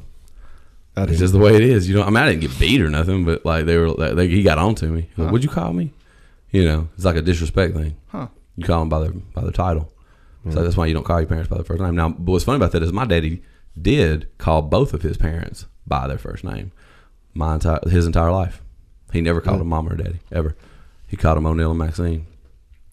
It's 0.97 1.18
just 1.18 1.33
the 1.33 1.38
way 1.38 1.55
it 1.55 1.62
is. 1.62 1.88
You 1.88 1.94
know, 1.94 2.03
I 2.03 2.07
mean, 2.07 2.16
I 2.16 2.29
didn't 2.29 2.40
get 2.40 2.59
beat 2.59 2.81
or 2.81 2.90
nothing, 2.90 3.25
but 3.25 3.44
like 3.44 3.66
they 3.66 3.77
were, 3.77 3.90
like, 3.90 4.16
they, 4.16 4.27
he 4.29 4.42
got 4.42 4.59
on 4.59 4.75
to 4.77 4.87
me. 4.87 5.09
Like, 5.16 5.31
What'd 5.31 5.44
you 5.44 5.51
call 5.51 5.73
me? 5.73 5.92
You 6.51 6.64
know, 6.64 6.88
it's 6.97 7.05
like 7.05 7.16
a 7.16 7.23
disrespect 7.23 7.75
thing. 7.75 7.97
Huh. 8.09 8.29
You 8.57 8.64
call 8.64 8.81
them 8.81 8.88
by 8.88 9.01
their 9.01 9.12
by 9.12 9.42
their 9.42 9.53
title. 9.53 9.92
So 10.51 10.62
that's 10.62 10.79
why 10.79 10.87
you 10.87 10.94
don't 10.94 11.05
call 11.05 11.21
your 11.21 11.29
parents 11.29 11.51
by 11.51 11.57
their 11.57 11.64
first 11.64 11.83
name. 11.83 11.94
Now, 11.94 12.09
but 12.09 12.33
what's 12.33 12.44
funny 12.44 12.57
about 12.57 12.73
that 12.73 12.83
is 12.83 12.90
my 12.90 13.05
daddy 13.05 13.42
did 13.81 14.29
call 14.38 14.62
both 14.62 14.94
of 14.94 15.03
his 15.03 15.18
parents 15.18 15.66
by 15.87 16.09
their 16.09 16.16
first 16.16 16.42
name. 16.42 16.73
My 17.35 17.55
entire 17.55 17.81
his 17.88 18.07
entire 18.07 18.31
life, 18.33 18.61
he 19.12 19.21
never 19.21 19.41
called 19.41 19.61
them 19.61 19.69
mom 19.69 19.88
or 19.88 19.97
daddy 19.97 20.19
ever. 20.33 20.57
He 21.07 21.17
called 21.17 21.38
him 21.38 21.47
O'Neill 21.47 21.71
and 21.71 21.79
Maxine. 21.79 22.27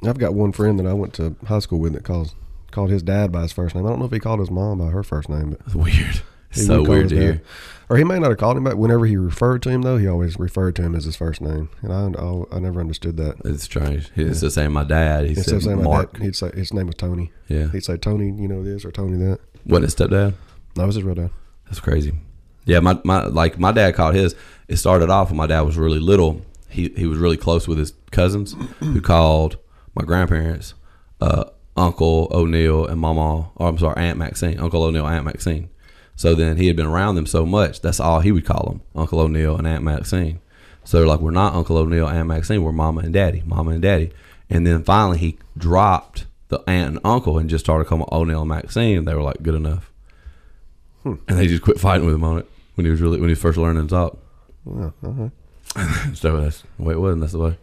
I've 0.03 0.17
got 0.19 0.33
one 0.33 0.51
friend 0.51 0.77
that 0.79 0.85
I 0.85 0.93
went 0.93 1.13
to 1.15 1.35
high 1.47 1.59
school 1.59 1.79
with 1.79 1.93
that 1.93 2.03
calls 2.03 2.35
called 2.71 2.89
his 2.89 3.01
dad 3.03 3.31
by 3.31 3.41
his 3.43 3.51
first 3.53 3.73
name. 3.75 3.85
I 3.85 3.89
don't 3.89 3.99
know 3.99 4.05
if 4.05 4.11
he 4.11 4.19
called 4.19 4.39
his 4.39 4.51
mom 4.51 4.79
by 4.79 4.87
her 4.87 5.03
first 5.03 5.29
name, 5.29 5.51
but 5.51 5.61
It's 5.65 5.75
weird. 5.75 6.21
It's 6.51 6.67
so 6.67 6.83
weird 6.83 7.09
to 7.09 7.15
dad. 7.15 7.21
hear. 7.21 7.41
Or 7.89 7.97
he 7.97 8.03
may 8.03 8.17
not 8.19 8.29
have 8.29 8.37
called 8.37 8.55
him, 8.57 8.63
but 8.63 8.77
whenever 8.77 9.05
he 9.05 9.17
referred 9.17 9.61
to 9.63 9.69
him, 9.69 9.81
though, 9.81 9.97
he 9.97 10.07
always 10.07 10.39
referred 10.39 10.75
to 10.77 10.83
him 10.83 10.95
as 10.95 11.03
his 11.05 11.15
first 11.15 11.41
name, 11.41 11.69
and 11.81 11.91
I 11.91 12.07
I, 12.21 12.43
I 12.55 12.59
never 12.59 12.79
understood 12.79 13.17
that. 13.17 13.35
It's 13.45 13.63
strange. 13.63 14.09
He 14.15 14.21
instead 14.23 14.47
of 14.47 14.53
saying 14.53 14.71
my 14.71 14.83
dad, 14.85 15.23
he 15.25 15.29
Instead 15.31 15.45
said 15.45 15.55
of 15.55 15.63
saying 15.63 15.77
my 15.77 15.83
Mark. 15.83 16.13
dad, 16.13 16.21
he'd 16.21 16.35
say 16.35 16.51
his 16.55 16.73
name 16.73 16.87
was 16.87 16.95
Tony. 16.95 17.31
Yeah, 17.47 17.69
He'd 17.71 17.83
say 17.83 17.97
Tony, 17.97 18.27
you 18.31 18.47
know 18.47 18.63
this 18.63 18.85
or 18.85 18.91
Tony 18.91 19.17
that. 19.17 19.39
wasn't 19.65 19.85
his 19.85 19.95
stepdad? 19.95 20.33
That 20.75 20.85
was 20.85 20.95
his 20.95 21.03
real 21.03 21.15
dad. 21.15 21.29
That's 21.65 21.79
crazy. 21.79 22.13
Yeah, 22.65 22.79
my, 22.79 22.99
my 23.03 23.25
like 23.25 23.59
my 23.59 23.71
dad 23.71 23.95
called 23.95 24.15
his. 24.15 24.35
It 24.67 24.77
started 24.77 25.09
off 25.09 25.29
when 25.29 25.37
my 25.37 25.47
dad 25.47 25.61
was 25.61 25.77
really 25.77 25.99
little. 25.99 26.41
He 26.69 26.89
he 26.89 27.05
was 27.05 27.19
really 27.19 27.37
close 27.37 27.67
with 27.67 27.77
his 27.77 27.93
cousins, 28.11 28.53
who 28.79 29.01
called 29.01 29.57
my 29.93 30.03
grandparents, 30.03 30.73
uh, 31.21 31.45
Uncle 31.77 32.27
O'Neill 32.31 32.85
and 32.85 32.99
Mama. 32.99 33.51
Or 33.55 33.69
I'm 33.69 33.77
sorry, 33.77 33.97
Aunt 33.97 34.17
Maxine. 34.17 34.59
Uncle 34.59 34.83
O'Neill, 34.83 35.05
Aunt 35.05 35.25
Maxine. 35.25 35.69
So 36.15 36.33
then 36.33 36.57
he 36.57 36.67
had 36.67 36.75
been 36.75 36.85
around 36.85 37.15
them 37.15 37.25
so 37.25 37.45
much. 37.45 37.81
That's 37.81 37.99
all 37.99 38.21
he 38.21 38.31
would 38.31 38.45
call 38.45 38.69
them, 38.69 38.81
Uncle 38.95 39.19
O'Neill 39.19 39.57
and 39.57 39.67
Aunt 39.67 39.83
Maxine. 39.83 40.39
So 40.85 40.97
they're 40.97 41.07
like, 41.07 41.19
we're 41.19 41.31
not 41.31 41.53
Uncle 41.53 41.77
O'Neill, 41.77 42.07
Aunt 42.07 42.27
Maxine. 42.27 42.63
We're 42.63 42.71
Mama 42.71 43.01
and 43.01 43.13
Daddy, 43.13 43.43
Mama 43.45 43.71
and 43.71 43.81
Daddy. 43.81 44.11
And 44.49 44.65
then 44.65 44.83
finally 44.83 45.17
he 45.17 45.37
dropped 45.57 46.25
the 46.47 46.59
aunt 46.69 46.89
and 46.89 46.99
uncle 47.03 47.39
and 47.39 47.49
just 47.49 47.65
started 47.65 47.85
calling 47.85 48.05
O'Neill 48.11 48.41
and 48.41 48.49
Maxine. 48.49 48.99
And 48.99 49.07
they 49.07 49.13
were 49.13 49.23
like, 49.23 49.43
good 49.43 49.55
enough. 49.55 49.91
And 51.03 51.19
they 51.27 51.47
just 51.47 51.63
quit 51.63 51.79
fighting 51.79 52.05
with 52.05 52.15
him 52.15 52.23
on 52.23 52.39
it 52.39 52.47
when 52.75 52.85
he 52.85 52.91
was 52.91 53.01
really 53.01 53.19
when 53.19 53.29
he 53.29 53.33
was 53.33 53.39
first 53.41 53.57
learning 53.57 53.87
to 53.87 53.89
talk. 53.89 54.17
Yeah, 54.65 54.91
all 55.03 55.11
right. 55.11 55.31
So 56.15 56.39
that's 56.41 56.63
the 56.77 56.83
way 56.83 56.93
it 56.93 56.99
was, 56.99 57.13
and 57.13 57.21
that's 57.23 57.33
the 57.33 57.39
way 57.39 57.57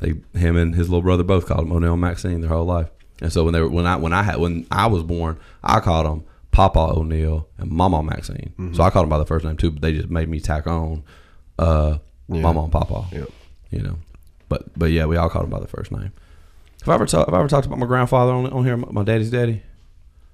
they 0.00 0.14
him 0.38 0.56
and 0.56 0.74
his 0.74 0.88
little 0.88 1.02
brother 1.02 1.22
both 1.24 1.46
called 1.46 1.66
him 1.66 1.72
O'Neill 1.72 1.92
and 1.92 2.00
Maxine 2.00 2.40
their 2.40 2.48
whole 2.50 2.64
life. 2.64 2.88
And 3.20 3.32
so 3.32 3.44
when 3.44 3.52
they 3.52 3.60
were 3.60 3.68
when 3.68 3.86
I 3.86 3.96
when 3.96 4.12
I 4.12 4.22
had 4.22 4.36
when 4.36 4.66
I 4.70 4.86
was 4.86 5.02
born, 5.02 5.38
I 5.62 5.80
called 5.80 6.06
them 6.06 6.24
Papa 6.52 6.78
O'Neill 6.96 7.48
and 7.58 7.70
Mama 7.70 8.02
Maxine. 8.02 8.72
So 8.74 8.82
I 8.82 8.90
called 8.90 9.04
them 9.04 9.10
by 9.10 9.18
the 9.18 9.26
first 9.26 9.44
name 9.44 9.56
too, 9.56 9.70
but 9.72 9.82
they 9.82 9.92
just 9.92 10.08
made 10.08 10.28
me 10.28 10.40
tack 10.40 10.66
on 10.66 11.02
uh, 11.58 11.98
Yeah. 12.28 12.40
Mama 12.40 12.62
and 12.64 12.72
Papa. 12.72 13.06
Yep. 13.12 13.30
You 13.70 13.80
know, 13.82 13.98
but 14.48 14.78
but 14.78 14.90
yeah, 14.92 15.04
we 15.06 15.16
all 15.16 15.28
called 15.28 15.44
him 15.44 15.50
by 15.50 15.60
the 15.60 15.66
first 15.66 15.90
name. 15.92 16.12
Have 16.82 16.88
I 16.88 16.94
ever 16.94 17.06
talked? 17.06 17.28
Have 17.28 17.34
I 17.34 17.40
ever 17.40 17.48
talked 17.48 17.66
about 17.66 17.78
my 17.78 17.86
grandfather 17.86 18.32
on 18.32 18.46
on 18.52 18.64
here? 18.64 18.76
My 18.76 19.02
daddy's 19.02 19.30
daddy. 19.30 19.62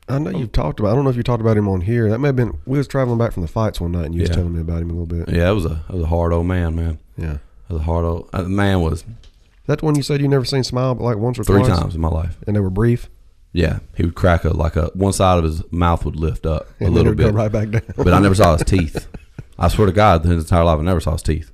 I 0.08 0.18
know 0.18 0.30
you've 0.30 0.52
talked 0.52 0.80
about. 0.80 0.92
I 0.92 0.94
don't 0.94 1.04
know 1.04 1.10
if 1.10 1.16
you 1.16 1.22
talked 1.22 1.40
about 1.40 1.56
him 1.56 1.66
on 1.68 1.80
here. 1.80 2.10
That 2.10 2.18
may 2.18 2.28
have 2.28 2.36
been. 2.36 2.58
We 2.66 2.76
was 2.78 2.86
traveling 2.86 3.18
back 3.18 3.32
from 3.32 3.42
the 3.42 3.48
fights 3.48 3.80
one 3.80 3.92
night, 3.92 4.04
and 4.06 4.14
you 4.14 4.20
was 4.22 4.30
telling 4.30 4.52
me 4.54 4.60
about 4.60 4.82
him 4.82 4.90
a 4.90 4.92
little 4.92 5.06
bit. 5.06 5.28
Yeah, 5.34 5.44
that 5.44 5.54
was 5.54 5.64
a 5.64 5.68
that 5.88 5.90
was 5.94 6.02
a 6.02 6.06
hard 6.06 6.32
old 6.32 6.46
man, 6.46 6.76
man. 6.76 6.98
Yeah. 7.16 7.38
That 7.68 7.74
was 7.74 7.80
a 7.80 7.84
hard 7.84 8.04
old 8.04 8.28
uh, 8.34 8.42
man 8.42 8.82
was 8.82 9.04
That 9.66 9.82
one 9.82 9.94
you 9.94 10.02
said 10.02 10.20
you 10.20 10.28
never 10.28 10.44
seen 10.44 10.62
smile 10.62 10.94
but 10.94 11.04
like 11.04 11.16
once 11.16 11.38
or 11.38 11.44
three 11.44 11.60
twice, 11.62 11.78
times 11.78 11.94
in 11.94 12.00
my 12.02 12.08
life. 12.08 12.36
and 12.46 12.54
they 12.54 12.60
were 12.60 12.68
brief, 12.68 13.08
Yeah, 13.52 13.78
he 13.96 14.04
would 14.04 14.14
crack 14.14 14.44
a 14.44 14.50
like 14.50 14.76
a 14.76 14.90
one 14.94 15.14
side 15.14 15.38
of 15.38 15.44
his 15.44 15.62
mouth 15.72 16.04
would 16.04 16.16
lift 16.16 16.44
up 16.44 16.68
a 16.80 16.84
and 16.84 16.94
little 16.94 17.14
bit, 17.14 17.24
go 17.24 17.30
right 17.30 17.50
back 17.50 17.70
down. 17.70 17.82
but 17.96 18.12
I 18.12 18.18
never 18.20 18.34
saw 18.34 18.52
his 18.56 18.64
teeth. 18.66 19.06
I 19.58 19.68
swear 19.68 19.86
to 19.86 19.92
God, 19.92 20.22
his 20.24 20.42
entire 20.44 20.64
life 20.64 20.78
I 20.78 20.82
never 20.82 21.00
saw 21.00 21.12
his 21.12 21.22
teeth. 21.22 21.50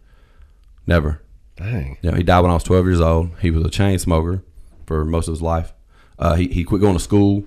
Never. 0.89 1.23
Dang. 1.57 1.99
Know, 2.03 2.13
he 2.13 2.23
died 2.25 2.41
when 2.41 2.51
I 2.51 2.55
was 2.55 2.65
12 2.65 2.87
years 2.87 3.01
old. 3.01 3.31
He 3.41 3.51
was 3.53 3.65
a 3.65 3.71
chain 3.71 3.99
smoker 3.99 4.43
for 4.87 5.05
most 5.05 5.29
of 5.29 5.35
his 5.35 5.43
life. 5.43 5.73
Uh, 6.19 6.35
he 6.35 6.49
he 6.49 6.65
quit 6.65 6.81
going 6.81 6.95
to 6.97 7.01
school. 7.03 7.45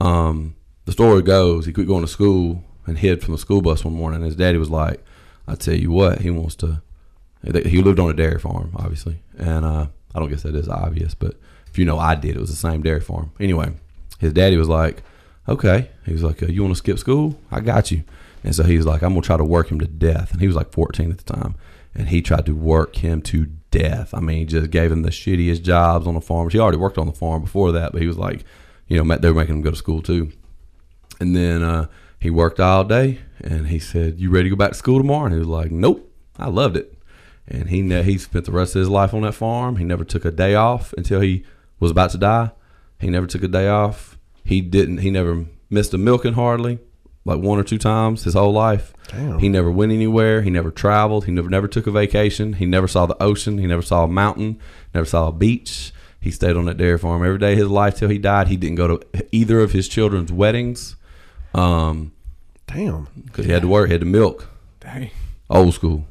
Um, 0.00 0.56
the 0.86 0.92
story 0.92 1.22
goes 1.22 1.66
he 1.66 1.72
quit 1.72 1.86
going 1.86 2.02
to 2.02 2.08
school 2.08 2.64
and 2.86 2.98
hid 2.98 3.22
from 3.22 3.32
the 3.32 3.38
school 3.38 3.62
bus 3.62 3.84
one 3.84 3.94
morning. 3.94 4.16
And 4.16 4.26
His 4.26 4.36
daddy 4.36 4.58
was 4.58 4.70
like, 4.70 5.04
"I 5.46 5.54
tell 5.54 5.74
you 5.74 5.90
what, 5.90 6.20
he 6.20 6.30
wants 6.30 6.56
to." 6.56 6.82
He 7.42 7.82
lived 7.82 7.98
on 7.98 8.10
a 8.10 8.14
dairy 8.14 8.38
farm, 8.38 8.72
obviously, 8.76 9.22
and 9.38 9.64
uh, 9.64 9.86
I 10.14 10.18
don't 10.18 10.28
guess 10.28 10.42
that 10.42 10.54
is 10.54 10.68
obvious, 10.68 11.14
but 11.14 11.36
if 11.68 11.78
you 11.78 11.86
know, 11.86 11.98
I 11.98 12.14
did. 12.14 12.36
It 12.36 12.40
was 12.40 12.50
the 12.50 12.56
same 12.56 12.82
dairy 12.82 13.00
farm. 13.00 13.32
Anyway, 13.40 13.72
his 14.18 14.32
daddy 14.32 14.56
was 14.56 14.68
like, 14.68 15.02
"Okay," 15.48 15.88
he 16.04 16.12
was 16.12 16.22
like, 16.22 16.42
uh, 16.42 16.46
"You 16.46 16.62
want 16.62 16.72
to 16.72 16.78
skip 16.78 16.98
school? 16.98 17.38
I 17.50 17.60
got 17.60 17.90
you." 17.90 18.04
And 18.44 18.54
so 18.54 18.64
he 18.64 18.76
was 18.76 18.86
like, 18.86 19.02
"I'm 19.02 19.10
gonna 19.10 19.22
try 19.22 19.36
to 19.36 19.44
work 19.44 19.70
him 19.70 19.78
to 19.80 19.86
death." 19.86 20.32
And 20.32 20.40
he 20.40 20.46
was 20.46 20.56
like 20.56 20.72
14 20.72 21.10
at 21.10 21.18
the 21.18 21.32
time, 21.32 21.54
and 21.94 22.08
he 22.08 22.20
tried 22.20 22.46
to 22.46 22.54
work 22.54 22.96
him 22.96 23.22
to 23.22 23.46
death. 23.70 24.12
I 24.12 24.20
mean, 24.20 24.38
he 24.38 24.44
just 24.46 24.70
gave 24.70 24.92
him 24.92 25.02
the 25.02 25.10
shittiest 25.10 25.62
jobs 25.62 26.06
on 26.06 26.14
the 26.14 26.20
farm. 26.20 26.50
He 26.50 26.58
already 26.58 26.78
worked 26.78 26.98
on 26.98 27.06
the 27.06 27.12
farm 27.12 27.42
before 27.42 27.72
that, 27.72 27.92
but 27.92 28.02
he 28.02 28.08
was 28.08 28.18
like, 28.18 28.44
you 28.90 29.02
know, 29.02 29.16
they 29.16 29.30
were 29.30 29.38
making 29.40 29.54
him 29.56 29.62
go 29.62 29.70
to 29.70 29.76
school 29.76 30.02
too. 30.02 30.30
And 31.20 31.34
then 31.34 31.62
uh, 31.62 31.86
he 32.18 32.28
worked 32.30 32.60
all 32.60 32.84
day, 32.84 33.20
and 33.42 33.68
he 33.68 33.78
said, 33.78 34.18
"You 34.20 34.30
ready 34.30 34.44
to 34.50 34.50
go 34.50 34.56
back 34.56 34.72
to 34.72 34.76
school 34.78 34.98
tomorrow?" 34.98 35.24
And 35.26 35.32
he 35.32 35.38
was 35.38 35.48
like, 35.48 35.70
"Nope, 35.70 36.12
I 36.38 36.48
loved 36.48 36.76
it." 36.76 36.92
And 37.48 37.68
he 37.70 37.80
ne- 37.82 38.02
he 38.02 38.18
spent 38.18 38.44
the 38.44 38.52
rest 38.52 38.74
of 38.76 38.80
his 38.80 38.88
life 38.88 39.14
on 39.14 39.22
that 39.22 39.32
farm. 39.32 39.76
He 39.76 39.84
never 39.84 40.04
took 40.04 40.24
a 40.24 40.30
day 40.30 40.54
off 40.54 40.92
until 40.98 41.20
he 41.20 41.44
was 41.78 41.90
about 41.90 42.10
to 42.10 42.18
die. 42.18 42.50
He 43.00 43.08
never 43.08 43.26
took 43.26 43.42
a 43.42 43.48
day 43.48 43.68
off. 43.68 44.18
He 44.44 44.60
didn't. 44.60 44.98
He 44.98 45.10
never 45.10 45.46
missed 45.70 45.94
a 45.94 45.98
milking 45.98 46.34
hardly. 46.34 46.78
like 47.24 47.38
one 47.38 47.58
or 47.58 47.62
two 47.62 47.78
times 47.78 48.24
his 48.24 48.34
whole 48.34 48.52
life. 48.52 48.94
Damn. 49.08 49.38
He 49.40 49.48
never 49.48 49.70
went 49.70 49.92
anywhere. 49.92 50.40
He 50.42 50.50
never 50.50 50.70
traveled. 50.70 51.26
He 51.26 51.32
never 51.32 51.50
never 51.50 51.68
took 51.68 51.86
a 51.86 51.90
vacation. 51.90 52.54
He 52.54 52.66
never 52.66 52.88
saw 52.88 53.04
the 53.06 53.22
ocean. 53.22 53.58
He 53.58 53.66
never 53.66 53.82
saw 53.82 54.04
a 54.04 54.08
mountain. 54.08 54.58
Never 54.94 55.04
saw 55.06 55.28
a 55.28 55.32
beach. 55.32 55.92
He 56.20 56.30
stayed 56.30 56.56
on 56.56 56.66
that 56.66 56.76
dairy 56.76 56.98
farm 56.98 57.24
every 57.24 57.38
day 57.38 57.52
of 57.52 57.58
his 57.58 57.68
life 57.68 57.96
till 57.96 58.08
he 58.08 58.18
died. 58.18 58.48
He 58.48 58.56
didn't 58.56 58.76
go 58.76 58.98
to 58.98 59.26
either 59.32 59.60
of 59.60 59.72
his 59.72 59.88
children's 59.88 60.30
weddings. 60.30 60.96
Um, 61.54 62.12
Damn. 62.66 63.08
because 63.24 63.46
he 63.46 63.52
had 63.52 63.62
to 63.62 63.68
work, 63.68 63.86
he 63.86 63.92
had 63.92 64.02
to 64.02 64.06
milk. 64.06 64.48
Dang. 64.80 65.10
Old 65.48 65.74
school. 65.74 66.06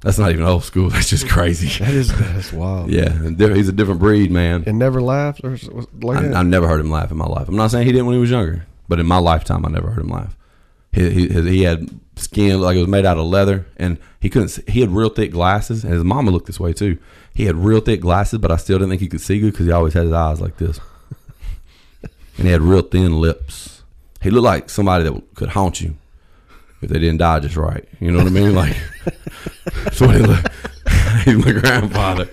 That's 0.00 0.18
not 0.18 0.30
even 0.30 0.44
old 0.44 0.64
school. 0.64 0.88
That's 0.90 1.10
just 1.10 1.28
crazy. 1.28 1.84
That 1.84 1.94
is 1.94 2.16
that's 2.16 2.52
wild. 2.52 2.90
Yeah, 2.90 3.12
and 3.12 3.38
he's 3.38 3.68
a 3.68 3.72
different 3.72 4.00
breed, 4.00 4.32
man. 4.32 4.64
And 4.66 4.78
never 4.78 5.00
laughed 5.00 5.42
or 5.44 5.56
like. 6.00 6.24
I 6.24 6.42
never 6.42 6.66
heard 6.66 6.80
him 6.80 6.90
laugh 6.90 7.10
in 7.12 7.16
my 7.16 7.26
life. 7.26 7.48
I'm 7.48 7.56
not 7.56 7.70
saying 7.70 7.86
he 7.86 7.92
didn't 7.92 8.06
when 8.06 8.14
he 8.16 8.20
was 8.20 8.30
younger, 8.30 8.66
but 8.88 8.98
in 8.98 9.06
my 9.06 9.18
lifetime, 9.18 9.64
I 9.64 9.68
never 9.68 9.90
heard 9.90 10.04
him 10.04 10.10
laugh. 10.10 10.36
He, 10.92 11.10
he, 11.10 11.28
he 11.28 11.62
had 11.62 11.88
skin 12.16 12.60
like 12.60 12.76
it 12.76 12.80
was 12.80 12.88
made 12.88 13.06
out 13.06 13.18
of 13.18 13.26
leather, 13.26 13.66
and 13.76 13.98
he 14.20 14.28
couldn't. 14.28 14.48
See, 14.48 14.62
he 14.68 14.80
had 14.80 14.90
real 14.90 15.08
thick 15.08 15.32
glasses, 15.32 15.84
and 15.84 15.92
his 15.92 16.04
mama 16.04 16.30
looked 16.30 16.46
this 16.46 16.60
way 16.60 16.72
too. 16.72 16.98
He 17.34 17.46
had 17.46 17.56
real 17.56 17.80
thick 17.80 18.00
glasses, 18.00 18.38
but 18.38 18.50
I 18.50 18.56
still 18.56 18.78
didn't 18.78 18.90
think 18.90 19.00
he 19.00 19.08
could 19.08 19.20
see 19.20 19.40
good 19.40 19.52
because 19.52 19.66
he 19.66 19.72
always 19.72 19.94
had 19.94 20.04
his 20.04 20.12
eyes 20.12 20.40
like 20.40 20.58
this, 20.58 20.78
and 22.36 22.46
he 22.46 22.52
had 22.52 22.62
real 22.62 22.82
thin 22.82 23.20
lips. 23.20 23.82
He 24.20 24.30
looked 24.30 24.44
like 24.44 24.70
somebody 24.70 25.04
that 25.04 25.34
could 25.34 25.50
haunt 25.50 25.80
you 25.80 25.96
if 26.82 26.90
they 26.90 26.98
didn't 26.98 27.18
die 27.18 27.40
just 27.40 27.56
right. 27.56 27.88
You 28.00 28.10
know 28.10 28.18
what 28.18 28.26
I 28.26 28.30
mean? 28.30 28.54
Like 28.54 28.76
that's 29.84 30.00
what 30.00 30.14
he 30.14 30.22
looked. 30.22 30.48
He's 31.24 31.44
my 31.44 31.52
grandfather. 31.52 32.28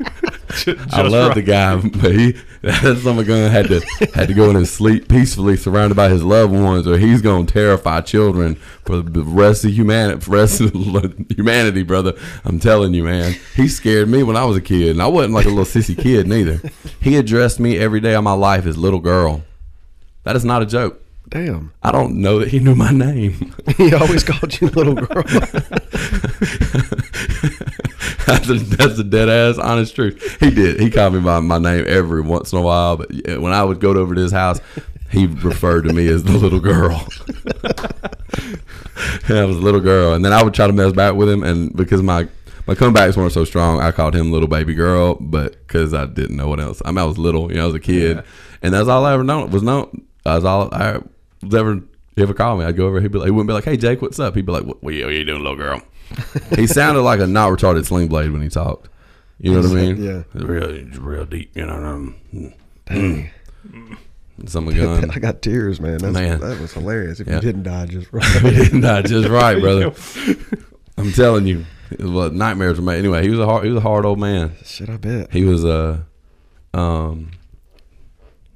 I 0.92 1.04
love 1.04 1.36
the 1.36 1.44
guy, 1.44 1.76
but 2.02 2.12
he 2.12 2.32
that 2.62 2.98
son 3.04 3.20
of 3.20 3.20
a 3.20 3.24
gun 3.24 3.52
had 3.52 3.68
to 3.68 3.80
had 4.14 4.28
to 4.30 4.34
go 4.34 4.50
in 4.50 4.56
and 4.56 4.68
sleep 4.68 5.08
peacefully, 5.08 5.56
surrounded 5.56 5.96
by 5.96 6.10
his 6.10 6.24
loved 6.24 6.54
ones, 6.54 6.88
or 6.88 6.98
he's 6.98 7.22
gonna 7.22 7.46
terrify 7.46 8.02
children 8.02 8.56
for 8.86 9.02
the 9.02 9.22
rest 9.22 9.64
of 9.64 9.72
humanity. 9.72 10.20
For 10.22 10.32
rest 10.32 10.60
of 10.60 10.74
humanity, 10.74 11.84
brother. 11.84 12.14
I'm 12.44 12.60
telling 12.60 12.94
you, 12.94 13.04
man. 13.04 13.36
He 13.56 13.68
scared 13.68 14.10
me 14.10 14.24
when 14.24 14.36
I 14.36 14.46
was 14.46 14.58
a 14.58 14.62
kid, 14.62 14.90
and 14.90 15.02
I 15.02 15.08
wasn't 15.08 15.36
like 15.36 15.46
a 15.46 15.50
little 15.50 15.66
sissy 15.66 15.98
kid 15.98 16.28
neither. 16.28 16.60
He 17.00 17.16
addressed 17.16 17.60
me 17.60 17.78
every 17.78 18.00
day 18.00 18.16
of 18.16 18.24
my 18.24 18.34
life 18.34 18.66
as 18.66 18.78
little 18.78 19.00
girl. 19.00 19.44
That 20.24 20.36
is 20.36 20.44
not 20.44 20.62
a 20.62 20.66
joke. 20.66 21.02
Damn. 21.30 21.74
I 21.84 21.92
don't 21.92 22.16
know 22.16 22.40
that 22.40 22.48
he 22.48 22.60
knew 22.60 22.74
my 22.74 22.92
name. 22.92 23.54
he 23.78 23.94
always 23.94 24.24
called 24.24 24.60
you 24.60 24.68
little 24.70 24.96
girl. 24.96 25.24
that's, 28.26 28.50
a, 28.50 28.54
that's 28.54 28.98
the 28.98 29.04
dead 29.04 29.30
ass 29.30 29.58
honest 29.58 29.96
truth. 29.96 30.40
He 30.40 30.50
did. 30.50 30.80
He 30.80 30.90
called 30.90 31.14
me 31.14 31.20
by 31.20 31.40
my 31.40 31.58
name 31.58 31.86
every 31.88 32.22
once 32.22 32.52
in 32.52 32.60
a 32.60 32.62
while, 32.62 32.98
but 32.98 33.10
when 33.40 33.54
I 33.54 33.64
would 33.64 33.80
go 33.80 33.92
over 33.92 34.16
to 34.16 34.22
his 34.22 34.32
house, 34.32 34.60
he 35.12 35.26
referred 35.26 35.84
to 35.84 35.94
me 35.94 36.08
as 36.08 36.24
the 36.24 36.32
little 36.32 36.60
girl. 36.60 37.08
yeah, 39.30 39.42
I 39.42 39.46
was 39.46 39.58
a 39.58 39.62
little 39.62 39.80
girl, 39.80 40.14
and 40.14 40.24
then 40.24 40.34
I 40.34 40.44
would 40.44 40.54
try 40.54 40.68
to 40.68 40.74
mess 40.74 40.94
back 40.94 41.16
with 41.16 41.30
him, 41.30 41.44
and 41.44 41.76
because 41.76 42.02
my 42.02 42.28
my 42.68 42.76
comebacks 42.76 43.18
weren't 43.18 43.32
so 43.32 43.46
strong, 43.46 43.80
I 43.80 43.92
called 43.92 44.16
him 44.16 44.32
little 44.32 44.48
baby 44.48 44.76
girl, 44.76 45.16
but 45.16 45.54
because 45.66 45.92
I 45.94 46.06
didn't 46.06 46.38
know 46.38 46.48
what 46.48 46.60
else. 46.60 46.84
I 46.86 46.92
mean, 46.92 47.00
I 47.00 47.04
was 47.06 47.18
little, 47.18 47.50
you 47.50 47.58
know, 47.58 47.64
I 47.64 47.66
was 47.66 47.76
a 47.76 47.80
kid, 47.80 48.24
and 48.62 48.74
that's 48.74 48.88
all 48.88 49.06
I 49.06 49.14
ever 49.14 49.24
known 49.24 49.50
was 49.50 49.64
known. 49.64 50.06
That's 50.24 50.46
all 50.46 50.70
I 50.72 51.00
was 51.42 51.56
ever. 51.56 51.82
He 52.16 52.22
ever 52.22 52.34
called 52.34 52.60
me, 52.60 52.66
I'd 52.66 52.76
go 52.76 52.86
over. 52.86 53.02
He'd 53.02 53.12
be 53.12 53.18
like, 53.18 53.28
he 53.28 53.32
wouldn't 53.32 53.48
be 53.48 53.54
like, 53.54 53.64
"Hey 53.64 53.78
Jake, 53.78 54.02
what's 54.02 54.20
up?" 54.20 54.36
He'd 54.36 54.46
be 54.46 54.52
like, 54.52 54.66
"What, 54.66 54.84
what 54.84 54.94
are 54.94 55.12
you 55.12 55.26
doing, 55.26 55.42
little 55.42 55.56
girl?" 55.56 55.82
He 56.56 56.68
sounded 56.68 57.02
like 57.02 57.20
a 57.20 57.28
not 57.28 57.52
retarded 57.52 57.86
sling 57.86 58.08
blade 58.08 58.32
when 58.32 58.42
he 58.42 58.50
talked. 58.50 58.90
You 59.40 59.54
know 59.54 59.62
what 59.62 59.72
I 59.72 59.74
mean? 59.74 60.04
Yeah. 60.04 60.24
real, 60.34 60.86
real 61.00 61.26
deep. 61.26 61.52
You 61.56 61.66
know, 61.66 61.76
um, 61.76 62.16
mm. 62.88 63.30
some 64.46 64.66
gun. 64.66 65.12
I 65.16 65.20
got 65.20 65.42
tears, 65.42 65.80
man. 65.80 66.00
That's, 66.00 66.14
Man. 66.14 66.40
That 66.40 66.60
was 66.60 66.74
hilarious. 66.74 67.20
If 67.20 67.28
Yeah. 67.28 67.36
you 67.36 67.42
didn't 67.42 67.64
die 67.64 67.86
just 67.86 68.12
We 68.12 68.20
right. 68.20 68.42
did 68.44 68.74
not 68.74 69.04
die 69.04 69.10
just 69.10 69.30
right, 69.30 69.60
brother. 69.62 69.94
I'm 70.98 71.14
telling 71.14 71.48
you, 71.48 71.66
it 71.92 72.02
was 72.02 72.12
what 72.12 72.34
nightmares 72.34 72.78
were 72.78 72.86
made. 72.86 73.00
Anyway, 73.00 73.22
he 73.24 73.30
was 73.30 73.40
a 73.40 73.46
hard, 73.46 73.64
he 73.64 73.70
was 73.70 73.78
a 73.78 73.82
hard 73.82 74.06
old 74.06 74.20
man. 74.20 74.56
Shit, 74.66 74.90
I 74.90 74.98
bet. 74.98 75.32
He 75.32 75.46
was 75.46 75.64
uh, 75.64 76.02
um, 76.74 77.32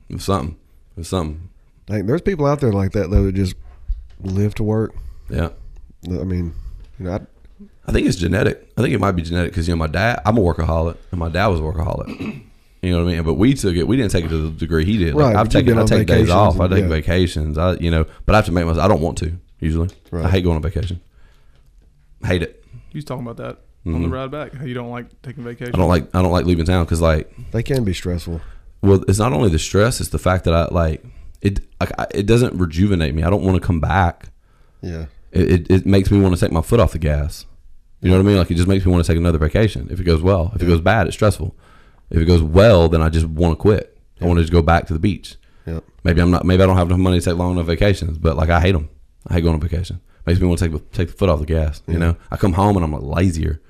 it 0.09 0.15
was 0.15 0.25
something. 0.25 0.57
It 0.95 0.99
was 0.99 1.07
something. 1.07 1.49
Like, 1.87 2.05
there's 2.05 2.21
people 2.21 2.45
out 2.45 2.59
there 2.59 2.73
like 2.73 2.91
that 2.91 3.09
though 3.09 3.25
that 3.25 3.35
just 3.35 3.55
live 4.19 4.55
to 4.55 4.63
work. 4.63 4.93
Yeah. 5.29 5.49
I 6.05 6.23
mean, 6.23 6.53
you 6.99 7.05
know, 7.05 7.13
I, 7.13 7.19
I 7.87 7.91
think 7.91 8.07
it's 8.07 8.17
genetic. 8.17 8.71
I 8.77 8.81
think 8.81 8.93
it 8.93 8.99
might 8.99 9.11
be 9.11 9.21
genetic 9.21 9.51
because 9.51 9.67
you 9.67 9.73
know 9.73 9.77
my 9.79 9.87
dad. 9.87 10.21
I'm 10.25 10.37
a 10.37 10.41
workaholic, 10.41 10.97
and 11.11 11.19
my 11.19 11.29
dad 11.29 11.47
was 11.47 11.59
a 11.59 11.63
workaholic. 11.63 12.43
You 12.81 12.91
know 12.91 13.03
what 13.03 13.11
I 13.11 13.15
mean? 13.15 13.23
But 13.23 13.35
we 13.35 13.53
took 13.53 13.75
it. 13.75 13.87
We 13.87 13.95
didn't 13.95 14.11
take 14.11 14.25
it 14.25 14.29
to 14.29 14.37
the 14.37 14.51
degree 14.51 14.83
he 14.83 14.97
did. 14.97 15.13
Like, 15.15 15.27
Right, 15.27 15.35
I've 15.37 15.45
but 15.47 15.51
taken. 15.53 15.77
I 15.77 15.85
take 15.85 16.05
days 16.07 16.27
vacations 16.27 16.29
off. 16.31 16.59
I 16.59 16.67
take 16.67 16.81
yeah. 16.83 16.87
vacations. 16.89 17.57
I 17.57 17.73
you 17.75 17.89
know, 17.91 18.05
but 18.25 18.35
I 18.35 18.39
have 18.39 18.45
to 18.45 18.51
make 18.51 18.65
myself. 18.65 18.83
I 18.83 18.87
don't 18.89 19.01
want 19.01 19.17
to 19.19 19.37
usually. 19.59 19.89
Right. 20.11 20.25
I 20.25 20.29
hate 20.29 20.43
going 20.43 20.57
on 20.57 20.61
vacation. 20.61 20.99
Hate 22.25 22.41
it. 22.43 22.63
You 22.91 22.97
was 22.97 23.05
talking 23.05 23.25
about 23.25 23.37
that 23.37 23.59
on 23.85 24.01
the 24.01 24.07
ride 24.09 24.31
back. 24.31 24.53
How 24.53 24.65
you 24.65 24.73
don't 24.73 24.89
like 24.89 25.21
taking 25.21 25.43
vacation. 25.43 25.73
Mm-hmm. 25.73 25.75
I 25.75 25.79
don't 25.79 25.89
like. 25.89 26.15
I 26.15 26.21
don't 26.21 26.31
like 26.31 26.45
leaving 26.45 26.65
town 26.65 26.85
because 26.85 27.01
like 27.01 27.33
they 27.51 27.63
can 27.63 27.83
be 27.83 27.93
stressful. 27.93 28.41
Well, 28.81 29.03
it's 29.07 29.19
not 29.19 29.33
only 29.33 29.49
the 29.49 29.59
stress; 29.59 29.99
it's 30.01 30.09
the 30.09 30.19
fact 30.19 30.43
that 30.45 30.53
I 30.53 30.65
like 30.71 31.03
it. 31.41 31.61
I- 31.81 32.07
it 32.13 32.25
doesn't 32.25 32.57
rejuvenate 32.59 33.13
me. 33.15 33.23
I 33.23 33.29
don't 33.29 33.43
want 33.43 33.55
to 33.61 33.65
come 33.65 33.79
back. 33.79 34.29
Yeah. 34.81 35.05
It, 35.31 35.51
it, 35.51 35.71
it 35.71 35.85
makes 35.85 36.11
me 36.11 36.19
want 36.19 36.35
to 36.35 36.39
take 36.39 36.51
my 36.51 36.61
foot 36.61 36.79
off 36.79 36.91
the 36.91 36.99
gas. 36.99 37.45
You 38.03 38.09
know 38.09 38.17
what 38.17 38.23
I 38.23 38.27
mean? 38.27 38.37
Like 38.37 38.51
it 38.51 38.55
just 38.55 38.67
makes 38.67 38.85
me 38.85 38.91
want 38.91 39.05
to 39.05 39.11
take 39.11 39.17
another 39.17 39.37
vacation. 39.37 39.87
If 39.89 39.99
it 39.99 40.03
goes 40.03 40.21
well, 40.21 40.51
if 40.55 40.61
it 40.61 40.65
goes 40.65 40.81
bad, 40.81 41.07
it's 41.07 41.15
stressful. 41.15 41.55
If 42.09 42.21
it 42.21 42.25
goes 42.25 42.43
well, 42.43 42.89
then 42.89 43.01
I 43.01 43.07
just 43.09 43.25
want 43.25 43.57
to 43.57 43.61
quit. 43.61 43.97
I 44.21 44.25
want 44.25 44.37
to 44.37 44.43
just 44.43 44.51
go 44.51 44.61
back 44.61 44.87
to 44.87 44.93
the 44.93 44.99
beach. 44.99 45.37
Yep. 45.65 45.83
Maybe 46.03 46.21
I'm 46.21 46.29
not. 46.29 46.45
Maybe 46.45 46.61
I 46.61 46.65
don't 46.65 46.75
have 46.75 46.87
enough 46.87 46.99
money 46.99 47.19
to 47.19 47.25
take 47.25 47.37
long 47.37 47.53
enough 47.53 47.65
vacations. 47.65 48.17
But 48.17 48.35
like 48.35 48.49
I 48.49 48.59
hate 48.59 48.73
them. 48.73 48.89
I 49.27 49.35
hate 49.35 49.41
going 49.41 49.55
on 49.55 49.61
vacation. 49.61 50.01
Makes 50.25 50.41
me 50.41 50.47
want 50.47 50.59
to 50.59 50.69
take 50.69 50.91
take 50.91 51.07
the 51.09 51.13
foot 51.13 51.29
off 51.29 51.39
the 51.39 51.45
gas. 51.45 51.81
You 51.87 51.97
know, 51.97 52.17
I 52.29 52.35
come 52.35 52.53
home 52.53 52.75
and 52.75 52.83
I'm 52.83 52.91
like 52.91 53.03
lazier. 53.03 53.61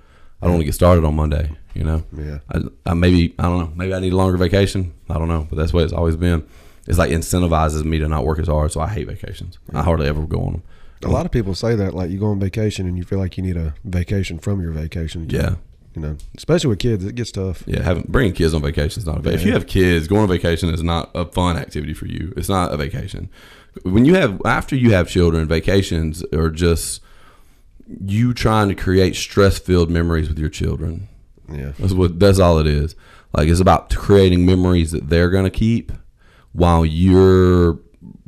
I 0.42 0.46
don't 0.46 0.54
want 0.54 0.62
to 0.62 0.66
get 0.66 0.74
started 0.74 1.06
on 1.06 1.16
Monday. 1.16 1.52
You 1.76 1.84
know. 1.84 2.04
Yeah. 2.12 2.40
I, 2.52 2.62
I 2.88 2.94
maybe 2.96 3.36
I 3.38 3.44
don't 3.44 3.60
know. 3.60 3.72
Maybe 3.76 3.94
I 3.94 4.00
need 4.00 4.14
a 4.14 4.18
longer 4.18 4.38
vacation. 4.38 4.94
I 5.10 5.20
don't 5.20 5.28
know. 5.28 5.46
But 5.48 5.58
that's 5.58 5.74
what 5.74 5.84
it's 5.84 5.94
always 5.94 6.16
been. 6.16 6.48
It's 6.88 6.98
like 6.98 7.12
incentivizes 7.12 7.86
me 7.86 8.00
to 8.00 8.08
not 8.08 8.26
work 8.26 8.40
as 8.40 8.48
hard. 8.48 8.72
So 8.72 8.82
I 8.82 8.90
hate 8.90 9.08
vacations. 9.08 9.60
I 9.74 9.84
hardly 9.84 10.08
ever 10.08 10.26
go 10.26 10.42
on 10.42 10.54
them. 10.54 10.64
A 11.06 11.12
lot 11.12 11.26
of 11.26 11.32
people 11.32 11.56
say 11.56 11.76
that, 11.76 11.94
like 11.94 12.10
you 12.10 12.20
go 12.20 12.28
on 12.28 12.40
vacation 12.40 12.88
and 12.88 12.98
you 12.98 13.04
feel 13.04 13.20
like 13.20 13.38
you 13.38 13.44
need 13.44 13.58
a 13.58 13.74
vacation 13.84 14.40
from 14.40 14.62
your 14.62 14.72
vacation. 14.72 15.30
Yeah. 15.30 15.56
You 15.96 16.02
know, 16.02 16.18
especially 16.36 16.70
with 16.70 16.80
kids, 16.80 17.06
it 17.06 17.14
gets 17.14 17.32
tough. 17.32 17.64
Yeah, 17.68 17.84
having 17.84 18.06
bringing 18.08 18.34
kids 18.34 18.56
on 18.56 18.64
vacation 18.64 19.00
is 19.00 19.06
not 19.06 19.20
a 19.20 19.22
vacation. 19.22 19.40
If 19.40 19.46
you 19.46 19.54
have 19.54 19.68
kids, 19.68 20.08
going 20.08 20.24
on 20.24 20.28
vacation 20.28 20.70
is 20.70 20.82
not 20.82 21.12
a 21.14 21.26
fun 21.26 21.56
activity 21.56 21.94
for 21.94 22.08
you. 22.08 22.34
It's 22.36 22.50
not 22.50 22.74
a 22.74 22.78
vacation. 22.78 23.30
When 23.84 24.04
you 24.04 24.16
have 24.16 24.42
after 24.44 24.76
you 24.76 24.92
have 24.94 25.08
children, 25.08 25.48
vacations 25.48 26.24
are 26.34 26.50
just 26.50 27.02
you 27.88 28.34
trying 28.34 28.70
to 28.70 28.76
create 28.76 29.16
stress 29.16 29.60
filled 29.60 29.92
memories 29.92 30.30
with 30.30 30.40
your 30.40 30.50
children. 30.50 31.10
Yeah. 31.52 31.74
That's 31.78 31.94
what 31.94 32.20
that's 32.20 32.40
all 32.40 32.58
it 32.58 32.68
is. 32.68 32.96
Like 33.34 33.48
it's 33.48 33.60
about 33.60 33.94
creating 33.94 34.46
memories 34.46 34.92
that 34.92 35.10
they're 35.10 35.30
gonna 35.30 35.52
keep 35.52 35.92
while 36.54 36.86
you're 36.86 37.80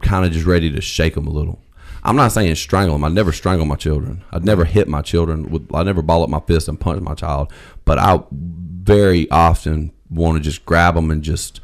kind 0.02 0.26
of 0.26 0.32
just 0.32 0.46
ready 0.46 0.70
to 0.72 0.82
shake 0.82 1.16
them 1.16 1.26
a 1.26 1.32
little. 1.32 1.60
I'm 2.06 2.16
not 2.16 2.32
saying 2.32 2.56
strangle 2.56 2.96
them. 2.96 3.04
I 3.04 3.10
never 3.10 3.32
strangle 3.32 3.66
my 3.66 3.76
children. 3.76 4.24
I'd 4.32 4.46
never 4.46 4.64
hit 4.64 4.88
my 4.88 5.02
children. 5.02 5.50
With 5.50 5.74
I 5.74 5.84
never 5.84 6.04
ball 6.04 6.24
up 6.24 6.30
my 6.30 6.40
fist 6.40 6.68
and 6.68 6.80
punch 6.80 7.02
my 7.02 7.16
child. 7.16 7.52
But 7.84 7.98
I 7.98 8.22
very 8.32 9.30
often 9.32 9.92
want 10.10 10.38
to 10.38 10.44
just 10.44 10.66
grab 10.66 10.94
them 10.94 11.10
and 11.10 11.24
just 11.24 11.60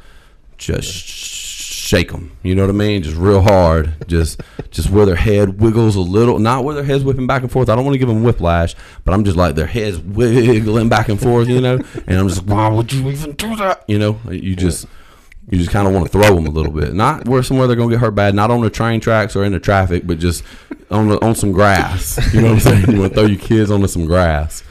just 0.58 0.92
shake 0.92 2.10
them. 2.10 2.36
You 2.42 2.56
know 2.56 2.62
what 2.62 2.74
I 2.74 2.78
mean? 2.78 3.04
Just 3.04 3.16
real 3.16 3.40
hard. 3.40 3.94
Just 4.08 4.40
just 4.72 4.90
where 4.90 5.06
their 5.06 5.14
head 5.14 5.60
wiggles 5.60 5.94
a 5.94 6.00
little. 6.00 6.40
Not 6.40 6.64
where 6.64 6.74
their 6.74 6.84
head's 6.84 7.04
whipping 7.04 7.28
back 7.28 7.42
and 7.42 7.50
forth. 7.50 7.68
I 7.68 7.76
don't 7.76 7.84
want 7.84 7.94
to 7.94 7.98
give 7.98 8.08
them 8.08 8.24
whiplash, 8.24 8.74
but 9.04 9.14
I'm 9.14 9.22
just 9.22 9.36
like 9.36 9.54
their 9.54 9.66
heads 9.66 9.98
wiggling 9.98 10.88
back 10.88 11.08
and 11.08 11.20
forth. 11.20 11.48
You 11.48 11.60
know, 11.60 11.78
and 12.06 12.18
I'm 12.18 12.28
just 12.28 12.46
like, 12.46 12.56
why 12.56 12.68
would 12.68 12.92
you 12.92 13.08
even 13.10 13.32
do 13.32 13.54
that? 13.56 13.84
You 13.86 14.00
know, 14.00 14.18
you 14.28 14.56
just 14.56 14.86
you 15.50 15.58
just 15.58 15.70
kind 15.70 15.86
of 15.88 15.92
want 15.94 16.06
to 16.06 16.12
throw 16.12 16.34
them 16.34 16.46
a 16.46 16.50
little 16.50 16.72
bit. 16.72 16.94
Not 16.94 17.26
where 17.28 17.42
somewhere 17.42 17.66
they're 17.66 17.76
gonna 17.76 17.90
get 17.90 18.00
hurt 18.00 18.14
bad. 18.14 18.34
Not 18.34 18.50
on 18.50 18.60
the 18.60 18.70
train 18.70 19.00
tracks 19.00 19.34
or 19.36 19.44
in 19.44 19.52
the 19.52 19.60
traffic, 19.60 20.06
but 20.06 20.18
just 20.18 20.44
on 20.90 21.08
the, 21.08 21.24
on 21.24 21.34
some 21.34 21.52
grass. 21.52 22.18
You 22.32 22.40
know 22.42 22.48
what 22.54 22.54
I'm 22.54 22.60
saying? 22.84 22.90
You 22.90 23.00
want 23.00 23.12
to 23.14 23.18
throw 23.20 23.26
your 23.28 23.40
kids 23.40 23.70
onto 23.70 23.86
some 23.88 24.06
grass. 24.06 24.62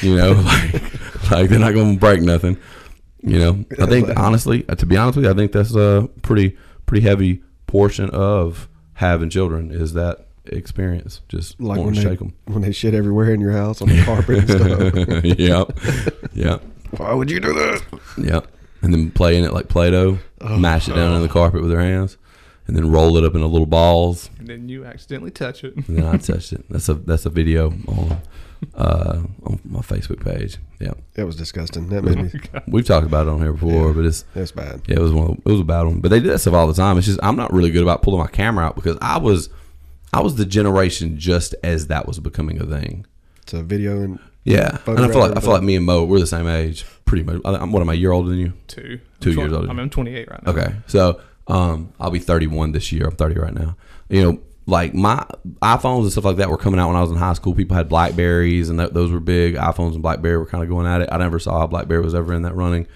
You 0.00 0.16
know, 0.16 0.32
like 0.44 1.30
like 1.30 1.50
they're 1.50 1.58
not 1.58 1.74
gonna 1.74 1.96
break 1.98 2.22
nothing. 2.22 2.56
You 3.22 3.38
know, 3.38 3.64
I 3.80 3.86
think 3.86 4.08
honestly, 4.16 4.64
uh, 4.68 4.74
to 4.76 4.86
be 4.86 4.96
honest 4.96 5.16
with 5.16 5.26
you, 5.26 5.30
I 5.30 5.34
think 5.34 5.52
that's 5.52 5.74
a 5.74 6.08
pretty 6.22 6.56
pretty 6.86 7.06
heavy 7.06 7.42
portion 7.66 8.10
of 8.10 8.68
having 8.94 9.28
children 9.30 9.70
is 9.70 9.92
that 9.94 10.26
experience. 10.46 11.20
Just 11.28 11.60
Like 11.60 11.78
want 11.78 11.94
to 11.94 12.00
they 12.00 12.08
shake 12.08 12.18
them. 12.18 12.34
when 12.46 12.62
they 12.62 12.72
shit 12.72 12.94
everywhere 12.94 13.32
in 13.34 13.40
your 13.40 13.52
house 13.52 13.80
on 13.82 13.88
the 13.88 14.02
carpet 14.02 14.38
and 14.38 14.50
stuff. 14.50 15.24
yep, 15.38 15.78
yep, 16.32 16.62
Why 16.96 17.12
would 17.14 17.30
you 17.30 17.38
do 17.40 17.52
that? 17.54 17.82
yep. 18.18 18.46
And 18.82 18.92
then 18.92 19.10
play 19.12 19.36
in 19.36 19.44
it 19.44 19.52
like 19.52 19.68
Play-Doh, 19.68 20.18
mash 20.58 20.88
it 20.88 20.94
down 20.94 21.14
in 21.14 21.22
the 21.22 21.28
carpet 21.28 21.62
with 21.62 21.70
their 21.70 21.80
hands, 21.80 22.16
and 22.66 22.76
then 22.76 22.90
roll 22.90 23.16
it 23.16 23.24
up 23.24 23.34
into 23.34 23.46
little 23.46 23.66
balls. 23.66 24.28
and 24.38 24.48
then 24.48 24.68
you 24.68 24.84
accidentally 24.84 25.30
touch 25.30 25.62
it. 25.62 25.76
And 25.76 25.98
then 25.98 26.04
I 26.04 26.16
touched 26.18 26.52
it. 26.52 26.64
That's 26.68 26.88
a 26.88 26.94
that's 26.94 27.24
a 27.24 27.30
video 27.30 27.70
on 27.86 28.18
uh, 28.74 29.22
on 29.44 29.60
my 29.64 29.80
Facebook 29.80 30.24
page. 30.24 30.58
Yeah, 30.80 30.94
It 31.14 31.24
was 31.24 31.36
disgusting. 31.36 31.88
That 31.90 32.02
made 32.02 32.18
me. 32.18 32.40
we've 32.68 32.84
talked 32.86 33.06
about 33.06 33.26
it 33.28 33.30
on 33.30 33.40
here 33.40 33.52
before, 33.52 33.92
but 33.92 34.04
it's 34.04 34.24
That's 34.34 34.50
bad. 34.52 34.82
Yeah, 34.86 34.96
it 34.96 35.02
was 35.02 35.12
one. 35.12 35.30
Of, 35.30 35.38
it 35.38 35.50
was 35.50 35.60
a 35.60 35.64
bad 35.64 35.82
one. 35.82 36.00
But 36.00 36.10
they 36.10 36.18
did 36.20 36.30
that 36.30 36.40
stuff 36.40 36.54
all 36.54 36.66
the 36.66 36.74
time. 36.74 36.98
It's 36.98 37.06
just 37.06 37.20
I'm 37.22 37.36
not 37.36 37.52
really 37.52 37.70
good 37.70 37.82
about 37.82 38.02
pulling 38.02 38.20
my 38.20 38.26
camera 38.28 38.64
out 38.66 38.74
because 38.74 38.98
I 39.00 39.18
was 39.18 39.48
I 40.12 40.20
was 40.20 40.34
the 40.36 40.44
generation 40.46 41.18
just 41.18 41.54
as 41.62 41.86
that 41.86 42.06
was 42.08 42.18
becoming 42.18 42.60
a 42.60 42.66
thing. 42.66 43.06
It's 43.42 43.52
a 43.52 43.62
video 43.62 44.02
and 44.02 44.18
Yeah, 44.44 44.78
and 44.86 44.98
I 45.00 45.08
feel 45.08 45.20
like 45.20 45.36
I 45.36 45.40
feel 45.40 45.50
like 45.52 45.62
me 45.62 45.76
and 45.76 45.86
Mo 45.86 46.04
we're 46.04 46.18
the 46.18 46.26
same 46.26 46.48
age, 46.48 46.84
pretty 47.04 47.22
much. 47.22 47.40
I- 47.44 47.54
I'm 47.56 47.70
what 47.72 47.80
am 47.80 47.88
I 47.90 47.92
a 47.92 47.96
year 47.96 48.10
older 48.12 48.28
than 48.30 48.38
you? 48.38 48.52
Two. 48.66 48.98
Two 49.20 49.30
I'm 49.30 49.34
twen- 49.34 49.38
years 49.46 49.52
older. 49.52 49.68
I 49.68 49.72
mean, 49.72 49.80
I'm 49.80 49.90
28 49.90 50.28
right 50.30 50.42
now. 50.44 50.50
Okay, 50.52 50.74
so 50.88 51.20
um, 51.46 51.92
I'll 52.00 52.10
be 52.10 52.18
31 52.18 52.72
this 52.72 52.90
year. 52.92 53.06
I'm 53.06 53.14
30 53.16 53.38
right 53.38 53.54
now. 53.54 53.76
You 54.08 54.22
know, 54.22 54.40
like 54.66 54.94
my 54.94 55.24
iPhones 55.60 56.02
and 56.02 56.12
stuff 56.12 56.24
like 56.24 56.36
that 56.38 56.50
were 56.50 56.56
coming 56.58 56.80
out 56.80 56.88
when 56.88 56.96
I 56.96 57.00
was 57.02 57.10
in 57.12 57.16
high 57.18 57.32
school. 57.34 57.54
People 57.54 57.76
had 57.76 57.88
Blackberries, 57.88 58.68
and 58.68 58.80
that, 58.80 58.94
those 58.94 59.12
were 59.12 59.20
big. 59.20 59.54
iPhones 59.54 59.92
and 59.94 60.02
BlackBerry 60.02 60.38
were 60.38 60.46
kind 60.46 60.62
of 60.64 60.68
going 60.68 60.86
at 60.88 61.02
it. 61.02 61.08
I 61.12 61.18
never 61.18 61.38
saw 61.38 61.60
how 61.60 61.66
BlackBerry 61.68 62.02
was 62.02 62.14
ever 62.14 62.32
in 62.34 62.42
that 62.42 62.54
running. 62.56 62.86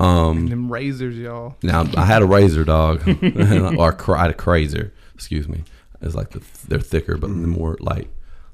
Um, 0.00 0.46
Them 0.48 0.68
Razrs, 0.68 1.16
y'all. 1.16 1.56
now 1.62 1.84
I 1.96 2.04
had 2.04 2.22
a 2.22 2.26
Razr 2.26 2.64
dog, 2.66 3.02
or 3.78 4.16
I 4.16 4.22
had 4.22 4.30
a 4.30 4.34
KRZR. 4.34 4.90
Excuse 5.14 5.48
me. 5.48 5.64
It's 6.00 6.14
like 6.14 6.30
the, 6.30 6.42
they're 6.68 6.78
thicker, 6.80 7.16
but 7.16 7.30
Mm-hmm. 7.30 7.48
more 7.50 7.76
like 7.80 8.08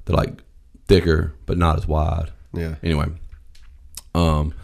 they're 0.06 0.16
like 0.16 0.42
thicker, 0.86 1.34
but 1.46 1.58
not 1.58 1.76
as 1.76 1.86
wide. 1.86 2.30
Yeah. 2.56 2.74
Anyway, 2.82 3.06
um, 4.14 4.54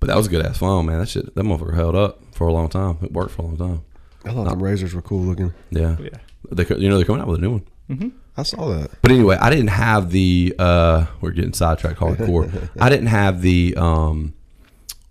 but 0.00 0.06
that 0.08 0.16
was 0.16 0.26
a 0.26 0.30
good 0.30 0.44
ass 0.44 0.58
phone, 0.58 0.86
man. 0.86 0.98
That 1.00 1.08
shit, 1.08 1.34
that 1.34 1.42
motherfucker 1.44 1.74
held 1.74 1.94
up 1.94 2.20
for 2.34 2.46
a 2.46 2.52
long 2.52 2.68
time. 2.68 2.98
It 3.02 3.12
worked 3.12 3.32
for 3.32 3.42
a 3.42 3.46
long 3.46 3.56
time. 3.56 3.82
I 4.24 4.32
thought 4.32 4.48
them 4.48 4.60
Razrs 4.60 4.94
were 4.94 5.02
cool 5.02 5.22
looking. 5.22 5.52
Yeah. 5.70 5.96
Yeah. 6.00 6.10
They, 6.50 6.64
you 6.76 6.88
know, 6.88 6.96
they're 6.96 7.04
coming 7.06 7.22
out 7.22 7.28
with 7.28 7.38
a 7.38 7.42
new 7.42 7.60
one. 7.90 8.12
I 8.36 8.42
saw 8.42 8.68
that. 8.68 8.90
But 9.02 9.10
anyway, 9.10 9.36
I 9.40 9.50
didn't 9.50 9.68
have 9.68 10.10
the. 10.10 10.54
Uh, 10.58 11.06
we're 11.20 11.30
getting 11.32 11.52
sidetracked 11.52 11.98
hardcore. 11.98 12.68
I 12.80 12.88
didn't 12.88 13.06
have 13.08 13.40
the 13.42 13.74
um, 13.76 14.34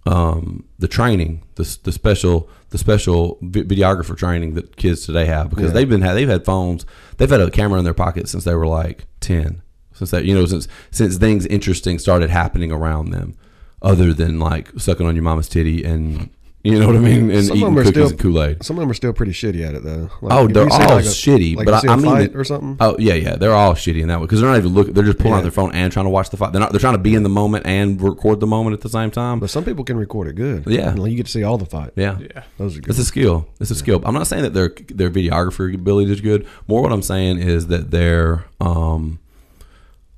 um, 0.06 0.64
the 0.80 0.88
training, 0.88 1.44
the 1.56 1.78
the 1.84 1.92
special 1.92 2.50
the 2.70 2.78
special 2.78 3.38
videographer 3.42 4.16
training 4.18 4.54
that 4.56 4.76
kids 4.78 5.06
today 5.06 5.26
have 5.26 5.50
because 5.50 5.68
Yeah. 5.68 5.72
they've 5.72 5.90
been 5.90 6.00
they've 6.02 6.30
had 6.30 6.46
phones, 6.46 6.86
they've 7.18 7.30
had 7.30 7.42
a 7.42 7.50
camera 7.52 7.80
in 7.80 7.84
their 7.86 7.94
pocket 7.94 8.30
since 8.30 8.44
they 8.46 8.56
were 8.56 8.68
like 8.68 9.06
ten. 9.20 9.62
Since 9.98 10.12
that 10.12 10.26
you 10.26 10.34
know 10.36 10.46
since 10.46 10.68
since 10.92 11.18
things 11.18 11.46
interesting 11.48 12.00
started 12.00 12.30
happening 12.30 12.72
around 12.72 13.10
them, 13.12 13.36
other 13.82 14.14
than 14.14 14.40
like 14.40 14.70
sucking 14.78 15.06
on 15.06 15.16
your 15.16 15.24
mama's 15.24 15.50
titty 15.50 15.84
and 15.84 16.30
you 16.64 16.78
know 16.80 16.88
what 16.88 16.96
I 16.98 17.00
mean 17.00 17.32
and 17.32 17.46
Some 17.46 17.58
eating 17.58 17.76
cookies 17.76 17.90
still 17.92 18.10
and 18.10 18.20
Kool 18.20 18.44
Aid. 18.44 18.64
Some 18.66 18.76
of 18.78 18.82
them 18.82 18.92
are 18.92 18.94
still 18.96 19.14
pretty 19.14 19.32
shitty 19.32 19.66
at 19.66 19.74
it 19.76 19.84
though. 19.84 20.10
Like, 20.22 20.34
Oh, 20.34 20.48
they're 20.48 20.64
all 20.64 20.80
like, 20.80 21.06
a- 21.06 21.08
shitty, 21.08 21.56
like 21.56 21.66
but 21.66 21.72
you 21.72 21.78
I, 21.78 21.80
see 21.82 21.88
I 21.88 21.94
a 21.94 21.98
mean, 21.98 22.06
fight 22.12 22.36
or 22.36 22.44
something. 22.44 22.76
Oh 22.82 22.98
yeah, 23.00 23.14
yeah, 23.14 23.36
they're 23.38 23.54
all 23.54 23.74
shitty 23.74 24.02
in 24.02 24.10
that 24.10 24.20
way 24.20 24.26
because 24.26 24.42
they're 24.42 24.50
not 24.50 24.58
even 24.58 24.74
looking. 24.74 24.94
They're 24.94 25.04
just 25.06 25.18
pulling 25.20 25.36
out 25.36 25.44
their 25.44 25.52
phone 25.52 25.72
and 25.74 25.94
trying 25.94 26.08
to 26.08 26.10
watch 26.10 26.30
the 26.30 26.36
fight. 26.36 26.52
They're 26.52 26.60
not. 26.60 26.72
They're 26.72 26.80
trying 26.82 26.96
to 26.96 27.00
be 27.00 27.16
in 27.16 27.24
the 27.24 27.30
moment 27.30 27.66
and 27.68 28.02
record 28.02 28.42
the 28.42 28.48
moment 28.48 28.74
at 28.74 28.82
the 28.82 28.90
same 28.90 29.12
time. 29.12 29.40
But 29.40 29.50
some 29.50 29.64
people 29.64 29.86
can 29.86 29.98
record 29.98 30.28
it 30.28 30.34
good. 30.36 30.66
Yeah. 30.68 30.90
And 30.90 31.08
you 31.10 31.16
get 31.16 31.28
to 31.28 31.32
see 31.32 31.44
all 31.44 31.58
the 31.58 31.66
fight. 31.68 31.92
Yeah, 31.96 32.18
Yeah. 32.20 32.44
Those 32.58 32.76
are 32.78 32.82
good. 32.82 32.90
it's 32.90 33.00
a 33.00 33.06
skill. 33.06 33.48
It's 33.62 33.72
a 33.72 33.76
skill. 33.76 34.02
I'm 34.04 34.16
not 34.16 34.28
saying 34.28 34.44
that 34.44 34.54
their 34.54 34.70
their 34.90 35.10
videography 35.12 35.74
ability 35.74 36.12
is 36.12 36.20
good. 36.22 36.46
More, 36.68 36.82
what 36.82 36.92
I'm 36.92 37.04
saying 37.04 37.38
is 37.38 37.68
that 37.68 37.92
they're 37.92 38.44
um 38.60 39.20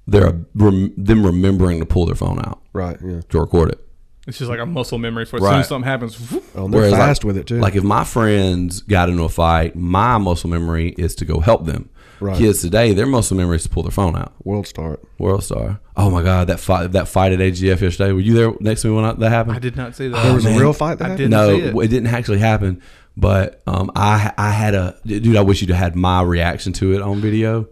they're 0.10 0.40
rem, 0.56 0.94
them 0.98 1.26
remembering 1.26 1.80
to 1.80 1.86
pull 1.86 2.06
their 2.06 2.16
phone 2.16 2.40
out 2.40 2.62
right. 2.74 2.98
Yeah. 3.04 3.22
to 3.30 3.40
record 3.40 3.70
it. 3.70 3.86
It's 4.28 4.38
just 4.38 4.50
like 4.50 4.60
a 4.60 4.66
muscle 4.66 5.00
memory 5.00 5.26
for 5.26 5.38
as 5.38 5.42
Right. 5.42 5.52
soon 5.52 5.60
as 5.62 5.68
something 5.70 5.88
happens. 5.90 6.32
whoop, 6.32 6.44
Oh, 6.56 6.66
and 6.66 6.74
they're 6.74 6.82
Whereas, 6.82 6.94
fast 6.94 7.24
like, 7.24 7.28
with 7.28 7.38
it 7.38 7.48
too. 7.48 7.60
Like 7.60 7.76
if 7.76 7.84
my 7.84 8.04
friends 8.04 8.82
got 8.82 9.10
into 9.10 9.24
a 9.24 9.30
fight, 9.30 9.76
my 9.76 10.18
muscle 10.20 10.50
memory 10.50 10.90
is 10.98 11.16
to 11.16 11.26
go 11.26 11.40
help 11.40 11.66
them. 11.66 11.90
Right. 12.20 12.38
Kids 12.38 12.62
today, 12.62 12.94
their 12.94 13.06
muscle 13.06 13.38
memory 13.38 13.56
is 13.56 13.64
to 13.64 13.70
pull 13.70 13.84
their 13.84 13.92
phone 13.92 14.16
out. 14.16 14.34
World 14.44 14.68
star 14.68 15.00
World 15.18 15.44
Star. 15.44 15.80
Oh 15.96 16.10
my 16.10 16.22
God, 16.22 16.48
that 16.48 16.60
fight 16.60 16.92
that 16.92 17.08
fight 17.08 17.32
at 17.32 17.40
AGF 17.40 17.80
yesterday. 17.82 18.12
Were 18.12 18.20
you 18.20 18.34
there 18.34 18.54
next 18.60 18.82
to 18.82 18.90
me 18.90 18.96
when 18.96 19.06
I, 19.06 19.14
that 19.14 19.30
happened? 19.30 19.56
I 19.56 19.60
did 19.60 19.78
not 19.78 19.96
see 19.96 20.10
that. 20.10 20.22
There 20.24 20.34
was 20.34 20.44
man. 20.44 20.58
a 20.58 20.60
real 20.60 20.74
fight 20.74 20.98
that 21.00 21.06
I 21.06 21.10
happened? 21.12 21.32
didn't 21.32 21.32
no, 21.32 21.58
see 21.58 21.78
it. 21.80 21.86
it. 21.86 21.88
didn't 21.90 22.08
actually 22.14 22.40
happen. 22.40 22.82
But 23.16 23.62
um, 23.68 23.90
I 23.96 24.34
I 24.38 24.52
had 24.52 24.76
a 24.76 24.98
dude. 25.06 25.36
I 25.38 25.42
wish 25.42 25.62
you'd 25.62 25.70
have 25.70 25.80
had 25.80 25.96
my 25.96 26.22
reaction 26.22 26.74
to 26.74 26.94
it 26.94 27.02
on 27.02 27.20
video. 27.22 27.68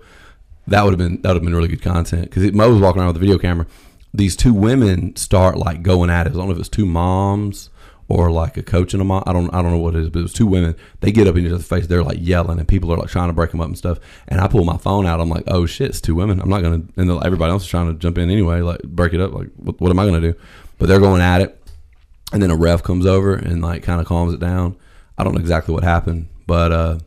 That 0.68 0.84
would 0.84 0.92
have 0.92 0.98
been 0.98 1.22
that 1.22 1.30
would 1.30 1.36
have 1.36 1.44
been 1.44 1.56
really 1.56 1.68
good 1.68 1.82
content 1.82 2.24
because 2.24 2.52
Mo 2.52 2.72
was 2.72 2.82
walking 2.82 3.02
around 3.02 3.10
with 3.10 3.18
a 3.18 3.20
video 3.20 3.38
camera. 3.38 3.66
These 4.14 4.36
two 4.36 4.54
women 4.54 5.16
start 5.16 5.58
like 5.58 5.84
going 5.84 6.10
at 6.10 6.28
it. 6.28 6.32
I 6.32 6.34
don't 6.34 6.48
know 6.48 6.54
if 6.54 6.60
it's 6.60 6.70
two 6.70 6.86
moms 6.86 7.70
or 8.10 8.32
like 8.32 8.58
a 8.58 8.64
coach 8.64 8.94
and 8.94 9.02
a 9.02 9.06
mom. 9.06 9.24
I 9.26 9.34
don't 9.34 9.54
I 9.54 9.62
don't 9.62 9.72
know 9.72 9.78
what 9.78 9.96
it 9.96 10.02
is, 10.02 10.10
but 10.10 10.20
it 10.20 10.24
was 10.24 10.34
two 10.34 10.48
women. 10.48 10.76
They 11.02 11.12
get 11.12 11.28
up 11.28 11.36
in 11.36 11.46
each 11.46 11.52
other's 11.52 11.68
face. 11.68 11.88
They're 11.88 12.04
like 12.04 12.18
yelling, 12.20 12.60
and 12.60 12.68
people 12.68 12.92
are 12.92 12.98
like 12.98 13.10
trying 13.10 13.30
to 13.30 13.34
break 13.34 13.52
them 13.52 13.62
up 13.62 13.68
and 13.68 13.78
stuff. 13.78 14.00
And 14.28 14.42
I 14.42 14.48
pull 14.48 14.64
my 14.64 14.78
phone 14.78 15.06
out. 15.06 15.20
I'm 15.20 15.30
like, 15.30 15.44
oh 15.48 15.66
shit, 15.66 15.90
it's 15.90 16.02
two 16.02 16.16
women. 16.16 16.40
I'm 16.40 16.50
not 16.50 16.62
gonna. 16.62 16.82
And 16.96 17.12
everybody 17.24 17.52
else 17.52 17.64
is 17.64 17.70
trying 17.70 17.92
to 17.92 18.00
jump 18.00 18.18
in 18.18 18.30
anyway, 18.30 18.62
like 18.62 18.82
break 18.84 19.14
it 19.14 19.22
up. 19.22 19.34
Like 19.34 19.50
what, 19.58 19.80
what 19.80 19.92
am 19.92 20.00
I 20.00 20.06
gonna 20.06 20.22
do? 20.22 20.36
But 20.78 20.88
they're 20.88 21.00
going 21.00 21.22
at 21.22 21.42
it 21.42 21.58
and 22.34 22.42
then 22.42 22.52
a 22.52 22.56
ref 22.56 22.84
comes 22.84 23.06
over 23.06 23.36
and 23.36 23.62
like 23.62 23.84
kind 23.84 24.02
of 24.02 24.08
calms 24.08 24.34
it 24.34 24.40
down. 24.40 24.76
I 25.18 25.24
don't 25.24 25.34
know 25.34 25.40
exactly 25.40 25.74
what 25.74 25.84
happened, 25.84 26.28
but 26.46 26.72
uh, 26.72 27.00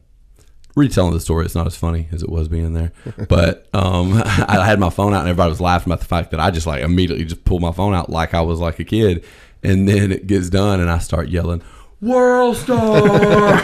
retelling 0.81 1.13
the 1.13 1.21
story, 1.21 1.45
it's 1.45 1.55
not 1.55 1.67
as 1.67 1.77
funny 1.77 2.09
as 2.11 2.23
it 2.23 2.29
was 2.29 2.49
being 2.49 2.73
there. 2.73 2.93
But 3.29 3.69
um, 3.73 4.15
I 4.25 4.65
had 4.67 4.81
my 4.81 4.91
phone 4.91 5.15
out 5.15 5.21
and 5.21 5.29
everybody 5.29 5.51
was 5.51 5.61
laughing 5.61 5.93
about 5.93 6.01
the 6.01 6.07
fact 6.07 6.33
that 6.33 6.41
I 6.41 6.51
just 6.51 6.67
like 6.67 6.83
immediately 6.83 7.25
just 7.25 7.45
pulled 7.45 7.63
my 7.63 7.73
phone 7.73 7.95
out 7.95 8.11
like 8.11 8.35
I 8.35 8.41
was 8.41 8.59
like 8.59 8.79
a 8.79 8.85
kid, 8.85 9.25
and 9.63 9.89
then 9.89 10.11
it 10.11 10.27
gets 10.27 10.51
done 10.51 10.81
and 10.81 10.91
I 10.91 10.99
start 10.99 11.29
yelling. 11.29 11.63
World 12.01 12.57
Star, 12.57 13.63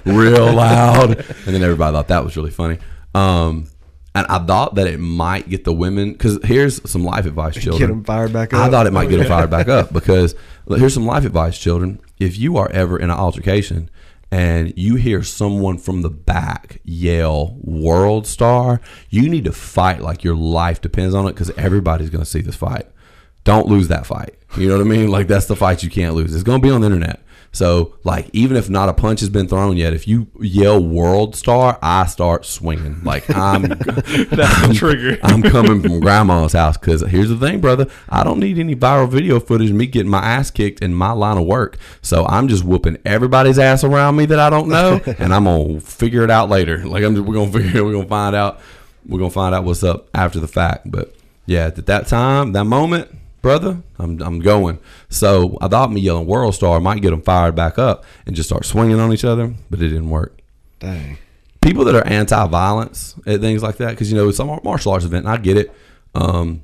real 0.04 0.52
loud, 0.52 1.18
and 1.18 1.54
then 1.54 1.62
everybody 1.62 1.94
thought 1.94 2.08
that 2.08 2.24
was 2.24 2.36
really 2.36 2.50
funny. 2.50 2.78
Um, 3.14 3.68
and 4.12 4.26
I 4.26 4.44
thought 4.44 4.74
that 4.74 4.88
it 4.88 4.98
might 4.98 5.48
get 5.48 5.62
the 5.62 5.72
women 5.72 6.12
because 6.12 6.40
here's 6.42 6.90
some 6.90 7.04
life 7.04 7.26
advice, 7.26 7.54
children. 7.54 7.78
Get 7.78 7.86
them 7.86 8.04
fired 8.04 8.32
back 8.32 8.52
up. 8.52 8.60
I 8.60 8.70
thought 8.70 8.88
it 8.88 8.92
might 8.92 9.08
get 9.08 9.18
them 9.18 9.28
fired 9.28 9.50
back 9.50 9.68
up 9.68 9.92
because 9.92 10.34
here's 10.68 10.94
some 10.94 11.06
life 11.06 11.24
advice, 11.24 11.56
children. 11.56 12.00
If 12.18 12.36
you 12.36 12.56
are 12.56 12.68
ever 12.72 12.98
in 12.98 13.04
an 13.10 13.16
altercation 13.16 13.88
and 14.30 14.72
you 14.76 14.94
hear 14.94 15.22
someone 15.22 15.78
from 15.78 16.02
the 16.02 16.10
back 16.10 16.80
yell 16.84 17.56
"World 17.60 18.26
Star," 18.26 18.80
you 19.08 19.28
need 19.28 19.44
to 19.44 19.52
fight 19.52 20.00
like 20.00 20.24
your 20.24 20.36
life 20.36 20.80
depends 20.80 21.14
on 21.14 21.26
it 21.26 21.32
because 21.32 21.50
everybody's 21.56 22.10
going 22.10 22.24
to 22.24 22.30
see 22.30 22.40
this 22.40 22.56
fight. 22.56 22.86
Don't 23.44 23.66
lose 23.66 23.88
that 23.88 24.06
fight. 24.06 24.34
You 24.56 24.68
know 24.68 24.76
what 24.76 24.86
I 24.86 24.88
mean? 24.88 25.10
Like 25.10 25.26
that's 25.26 25.46
the 25.46 25.56
fight 25.56 25.82
you 25.82 25.90
can't 25.90 26.14
lose. 26.14 26.34
It's 26.34 26.44
going 26.44 26.60
to 26.60 26.66
be 26.66 26.72
on 26.72 26.80
the 26.80 26.86
internet. 26.86 27.22
So, 27.52 27.96
like, 28.04 28.30
even 28.32 28.56
if 28.56 28.70
not 28.70 28.88
a 28.88 28.92
punch 28.92 29.20
has 29.20 29.28
been 29.28 29.48
thrown 29.48 29.76
yet, 29.76 29.92
if 29.92 30.06
you 30.06 30.28
yell 30.40 30.82
"World 30.82 31.34
Star," 31.34 31.78
I 31.82 32.06
start 32.06 32.46
swinging. 32.46 33.02
Like 33.02 33.28
I'm, 33.34 33.62
That's 33.62 33.76
the 34.68 34.72
trigger. 34.74 35.18
I'm 35.22 35.42
coming 35.42 35.82
from 35.82 35.98
grandma's 35.98 36.52
house 36.52 36.76
because 36.76 37.02
here's 37.02 37.28
the 37.28 37.36
thing, 37.36 37.60
brother. 37.60 37.86
I 38.08 38.22
don't 38.22 38.38
need 38.38 38.58
any 38.58 38.76
viral 38.76 39.08
video 39.08 39.40
footage 39.40 39.70
of 39.70 39.76
me 39.76 39.86
getting 39.86 40.10
my 40.10 40.20
ass 40.20 40.50
kicked 40.50 40.80
in 40.80 40.94
my 40.94 41.10
line 41.10 41.38
of 41.38 41.46
work. 41.46 41.76
So 42.02 42.24
I'm 42.26 42.46
just 42.46 42.64
whooping 42.64 42.98
everybody's 43.04 43.58
ass 43.58 43.82
around 43.82 44.14
me 44.16 44.26
that 44.26 44.38
I 44.38 44.48
don't 44.48 44.68
know, 44.68 45.00
and 45.18 45.34
I'm 45.34 45.44
gonna 45.44 45.80
figure 45.80 46.22
it 46.22 46.30
out 46.30 46.48
later. 46.48 46.86
Like 46.86 47.02
I'm, 47.02 47.16
just, 47.16 47.26
we're 47.26 47.34
gonna 47.34 47.52
figure, 47.52 47.84
we're 47.84 47.92
gonna 47.92 48.06
find 48.06 48.36
out, 48.36 48.60
we're 49.06 49.18
gonna 49.18 49.30
find 49.30 49.54
out 49.56 49.64
what's 49.64 49.82
up 49.82 50.08
after 50.14 50.38
the 50.38 50.48
fact. 50.48 50.88
But 50.88 51.14
yeah, 51.46 51.66
at 51.66 51.86
that 51.86 52.06
time, 52.06 52.52
that 52.52 52.64
moment, 52.64 53.10
brother, 53.42 53.82
I'm, 53.98 54.20
I'm 54.22 54.40
going. 54.40 54.78
So 55.08 55.58
I 55.60 55.68
thought 55.68 55.92
me 55.92 56.00
yelling 56.00 56.26
"World 56.26 56.54
Star" 56.54 56.80
might 56.80 57.02
get 57.02 57.10
them 57.10 57.22
fired 57.22 57.54
back 57.54 57.78
up 57.78 58.04
and 58.26 58.36
just 58.36 58.48
start 58.48 58.64
swinging 58.64 59.00
on 59.00 59.12
each 59.12 59.24
other, 59.24 59.54
but 59.70 59.80
it 59.80 59.88
didn't 59.88 60.10
work 60.10 60.40
Dang. 60.80 61.18
people 61.60 61.84
that 61.84 61.94
are 61.94 62.06
anti-violence 62.06 63.14
and 63.26 63.40
things 63.40 63.62
like 63.62 63.76
that 63.76 63.90
because 63.90 64.10
you 64.10 64.16
know 64.16 64.28
it's 64.28 64.38
a 64.38 64.44
martial 64.44 64.92
arts 64.92 65.04
event 65.04 65.26
and 65.26 65.32
i 65.32 65.36
get 65.36 65.56
it 65.56 65.72
um, 66.14 66.62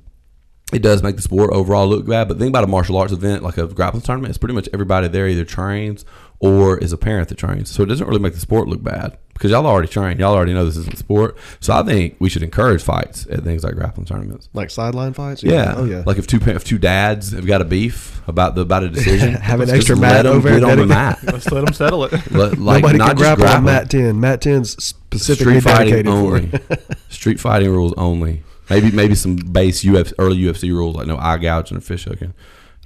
it 0.73 0.83
does 0.83 1.03
make 1.03 1.15
the 1.15 1.23
sport 1.23 1.53
overall 1.53 1.87
look 1.87 2.07
bad 2.07 2.27
but 2.27 2.39
think 2.39 2.49
about 2.49 2.65
a 2.65 2.67
martial 2.67 2.97
arts 2.97 3.13
event 3.13 3.43
like 3.43 3.59
a 3.59 3.67
grappling 3.67 4.03
tournament 4.03 4.31
it's 4.31 4.39
pretty 4.39 4.55
much 4.55 4.69
everybody 4.73 5.07
there 5.07 5.29
either 5.29 5.45
trains 5.45 6.05
or 6.39 6.79
is 6.79 6.93
a 6.93 6.99
parent 6.99 7.29
that 7.29 7.39
trains 7.39 7.71
so 7.71 7.83
it 7.83 7.87
doesn't 7.87 8.07
really 8.07 8.21
make 8.21 8.35
the 8.35 8.41
sport 8.41 8.69
look 8.69 8.83
bad 8.83 9.17
because 9.33 9.51
y'all 9.51 9.67
already 9.67 9.89
train 9.89 10.19
y'all 10.19 10.35
already 10.35 10.53
know 10.55 10.65
this 10.65 10.77
isn't 10.77 10.99
sport 10.99 11.37
so 11.61 11.73
i 11.73 11.83
think 11.83 12.15
we 12.19 12.29
should 12.29 12.43
encourage 12.43 12.83
fights 12.83 13.27
at 13.31 13.43
things 13.43 13.65
like 13.65 13.75
grappling 13.75 14.07
tournaments 14.07 14.49
Like 14.53 14.71
sideline 14.71 15.13
fights? 15.15 15.43
yeah. 15.43 15.75
Oh 15.77 15.85
yeah. 15.85 16.03
Like 16.07 16.19
if 16.19 16.27
two 16.27 16.39
if 16.47 16.65
two 16.65 16.79
dads 16.79 17.33
have 17.33 17.47
got 17.47 17.61
a 17.63 17.65
beef 17.65 18.21
about 18.29 18.55
the 18.55 18.63
about 18.63 18.83
a 18.85 18.89
decision, 18.91 19.35
Have 19.51 19.61
an 19.61 19.71
extra 19.71 19.97
mat 19.97 20.27
over 20.27 20.49
get 20.49 20.59
it, 20.59 20.65
on 20.65 20.79
the 20.79 20.87
mat. 20.87 21.19
Let's 21.23 21.51
let 21.51 21.65
them 21.65 21.73
settle 21.75 22.05
it. 22.05 22.13
Let- 22.33 22.59
like 22.59 22.83
Nobody 22.83 22.99
not 22.99 23.09
can 23.09 23.17
just 23.19 23.37
grapple 23.37 23.45
grappling. 23.45 23.65
Mat 23.65 23.91
10. 23.91 24.21
Mat 24.21 24.41
10's 24.43 24.83
specifically 24.85 25.61
street 25.61 25.73
fighting 25.73 26.09
only. 26.09 26.51
street 27.09 27.39
fighting 27.41 27.71
rules 27.71 27.95
only. 27.97 28.43
Maybe 28.69 28.91
maybe 28.91 29.15
some 29.15 29.37
base 29.37 29.85
UFC 29.85 30.13
early 30.19 30.39
UFC 30.39 30.71
rules 30.71 30.97
like 30.97 31.07
no 31.07 31.17
eye 31.19 31.39
gouging 31.39 31.77
or 31.79 31.81
fish 31.81 32.05
hooking. 32.05 32.35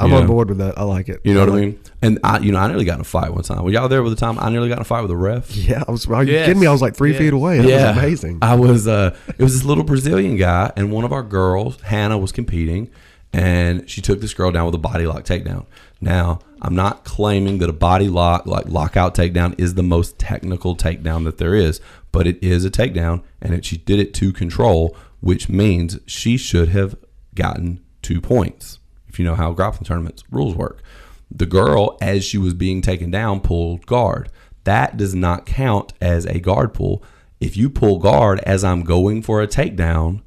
I'm 0.01 0.11
You 0.11 0.17
on 0.17 0.27
board 0.27 0.49
with 0.49 0.59
that. 0.59 0.79
I 0.79 0.83
like 0.85 1.09
it. 1.09 1.21
You 1.25 1.35
know 1.35 1.41
what 1.41 1.49
I 1.51 1.53
like- 1.53 1.61
mean? 1.63 1.81
And 2.03 2.19
I, 2.25 2.39
you 2.39 2.51
know, 2.53 2.59
I 2.59 2.67
nearly 2.69 2.85
got 2.87 2.95
in 2.95 3.01
a 3.03 3.05
fight 3.05 3.33
one 3.35 3.43
time. 3.43 3.63
Were 3.63 3.71
y'all 3.71 3.89
there 3.89 4.03
with 4.03 4.13
the 4.15 4.19
time 4.21 4.39
I 4.39 4.49
nearly 4.51 4.69
got 4.69 4.79
in 4.79 4.83
a 4.83 4.85
fight 4.85 5.03
with 5.03 5.11
a 5.11 5.17
ref? 5.17 5.55
Yeah, 5.55 5.85
I 5.87 5.91
was. 5.91 6.07
Are 6.07 6.25
you 6.25 6.33
Yes. 6.33 6.47
kidding 6.47 6.61
me? 6.61 6.67
I 6.67 6.73
was 6.73 6.81
like 6.83 6.97
three 6.97 7.11
Yes. 7.11 7.19
feet 7.21 7.33
away. 7.35 7.59
That 7.61 7.67
was 7.95 7.99
amazing. 7.99 8.39
I 8.43 8.55
was. 8.55 8.89
Uh, 8.89 9.15
it 9.29 9.43
was 9.43 9.53
this 9.55 9.65
little 9.65 9.85
Brazilian 9.85 10.37
guy, 10.37 10.73
and 10.77 10.91
one 10.91 11.05
of 11.05 11.13
our 11.13 11.23
girls, 11.23 11.81
Hannah, 11.83 12.17
was 12.19 12.33
competing, 12.33 12.91
and 13.33 13.89
she 13.89 14.01
took 14.01 14.21
this 14.21 14.35
girl 14.35 14.51
down 14.51 14.67
with 14.67 14.75
a 14.75 14.79
body 14.79 15.07
lock 15.07 15.25
takedown. 15.25 15.67
Now, 16.01 16.39
I'm 16.63 16.75
not 16.75 17.05
claiming 17.05 17.59
that 17.59 17.69
a 17.69 17.73
body 17.75 18.09
lock, 18.09 18.47
like 18.47 18.67
lockout 18.67 19.15
takedown, 19.15 19.55
is 19.59 19.75
the 19.75 19.83
most 19.83 20.19
technical 20.19 20.75
takedown 20.75 21.25
that 21.25 21.37
there 21.39 21.55
is, 21.55 21.81
but 22.11 22.27
it 22.27 22.43
is 22.43 22.65
a 22.65 22.71
takedown, 22.71 23.23
and 23.43 23.53
it, 23.55 23.65
she 23.67 23.77
did 23.77 23.99
it 24.01 24.15
to 24.15 24.33
control, 24.33 24.97
which 25.21 25.49
means 25.51 25.99
she 26.07 26.37
should 26.39 26.71
have 26.71 26.97
gotten 27.35 27.81
two 28.03 28.21
points. 28.21 28.79
If 29.11 29.19
you 29.19 29.25
know 29.25 29.35
how 29.35 29.53
grappling 29.53 29.85
tournaments 29.85 30.25
rules 30.31 30.55
work, 30.55 30.83
the 31.31 31.47
girl, 31.47 31.99
as 32.01 32.25
she 32.25 32.39
was 32.39 32.55
being 32.55 32.81
taken 32.81 33.11
down, 33.11 33.41
pulled 33.41 33.85
guard. 33.85 34.31
That 34.65 34.97
does 34.97 35.15
not 35.15 35.47
count 35.47 35.93
as 36.01 36.27
a 36.27 36.41
guard 36.41 36.75
pull 36.75 37.03
if 37.41 37.57
you 37.57 37.71
pull 37.71 37.99
guard 37.99 38.39
as 38.41 38.63
I'm 38.63 38.83
going 38.83 39.23
for 39.23 39.43
a 39.43 39.49
takedown, 39.49 40.21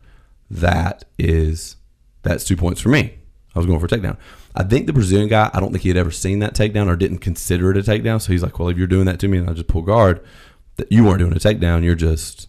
that 0.50 1.06
is 1.18 1.78
that's 2.24 2.44
two 2.44 2.58
points 2.58 2.82
for 2.82 2.90
me. 2.90 3.18
I 3.56 3.60
was 3.60 3.68
going 3.68 3.80
for 3.80 3.86
a 3.86 3.90
takedown. 3.90 4.18
I 4.56 4.64
think 4.64 4.88
the 4.88 4.94
Brazilian 4.94 5.30
guy, 5.30 5.50
I 5.54 5.60
don't 5.60 5.72
think 5.72 5.84
he 5.84 5.90
had 5.90 5.98
ever 5.98 6.12
seen 6.12 6.40
that 6.40 6.56
takedown 6.56 6.88
or 6.88 6.96
didn't 6.96 7.20
consider 7.20 7.70
it 7.72 7.78
a 7.78 7.82
takedown. 7.82 8.20
So 8.20 8.32
he's 8.32 8.44
like, 8.44 8.58
"Well, 8.58 8.70
if 8.70 8.78
you're 8.78 8.88
doing 8.88 9.06
that 9.06 9.20
to 9.20 9.28
me 9.28 9.38
and 9.38 9.50
I 9.50 9.54
just 9.54 9.68
pull 9.68 9.84
guard, 9.84 10.22
that 10.78 10.92
you 10.92 11.04
weren't 11.04 11.20
doing 11.20 11.34
a 11.34 11.40
takedown, 11.40 11.84
you're 11.84 11.96
just 11.96 12.48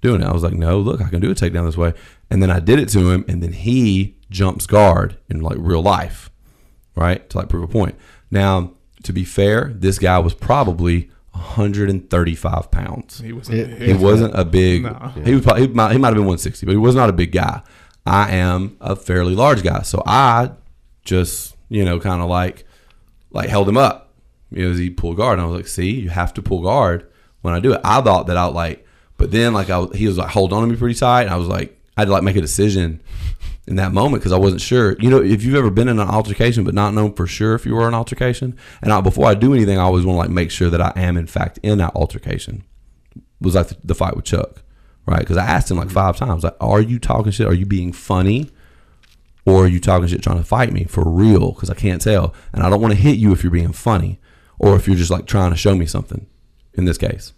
doing 0.00 0.22
it." 0.22 0.26
I 0.26 0.32
was 0.32 0.42
like, 0.42 0.54
"No, 0.54 0.80
look, 0.80 1.02
I 1.02 1.08
can 1.08 1.20
do 1.20 1.30
a 1.30 1.34
takedown 1.34 1.66
this 1.66 1.76
way." 1.76 1.92
And 2.30 2.42
then 2.42 2.50
I 2.50 2.60
did 2.60 2.78
it 2.78 2.88
to 2.90 3.10
him, 3.10 3.24
and 3.28 3.42
then 3.42 3.52
he 3.52 4.16
jumps 4.30 4.66
guard 4.66 5.16
in 5.28 5.40
like 5.40 5.56
real 5.60 5.82
life, 5.82 6.30
right, 6.96 7.28
to 7.30 7.38
like 7.38 7.48
prove 7.48 7.62
a 7.62 7.68
point. 7.68 7.94
Now, 8.30 8.72
to 9.04 9.12
be 9.12 9.24
fair, 9.24 9.72
this 9.74 9.98
guy 10.00 10.18
was 10.18 10.34
probably 10.34 11.10
135 11.32 12.70
pounds. 12.70 13.20
He 13.20 13.32
was. 13.32 13.48
It- 13.48 13.80
He 13.80 13.92
wasn't 13.94 14.34
a 14.34 14.44
big. 14.44 14.84
No. 14.84 15.12
He 15.24 15.34
was. 15.34 15.42
Probably, 15.44 15.66
he 15.66 15.72
might. 15.72 15.92
He 15.92 15.98
might 15.98 16.08
have 16.08 16.14
been 16.16 16.24
160, 16.26 16.66
but 16.66 16.72
he 16.72 16.78
was 16.78 16.94
not 16.94 17.08
a 17.08 17.12
big 17.12 17.32
guy. 17.32 17.62
I 18.04 18.30
am 18.36 18.76
a 18.80 18.94
fairly 18.96 19.34
large 19.34 19.62
guy, 19.62 19.82
so 19.82 20.02
I 20.06 20.50
just 21.04 21.56
you 21.68 21.84
know 21.84 21.98
kind 22.00 22.22
of 22.22 22.28
like 22.28 22.64
like 23.30 23.48
held 23.48 23.68
him 23.68 23.76
up. 23.76 24.14
You 24.50 24.64
know, 24.64 24.70
as 24.72 24.78
he 24.78 24.90
pulled 24.90 25.16
guard, 25.16 25.38
and 25.38 25.46
I 25.46 25.50
was 25.50 25.56
like, 25.56 25.66
"See, 25.66 25.90
you 26.00 26.08
have 26.10 26.32
to 26.34 26.42
pull 26.42 26.62
guard 26.62 27.08
when 27.42 27.54
I 27.54 27.60
do 27.60 27.72
it." 27.74 27.80
I 27.84 28.00
thought 28.00 28.28
that 28.28 28.36
I 28.36 28.44
like, 28.46 28.86
but 29.16 29.30
then 29.32 29.52
like 29.52 29.70
I 29.70 29.78
was, 29.78 29.96
he 29.96 30.06
was 30.06 30.18
like 30.18 30.30
holding 30.30 30.56
on 30.56 30.62
to 30.66 30.72
me 30.72 30.76
pretty 30.78 30.94
tight, 30.98 31.22
and 31.22 31.30
I 31.30 31.36
was 31.36 31.48
like, 31.48 31.75
I 31.96 32.02
had 32.02 32.06
to 32.06 32.12
like 32.12 32.22
make 32.22 32.36
a 32.36 32.40
decision 32.40 33.02
in 33.66 33.76
that 33.76 33.92
moment 33.92 34.22
because 34.22 34.32
I 34.32 34.38
wasn't 34.38 34.60
sure. 34.60 34.96
You 34.98 35.10
know, 35.10 35.22
if 35.22 35.42
you've 35.42 35.54
ever 35.54 35.70
been 35.70 35.88
in 35.88 35.98
an 35.98 36.08
altercation 36.08 36.64
but 36.64 36.74
not 36.74 36.94
known 36.94 37.14
for 37.14 37.26
sure 37.26 37.54
if 37.54 37.66
you 37.66 37.74
were 37.74 37.82
in 37.82 37.88
an 37.88 37.94
altercation, 37.94 38.56
and 38.82 38.92
I, 38.92 39.00
before 39.00 39.26
I 39.26 39.34
do 39.34 39.54
anything, 39.54 39.78
I 39.78 39.82
always 39.82 40.04
want 40.04 40.16
to 40.16 40.20
like 40.20 40.30
make 40.30 40.50
sure 40.50 40.70
that 40.70 40.80
I 40.80 40.92
am 40.96 41.16
in 41.16 41.26
fact 41.26 41.58
in 41.62 41.78
that 41.78 41.94
altercation. 41.94 42.64
It 43.14 43.22
was 43.40 43.54
like 43.54 43.68
the, 43.68 43.76
the 43.84 43.94
fight 43.94 44.16
with 44.16 44.24
Chuck, 44.24 44.62
right? 45.06 45.20
Because 45.20 45.36
I 45.36 45.44
asked 45.44 45.70
him 45.70 45.78
like 45.78 45.88
mm-hmm. 45.88 45.94
five 45.94 46.16
times, 46.16 46.44
like, 46.44 46.56
"Are 46.60 46.80
you 46.80 46.98
talking 46.98 47.32
shit? 47.32 47.46
Are 47.46 47.54
you 47.54 47.66
being 47.66 47.92
funny?" 47.92 48.50
Or 49.46 49.64
are 49.64 49.68
you 49.68 49.78
talking 49.78 50.08
shit 50.08 50.22
trying 50.22 50.38
to 50.38 50.44
fight 50.44 50.72
me 50.72 50.84
for 50.84 51.08
real? 51.08 51.52
Because 51.52 51.70
I 51.70 51.74
can't 51.74 52.02
tell. 52.02 52.34
And 52.52 52.64
I 52.64 52.68
don't 52.68 52.80
want 52.80 52.92
to 52.94 53.00
hit 53.00 53.16
you 53.16 53.32
if 53.32 53.44
you're 53.44 53.52
being 53.52 53.72
funny 53.72 54.18
or 54.58 54.74
if 54.74 54.88
you're 54.88 54.96
just 54.96 55.10
like 55.10 55.26
trying 55.26 55.52
to 55.52 55.56
show 55.56 55.76
me 55.76 55.86
something 55.86 56.26
in 56.74 56.84
this 56.84 56.98
case. 56.98 57.32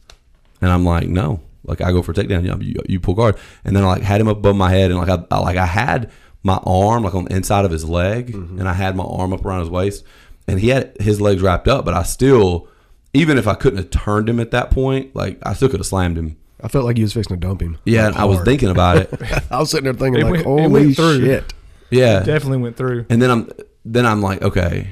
And 0.62 0.70
I'm 0.70 0.86
like, 0.86 1.06
no. 1.06 1.40
Like 1.64 1.80
I 1.80 1.92
go 1.92 2.02
for 2.02 2.12
a 2.12 2.14
takedown, 2.14 2.42
you, 2.42 2.50
know, 2.50 2.58
you, 2.60 2.74
you 2.88 3.00
pull 3.00 3.14
guard, 3.14 3.36
and 3.64 3.74
then 3.74 3.84
I 3.84 3.86
like 3.88 4.02
had 4.02 4.20
him 4.20 4.28
up 4.28 4.38
above 4.38 4.56
my 4.56 4.70
head, 4.70 4.90
and 4.90 4.98
like 4.98 5.08
I, 5.08 5.24
I 5.30 5.40
like 5.40 5.56
I 5.56 5.66
had 5.66 6.10
my 6.42 6.60
arm 6.64 7.02
like 7.02 7.14
on 7.14 7.24
the 7.24 7.34
inside 7.34 7.64
of 7.64 7.70
his 7.70 7.84
leg, 7.88 8.32
mm-hmm. 8.32 8.58
and 8.58 8.68
I 8.68 8.72
had 8.72 8.96
my 8.96 9.04
arm 9.04 9.32
up 9.32 9.44
around 9.44 9.60
his 9.60 9.70
waist, 9.70 10.04
and 10.46 10.60
he 10.60 10.68
had 10.68 10.96
his 11.00 11.20
legs 11.20 11.42
wrapped 11.42 11.68
up, 11.68 11.84
but 11.84 11.94
I 11.94 12.02
still, 12.04 12.68
even 13.12 13.38
if 13.38 13.46
I 13.46 13.54
couldn't 13.54 13.78
have 13.78 13.90
turned 13.90 14.28
him 14.28 14.40
at 14.40 14.52
that 14.52 14.70
point, 14.70 15.14
like 15.14 15.38
I 15.42 15.54
still 15.54 15.68
could 15.68 15.80
have 15.80 15.86
slammed 15.86 16.16
him. 16.16 16.36
I 16.60 16.68
felt 16.68 16.84
like 16.84 16.96
he 16.96 17.02
was 17.02 17.12
fixing 17.12 17.38
to 17.38 17.46
dump 17.46 17.60
him. 17.60 17.78
Yeah, 17.84 18.06
Like, 18.06 18.14
and 18.14 18.22
I 18.22 18.24
was 18.24 18.40
thinking 18.40 18.68
about 18.68 18.96
it. 18.96 19.14
I 19.50 19.60
was 19.60 19.70
sitting 19.70 19.84
there 19.84 19.92
thinking 19.92 20.22
It 20.22 20.24
like, 20.24 20.32
went- 20.32 20.40
it 20.40 20.46
holy 20.46 20.68
went 20.86 20.96
shit. 20.96 21.54
Yeah, 21.90 22.20
Definitely 22.20 22.58
went 22.58 22.76
through. 22.76 23.06
And 23.08 23.22
then 23.22 23.30
I'm 23.30 23.50
then 23.84 24.04
I'm 24.04 24.20
like, 24.20 24.42
okay, 24.42 24.88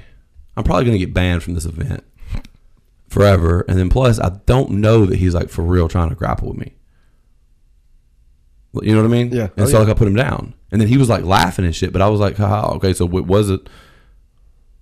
I'm 0.56 0.64
probably 0.64 0.84
gonna 0.84 0.98
get 0.98 1.12
banned 1.12 1.42
from 1.42 1.54
this 1.54 1.64
event 1.64 2.04
forever. 3.08 3.64
And 3.68 3.78
then 3.78 3.88
plus, 3.88 4.18
I 4.20 4.30
don't 4.46 4.70
know 4.72 5.06
that 5.06 5.16
he's 5.18 5.34
like 5.34 5.48
for 5.48 5.62
real 5.62 5.88
trying 5.88 6.08
to 6.10 6.14
grapple 6.14 6.48
with 6.48 6.58
me. 6.58 6.74
You 8.82 8.94
know 8.94 9.00
what 9.02 9.08
I 9.08 9.10
mean? 9.10 9.32
Yeah. 9.32 9.48
And 9.56 9.60
Oh, 9.62 9.66
so 9.66 9.72
yeah. 9.72 9.78
like 9.80 9.88
I 9.88 9.94
put 9.98 10.06
him 10.08 10.14
down, 10.14 10.54
and 10.70 10.80
then 10.80 10.88
he 10.88 10.98
was 10.98 11.08
like 11.08 11.24
laughing 11.24 11.64
and 11.64 11.74
shit. 11.74 11.92
But 11.92 12.02
I 12.02 12.08
was 12.08 12.20
like, 12.20 12.38
oh, 12.38 12.72
okay, 12.76 12.92
so 12.92 13.06
it 13.06 13.24
was 13.24 13.48
it? 13.50 13.68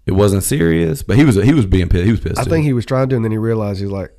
It 0.07 0.13
wasn't 0.13 0.43
serious, 0.43 1.03
but 1.03 1.17
he 1.17 1.25
was 1.25 1.37
he 1.37 1.55
was 1.55 1.65
being 1.67 1.89
pissed. 1.89 2.05
He 2.05 2.11
was 2.11 2.21
pissed. 2.21 2.39
I 2.39 2.45
too. 2.45 2.51
think 2.51 2.65
he 2.65 2.73
was 2.73 2.85
trying 2.85 3.09
to, 3.11 3.17
and 3.17 3.25
then 3.25 3.33
he 3.33 3.39
realized 3.39 3.81
he's 3.81 3.91
like 3.91 4.13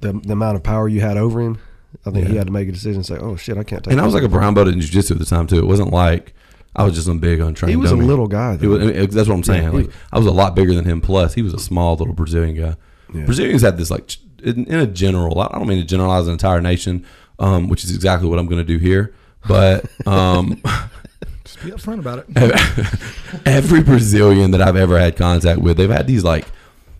the 0.00 0.12
the 0.12 0.32
amount 0.32 0.56
of 0.56 0.62
power 0.62 0.88
you 0.88 1.00
had 1.00 1.16
over 1.16 1.40
him. 1.40 1.58
I 2.06 2.10
think 2.10 2.26
he 2.26 2.36
had 2.36 2.48
to 2.48 2.52
make 2.52 2.68
a 2.68 2.72
decision 2.72 2.96
and 2.96 3.06
say, 3.06 3.16
"Oh 3.18 3.36
shit, 3.36 3.56
I 3.56 3.62
can't 3.62 3.84
take." 3.84 3.92
and 3.92 4.00
I 4.00 4.04
was 4.06 4.14
like 4.14 4.24
a 4.24 4.28
brown 4.28 4.54
belt 4.54 4.68
in 4.68 4.80
jiu-jitsu 4.80 5.14
at 5.14 5.20
the 5.20 5.26
time 5.26 5.46
too. 5.46 5.58
It 5.58 5.66
wasn't 5.66 5.92
like 5.92 6.34
I 6.74 6.82
was 6.84 6.94
just 6.94 7.06
some 7.06 7.20
big 7.20 7.40
on 7.40 7.48
untrained. 7.48 7.70
He 7.70 7.76
was 7.76 7.92
a 7.92 7.96
little 7.96 8.26
guy, 8.26 8.56
though. 8.56 8.68
was, 8.70 8.82
I 8.82 8.86
mean, 8.86 9.10
that's 9.10 9.28
what 9.28 9.34
I'm 9.34 9.44
saying. 9.44 9.62
Yeah, 9.64 9.70
like 9.70 9.90
I 10.12 10.18
was 10.18 10.26
a 10.26 10.32
lot 10.32 10.56
bigger 10.56 10.74
than 10.74 10.84
him. 10.84 11.00
Plus, 11.00 11.34
he 11.34 11.42
was 11.42 11.54
a 11.54 11.58
small 11.58 11.94
little 11.94 12.14
Brazilian 12.14 12.56
guy. 12.56 12.76
Yeah. 13.14 13.24
Brazilians 13.24 13.62
have 13.62 13.76
this 13.78 13.90
like 13.90 14.16
in, 14.42 14.66
in 14.66 14.78
a 14.80 14.86
general. 14.86 15.40
I 15.40 15.48
don't 15.58 15.68
mean 15.68 15.80
to 15.80 15.86
generalize 15.86 16.26
an 16.26 16.32
entire 16.32 16.60
nation, 16.60 17.06
um, 17.38 17.68
which 17.68 17.84
is 17.84 17.94
exactly 17.94 18.28
what 18.28 18.38
I'm 18.38 18.46
going 18.46 18.58
to 18.58 18.64
do 18.64 18.78
here. 18.78 19.14
But 19.46 19.86
um, 20.06 20.60
Just 21.44 21.62
be 21.62 21.70
upfront 21.70 21.98
about 21.98 22.24
it. 22.26 23.40
every 23.46 23.82
Brazilian 23.82 24.50
that 24.52 24.62
I've 24.62 24.76
ever 24.76 24.98
had 24.98 25.16
contact 25.16 25.60
with, 25.60 25.76
they've 25.76 25.90
had 25.90 26.06
these 26.06 26.24
like 26.24 26.46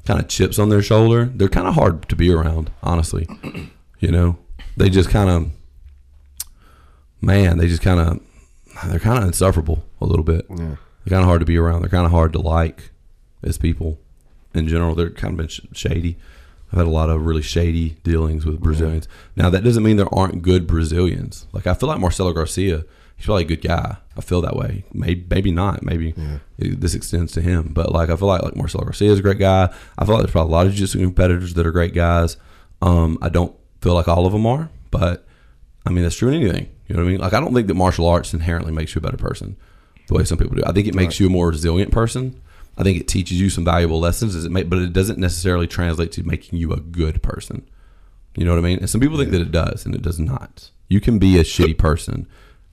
kind 0.04 0.20
of 0.20 0.28
chips 0.28 0.58
on 0.58 0.68
their 0.68 0.82
shoulder. 0.82 1.24
They're 1.34 1.48
kind 1.48 1.66
of 1.66 1.74
hard 1.74 2.08
to 2.10 2.16
be 2.16 2.30
around, 2.30 2.70
honestly. 2.82 3.26
You 4.00 4.10
know, 4.10 4.38
they 4.76 4.90
just 4.90 5.08
kind 5.08 5.30
of, 5.30 5.50
man, 7.22 7.56
they 7.58 7.68
just 7.68 7.82
kind 7.82 8.00
of, 8.00 8.20
they're 8.90 8.98
kind 9.00 9.18
of 9.18 9.24
insufferable 9.24 9.84
a 10.00 10.04
little 10.06 10.24
bit. 10.24 10.44
Yeah. 10.50 10.56
They're 11.04 11.10
kind 11.10 11.22
of 11.22 11.26
hard 11.26 11.40
to 11.40 11.46
be 11.46 11.56
around. 11.56 11.80
They're 11.80 11.88
kind 11.88 12.04
of 12.06 12.12
hard 12.12 12.32
to 12.34 12.40
like 12.40 12.90
as 13.42 13.56
people 13.56 13.98
in 14.54 14.68
general. 14.68 14.94
They're 14.94 15.10
kind 15.10 15.32
of 15.32 15.38
been 15.38 15.48
sh- 15.48 15.60
shady. 15.72 16.16
I've 16.72 16.78
had 16.78 16.86
a 16.86 16.90
lot 16.90 17.10
of 17.10 17.24
really 17.24 17.42
shady 17.42 17.90
dealings 18.02 18.44
with 18.44 18.60
Brazilians. 18.60 19.06
Now 19.36 19.50
that 19.50 19.62
doesn't 19.64 19.82
mean 19.82 19.96
there 19.96 20.12
aren't 20.14 20.42
good 20.42 20.66
Brazilians. 20.66 21.46
Like 21.52 21.66
I 21.66 21.74
feel 21.74 21.88
like 21.88 22.00
Marcelo 22.00 22.32
Garcia, 22.32 22.84
he's 23.16 23.26
probably 23.26 23.44
a 23.44 23.46
good 23.46 23.62
guy. 23.62 23.96
I 24.16 24.20
feel 24.20 24.40
that 24.40 24.56
way. 24.56 24.84
Maybe 24.92 25.24
maybe 25.30 25.52
not. 25.52 25.82
Maybe 25.84 26.14
it- 26.58 26.80
this 26.80 26.94
extends 26.94 27.32
to 27.32 27.40
him. 27.42 27.70
But 27.72 27.92
like 27.92 28.10
I 28.10 28.16
feel 28.16 28.28
like 28.28 28.42
like 28.42 28.56
Marcelo 28.56 28.84
Garcia 28.84 29.10
is 29.12 29.18
a 29.20 29.22
great 29.22 29.38
guy. 29.38 29.72
I 29.98 30.04
feel 30.04 30.14
like 30.14 30.22
there's 30.24 30.32
probably 30.32 30.52
a 30.52 30.56
lot 30.56 30.66
of 30.66 30.72
jiu-jitsu 30.72 30.98
competitors 31.00 31.54
that 31.54 31.66
are 31.66 31.70
great 31.72 31.94
guys. 31.94 32.36
Um, 32.82 33.18
I 33.22 33.28
don't 33.28 33.54
feel 33.80 33.94
like 33.94 34.08
all 34.08 34.26
of 34.26 34.32
them 34.32 34.46
are, 34.46 34.68
but 34.90 35.26
I 35.86 35.90
mean 35.90 36.02
that's 36.02 36.16
true 36.16 36.28
in 36.30 36.34
anything. 36.42 36.68
You 36.88 36.96
know 36.96 37.02
what 37.02 37.08
I 37.08 37.12
mean? 37.12 37.20
Like 37.20 37.34
I 37.34 37.40
don't 37.40 37.54
think 37.54 37.68
that 37.68 37.74
martial 37.74 38.08
arts 38.08 38.34
inherently 38.34 38.72
makes 38.72 38.94
you 38.94 38.98
a 38.98 39.02
better 39.02 39.16
person 39.16 39.56
the 40.08 40.14
way 40.14 40.24
some 40.24 40.38
people 40.38 40.56
do. 40.56 40.62
I 40.66 40.72
think 40.72 40.86
it 40.88 40.94
makes 40.94 41.18
you 41.20 41.28
a 41.28 41.30
more 41.30 41.48
resilient 41.48 41.92
person. 41.92 42.40
I 42.76 42.82
think 42.82 43.00
it 43.00 43.08
teaches 43.08 43.40
you 43.40 43.50
some 43.50 43.64
valuable 43.64 44.00
lessons, 44.00 44.34
as 44.34 44.44
it 44.44 44.52
may, 44.52 44.62
but 44.62 44.78
it 44.78 44.92
doesn't 44.92 45.18
necessarily 45.18 45.66
translate 45.66 46.12
to 46.12 46.24
making 46.24 46.58
you 46.58 46.72
a 46.72 46.80
good 46.80 47.22
person. 47.22 47.68
You 48.36 48.44
know 48.44 48.50
what 48.50 48.58
I 48.58 48.62
mean? 48.62 48.78
And 48.78 48.90
some 48.90 49.00
people 49.00 49.16
think 49.16 49.30
that 49.30 49.40
it 49.40 49.52
does, 49.52 49.86
and 49.86 49.94
it 49.94 50.02
does 50.02 50.18
not. 50.18 50.70
You 50.88 51.00
can 51.00 51.18
be 51.18 51.38
a 51.38 51.44
shitty 51.44 51.78
person 51.78 52.26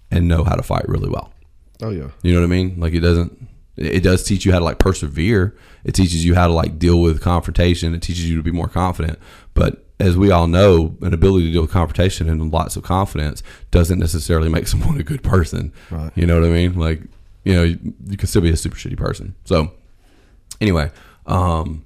and 0.09 0.27
know 0.27 0.43
how 0.43 0.55
to 0.55 0.63
fight 0.63 0.87
really 0.87 1.09
well. 1.09 1.31
Oh 1.81 1.89
yeah. 1.89 2.09
You 2.21 2.33
know 2.33 2.41
what 2.41 2.45
I 2.45 2.49
mean? 2.49 2.79
Like 2.79 2.93
it 2.93 2.99
doesn't. 2.99 3.47
It 3.77 3.95
it 3.95 4.03
does 4.03 4.23
teach 4.23 4.45
you 4.45 4.51
how 4.51 4.59
to 4.59 4.65
like 4.65 4.79
persevere. 4.79 5.55
It 5.83 5.93
teaches 5.93 6.25
you 6.25 6.35
how 6.35 6.47
to 6.47 6.53
like 6.53 6.77
deal 6.77 7.01
with 7.01 7.21
confrontation. 7.21 7.93
It 7.93 8.01
teaches 8.01 8.29
you 8.29 8.37
to 8.37 8.43
be 8.43 8.51
more 8.51 8.67
confident. 8.67 9.19
But 9.53 9.85
as 9.99 10.17
we 10.17 10.31
all 10.31 10.47
know, 10.47 10.97
an 11.01 11.13
ability 11.13 11.47
to 11.47 11.51
deal 11.53 11.61
with 11.61 11.71
confrontation 11.71 12.27
and 12.27 12.51
lots 12.51 12.75
of 12.75 12.83
confidence 12.83 13.43
doesn't 13.69 13.99
necessarily 13.99 14.49
make 14.49 14.67
someone 14.73 14.99
a 14.99 15.03
good 15.03 15.23
person. 15.23 15.71
Right. 15.89 16.11
You 16.15 16.25
know 16.25 16.39
what 16.39 16.49
I 16.49 16.51
mean? 16.51 16.77
Like 16.77 17.01
you 17.43 17.53
know, 17.53 17.63
you, 17.63 17.79
you 18.07 18.17
can 18.17 18.27
still 18.27 18.41
be 18.41 18.51
a 18.51 18.57
super 18.57 18.75
shitty 18.75 18.97
person. 18.97 19.35
So 19.45 19.71
anyway, 20.61 20.89
um, 21.25 21.83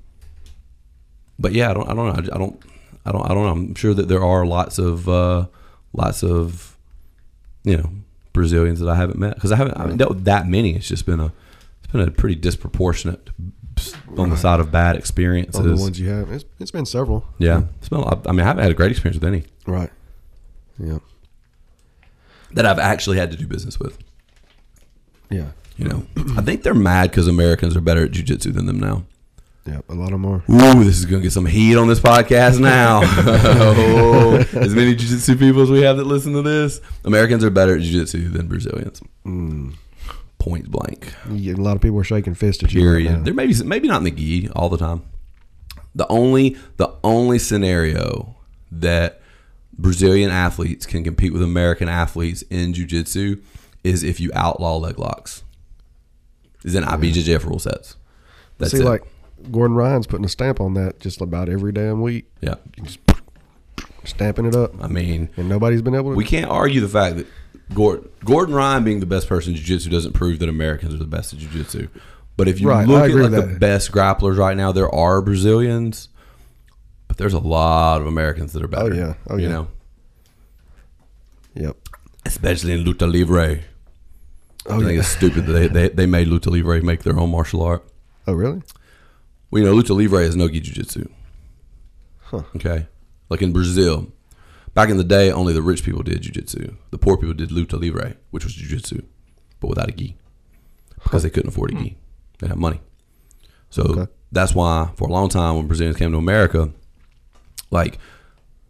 but 1.39 1.53
yeah, 1.53 1.71
I 1.71 1.73
don't, 1.73 1.89
I 1.89 1.93
don't 1.95 2.05
know. 2.07 2.13
I, 2.31 2.35
I 2.35 2.37
don't, 2.37 2.59
I 3.05 3.11
don't, 3.11 3.25
I 3.25 3.33
don't 3.33 3.43
know. 3.45 3.51
I'm 3.51 3.75
sure 3.75 3.93
that 3.95 4.07
there 4.07 4.23
are 4.23 4.45
lots 4.45 4.77
of, 4.77 5.09
uh, 5.09 5.47
lots 5.93 6.23
of, 6.23 6.77
you 7.63 7.77
know, 7.77 7.89
Brazilians 8.33 8.79
that 8.81 8.89
I 8.89 8.95
haven't 8.95 9.17
met 9.17 9.35
because 9.35 9.51
I 9.51 9.55
haven't, 9.55 9.75
I 9.77 9.81
haven't 9.81 9.97
dealt 9.97 10.11
with 10.11 10.25
that 10.25 10.47
many. 10.47 10.75
It's 10.75 10.87
just 10.87 11.05
been 11.05 11.19
a, 11.19 11.31
it's 11.83 11.91
been 11.91 12.01
a 12.01 12.11
pretty 12.11 12.35
disproportionate 12.35 13.29
on 14.17 14.29
the 14.29 14.37
side 14.37 14.59
of 14.59 14.71
bad 14.71 14.95
experiences. 14.95 15.63
The 15.63 15.75
ones 15.83 15.99
you 15.99 16.09
have, 16.09 16.31
it's, 16.31 16.45
it's 16.59 16.71
been 16.71 16.85
several. 16.85 17.25
yeah, 17.37 17.63
it's 17.79 17.89
been. 17.89 18.03
I 18.03 18.31
mean, 18.31 18.41
I 18.41 18.43
haven't 18.43 18.63
had 18.63 18.71
a 18.71 18.75
great 18.75 18.91
experience 18.91 19.19
with 19.21 19.27
any 19.27 19.43
Right. 19.67 19.89
Yeah. 20.77 20.99
that 22.53 22.65
I've 22.65 22.79
actually 22.79 23.17
had 23.17 23.31
to 23.31 23.37
do 23.37 23.47
business 23.47 23.79
with. 23.79 23.97
Yeah. 25.29 25.49
You 25.77 25.85
know, 25.89 26.05
I 26.37 26.41
think 26.41 26.63
they're 26.63 26.73
mad 26.73 27.11
because 27.11 27.27
Americans 27.27 27.75
are 27.75 27.81
better 27.81 28.03
at 28.05 28.11
jujitsu 28.11 28.53
than 28.53 28.65
them 28.65 28.79
now. 28.79 29.03
Yeah. 29.65 29.81
A 29.89 29.93
lot 29.95 30.13
of 30.13 30.23
are. 30.23 30.43
Ooh, 30.49 30.83
this 30.83 30.97
is 30.99 31.05
gonna 31.05 31.23
get 31.23 31.31
some 31.31 31.45
heat 31.47 31.75
on 31.75 31.87
this 31.87 31.99
podcast 31.99 32.59
now. 32.59 33.01
oh, 33.03 34.35
as 34.53 34.75
many 34.75 34.95
jiu-jitsu 34.95 35.35
people 35.37 35.61
as 35.63 35.71
we 35.71 35.81
have 35.81 35.97
that 35.97 36.05
listen 36.05 36.33
to 36.33 36.41
this, 36.43 36.79
Americans 37.03 37.43
are 37.43 37.49
better 37.49 37.75
at 37.75 37.81
jiu-jitsu 37.81 38.29
than 38.29 38.47
Brazilians. 38.47 39.01
Hmm. 39.23 39.71
Point 40.37 40.69
blank. 40.69 41.11
You- 41.31 41.55
A 41.55 41.57
lot 41.57 41.75
of 41.75 41.81
people 41.81 41.99
are 41.99 42.03
shaking 42.03 42.35
fists 42.35 42.63
at 42.63 42.73
you. 42.73 42.81
right 42.87 43.03
Period. 43.05 43.25
there 43.25 43.33
may 43.33 43.47
be 43.47 43.55
maybe 43.63 43.87
not 43.87 43.97
in 43.97 44.03
the 44.03 44.11
gi 44.11 44.49
all 44.55 44.69
the 44.69 44.77
time. 44.77 45.01
The 45.95 46.07
only 46.09 46.57
the 46.77 46.93
only 47.03 47.39
scenario 47.39 48.35
that 48.71 49.21
Brazilian 49.77 50.29
athletes 50.29 50.85
can 50.85 51.03
compete 51.03 51.33
with 51.33 51.41
American 51.41 51.89
athletes 51.89 52.43
in 52.51 52.73
jiu-jitsu 52.73 53.41
is 53.83 54.03
if 54.03 54.19
you 54.19 54.29
outlaw 54.35 54.77
leg 54.77 54.99
locks. 54.99 55.43
Is 56.65 56.75
in 56.75 56.83
IBJJF 56.83 57.45
rule 57.45 57.59
sets. 57.59 57.95
That's 58.57 58.71
See, 58.71 58.79
it. 58.79 58.83
like 58.85 59.03
Gordon 59.51 59.75
Ryan's 59.77 60.07
putting 60.07 60.25
a 60.25 60.29
stamp 60.29 60.59
on 60.59 60.73
that 60.73 60.99
just 60.99 61.21
about 61.21 61.47
every 61.47 61.71
damn 61.71 62.01
week, 62.01 62.25
yeah. 62.41 62.55
stamping 64.03 64.45
it 64.45 64.55
up, 64.55 64.71
I 64.83 64.87
mean, 64.87 65.29
and 65.37 65.47
nobody's 65.47 65.81
been 65.81 65.95
able 65.95 66.11
to. 66.11 66.15
We 66.17 66.25
can't 66.25 66.49
argue 66.49 66.81
the 66.81 66.87
fact 66.89 67.17
that 67.17 67.27
Gordon, 67.73 68.09
Gordon 68.23 68.53
Ryan 68.55 68.83
being 68.83 68.99
the 68.99 69.05
best 69.05 69.27
person 69.27 69.51
in 69.53 69.57
jiu-jitsu 69.57 69.89
doesn't 69.89 70.13
prove 70.13 70.39
that 70.39 70.49
Americans 70.49 70.93
are 70.93 70.97
the 70.97 71.05
best 71.05 71.33
at 71.33 71.39
jiu-jitsu. 71.39 71.87
But 72.37 72.47
if 72.47 72.59
you 72.59 72.67
Right, 72.69 72.87
look 72.87 73.09
at 73.09 73.15
like 73.15 73.31
the 73.31 73.57
best 73.59 73.91
grapplers 73.91 74.37
right 74.37 74.57
now, 74.57 74.71
there 74.71 74.93
are 74.93 75.21
Brazilians, 75.21 76.09
but 77.07 77.17
there's 77.17 77.33
a 77.33 77.39
lot 77.39 78.01
of 78.01 78.07
Americans 78.07 78.53
that 78.53 78.61
are 78.63 78.65
oh, 78.65 78.89
better. 78.89 78.93
yeah. 78.95 79.13
Oh, 79.29 79.37
You 79.37 79.43
yeah. 79.43 79.49
know, 79.49 79.67
Yep. 81.55 81.77
especially 82.25 82.73
in 82.73 82.83
luta 82.83 83.11
libre. 83.11 83.59
Oh 84.67 84.75
I 84.75 84.79
think 84.79 84.91
yeah. 84.93 84.99
it's 84.99 85.07
stupid 85.09 85.45
that 85.45 85.51
they, 85.53 85.67
they 85.67 85.89
they 85.89 86.05
made 86.05 86.27
luta 86.27 86.47
libre 86.51 86.81
make 86.81 87.03
their 87.03 87.19
own 87.19 87.29
martial 87.31 87.61
art. 87.61 87.83
Oh 88.27 88.33
really? 88.33 88.61
Well, 89.51 89.61
you 89.63 89.67
know, 89.69 89.75
lucha 89.75 89.95
libre 89.95 90.21
is 90.21 90.35
no 90.35 90.47
gi 90.49 90.59
jiu-jitsu. 90.61 91.07
Huh. 92.21 92.41
Okay, 92.55 92.87
like 93.29 93.41
in 93.43 93.53
Brazil, 93.53 94.11
back 94.73 94.89
in 94.89 94.97
the 94.97 95.03
day, 95.03 95.31
only 95.31 95.53
the 95.53 95.61
rich 95.61 95.83
people 95.83 96.01
did 96.03 96.21
jiu-jitsu. 96.21 96.75
The 96.89 96.97
poor 96.97 97.17
people 97.17 97.35
did 97.35 97.49
luta 97.49 97.79
libre, 97.79 98.15
which 98.31 98.43
was 98.43 98.53
jiu-jitsu, 98.55 99.01
but 99.59 99.67
without 99.67 99.89
a 99.89 99.91
gi, 99.91 100.17
because 101.03 101.21
they 101.23 101.29
couldn't 101.29 101.49
afford 101.49 101.71
a 101.71 101.75
gi. 101.75 101.97
They 102.39 102.47
have 102.47 102.57
money. 102.57 102.81
So 103.69 103.83
Okay. 103.83 104.11
that's 104.31 104.55
why, 104.55 104.89
for 104.95 105.07
a 105.07 105.11
long 105.11 105.29
time, 105.29 105.55
when 105.57 105.67
Brazilians 105.67 105.97
came 105.97 106.11
to 106.11 106.17
America, 106.17 106.71
like 107.69 107.99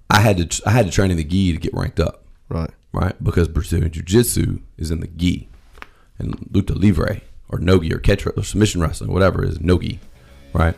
I 0.10 0.20
had 0.20 0.38
to 0.52 0.62
I 0.68 0.72
had 0.72 0.86
to 0.86 0.92
train 0.92 1.10
in 1.12 1.18
the 1.18 1.24
gi 1.24 1.54
to 1.54 1.58
get 1.60 1.74
ranked 1.74 2.00
up, 2.02 2.26
Right. 2.50 2.70
right? 2.92 3.16
Because 3.24 3.48
Brazilian 3.48 3.90
jiu-jitsu 3.92 4.60
is 4.78 4.92
in 4.92 5.00
the 5.00 5.08
gi, 5.08 5.48
and 6.20 6.36
luta 6.52 6.76
libre 6.82 7.22
or 7.50 7.60
nogi 7.60 7.94
or 7.94 8.00
catch 8.00 8.26
or 8.26 8.44
submission 8.44 8.82
wrestling, 8.82 9.12
whatever 9.12 9.44
is 9.44 9.60
nogi, 9.62 10.00
right? 10.54 10.76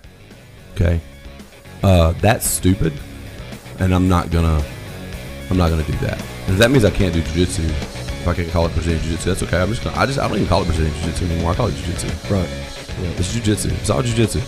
Okay, 0.74 1.00
uh, 1.84 2.12
that's 2.22 2.46
stupid, 2.46 2.94
and 3.80 3.94
I'm 3.94 4.08
not 4.10 4.32
gonna 4.32 4.64
I'm 5.50 5.58
not 5.58 5.70
gonna 5.70 5.84
do 5.84 5.94
that. 5.94 6.22
And 6.46 6.54
if 6.54 6.58
that 6.60 6.72
means 6.72 6.86
I 6.86 6.92
can't 6.92 7.14
do 7.14 7.22
jiu-jitsu, 7.22 7.64
if 7.64 8.28
I 8.28 8.34
can't 8.34 8.50
call 8.52 8.66
it 8.66 8.74
Brazilian 8.74 9.02
jiu-jitsu, 9.02 9.30
that's 9.30 9.44
okay. 9.44 9.62
I'm 9.62 9.70
just 9.70 9.84
gonna 9.84 9.98
I 9.98 10.06
just 10.06 10.20
I 10.20 10.28
don't 10.28 10.38
even 10.38 10.48
call 10.48 10.62
it 10.62 10.66
Brazilian 10.66 10.94
jiu-jitsu 10.96 11.26
anymore. 11.26 11.52
I 11.52 11.56
call 11.56 11.68
it 11.68 11.76
jiu-jitsu. 11.76 12.34
Right. 12.34 12.50
It's 13.18 13.34
jiu-jitsu. 13.34 13.70
It's 13.70 13.90
all 13.90 14.02
jiu-jitsu. 14.02 14.42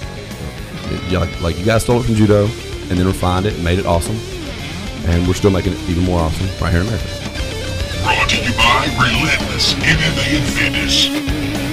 Yeah, 1.09 1.19
like, 1.19 1.41
like 1.41 1.59
you 1.59 1.65
guys 1.65 1.83
stole 1.83 1.99
it 1.99 2.05
from 2.05 2.15
judo 2.15 2.45
and 2.45 2.97
then 2.97 3.05
refined 3.05 3.45
it 3.45 3.53
and 3.53 3.63
made 3.63 3.77
it 3.77 3.85
awesome, 3.85 4.17
and 5.05 5.27
we're 5.27 5.35
still 5.35 5.51
making 5.51 5.73
it 5.73 5.79
even 5.89 6.03
more 6.03 6.19
awesome 6.19 6.47
right 6.59 6.71
here 6.71 6.81
in 6.81 6.87
America. 6.87 7.18
Brought 8.03 8.29
to 8.29 8.37
you 8.43 8.53
by 8.53 8.85
Relentless 8.97 9.73
MMA 9.73 10.37
and 10.37 10.47
Fitness. 10.47 11.68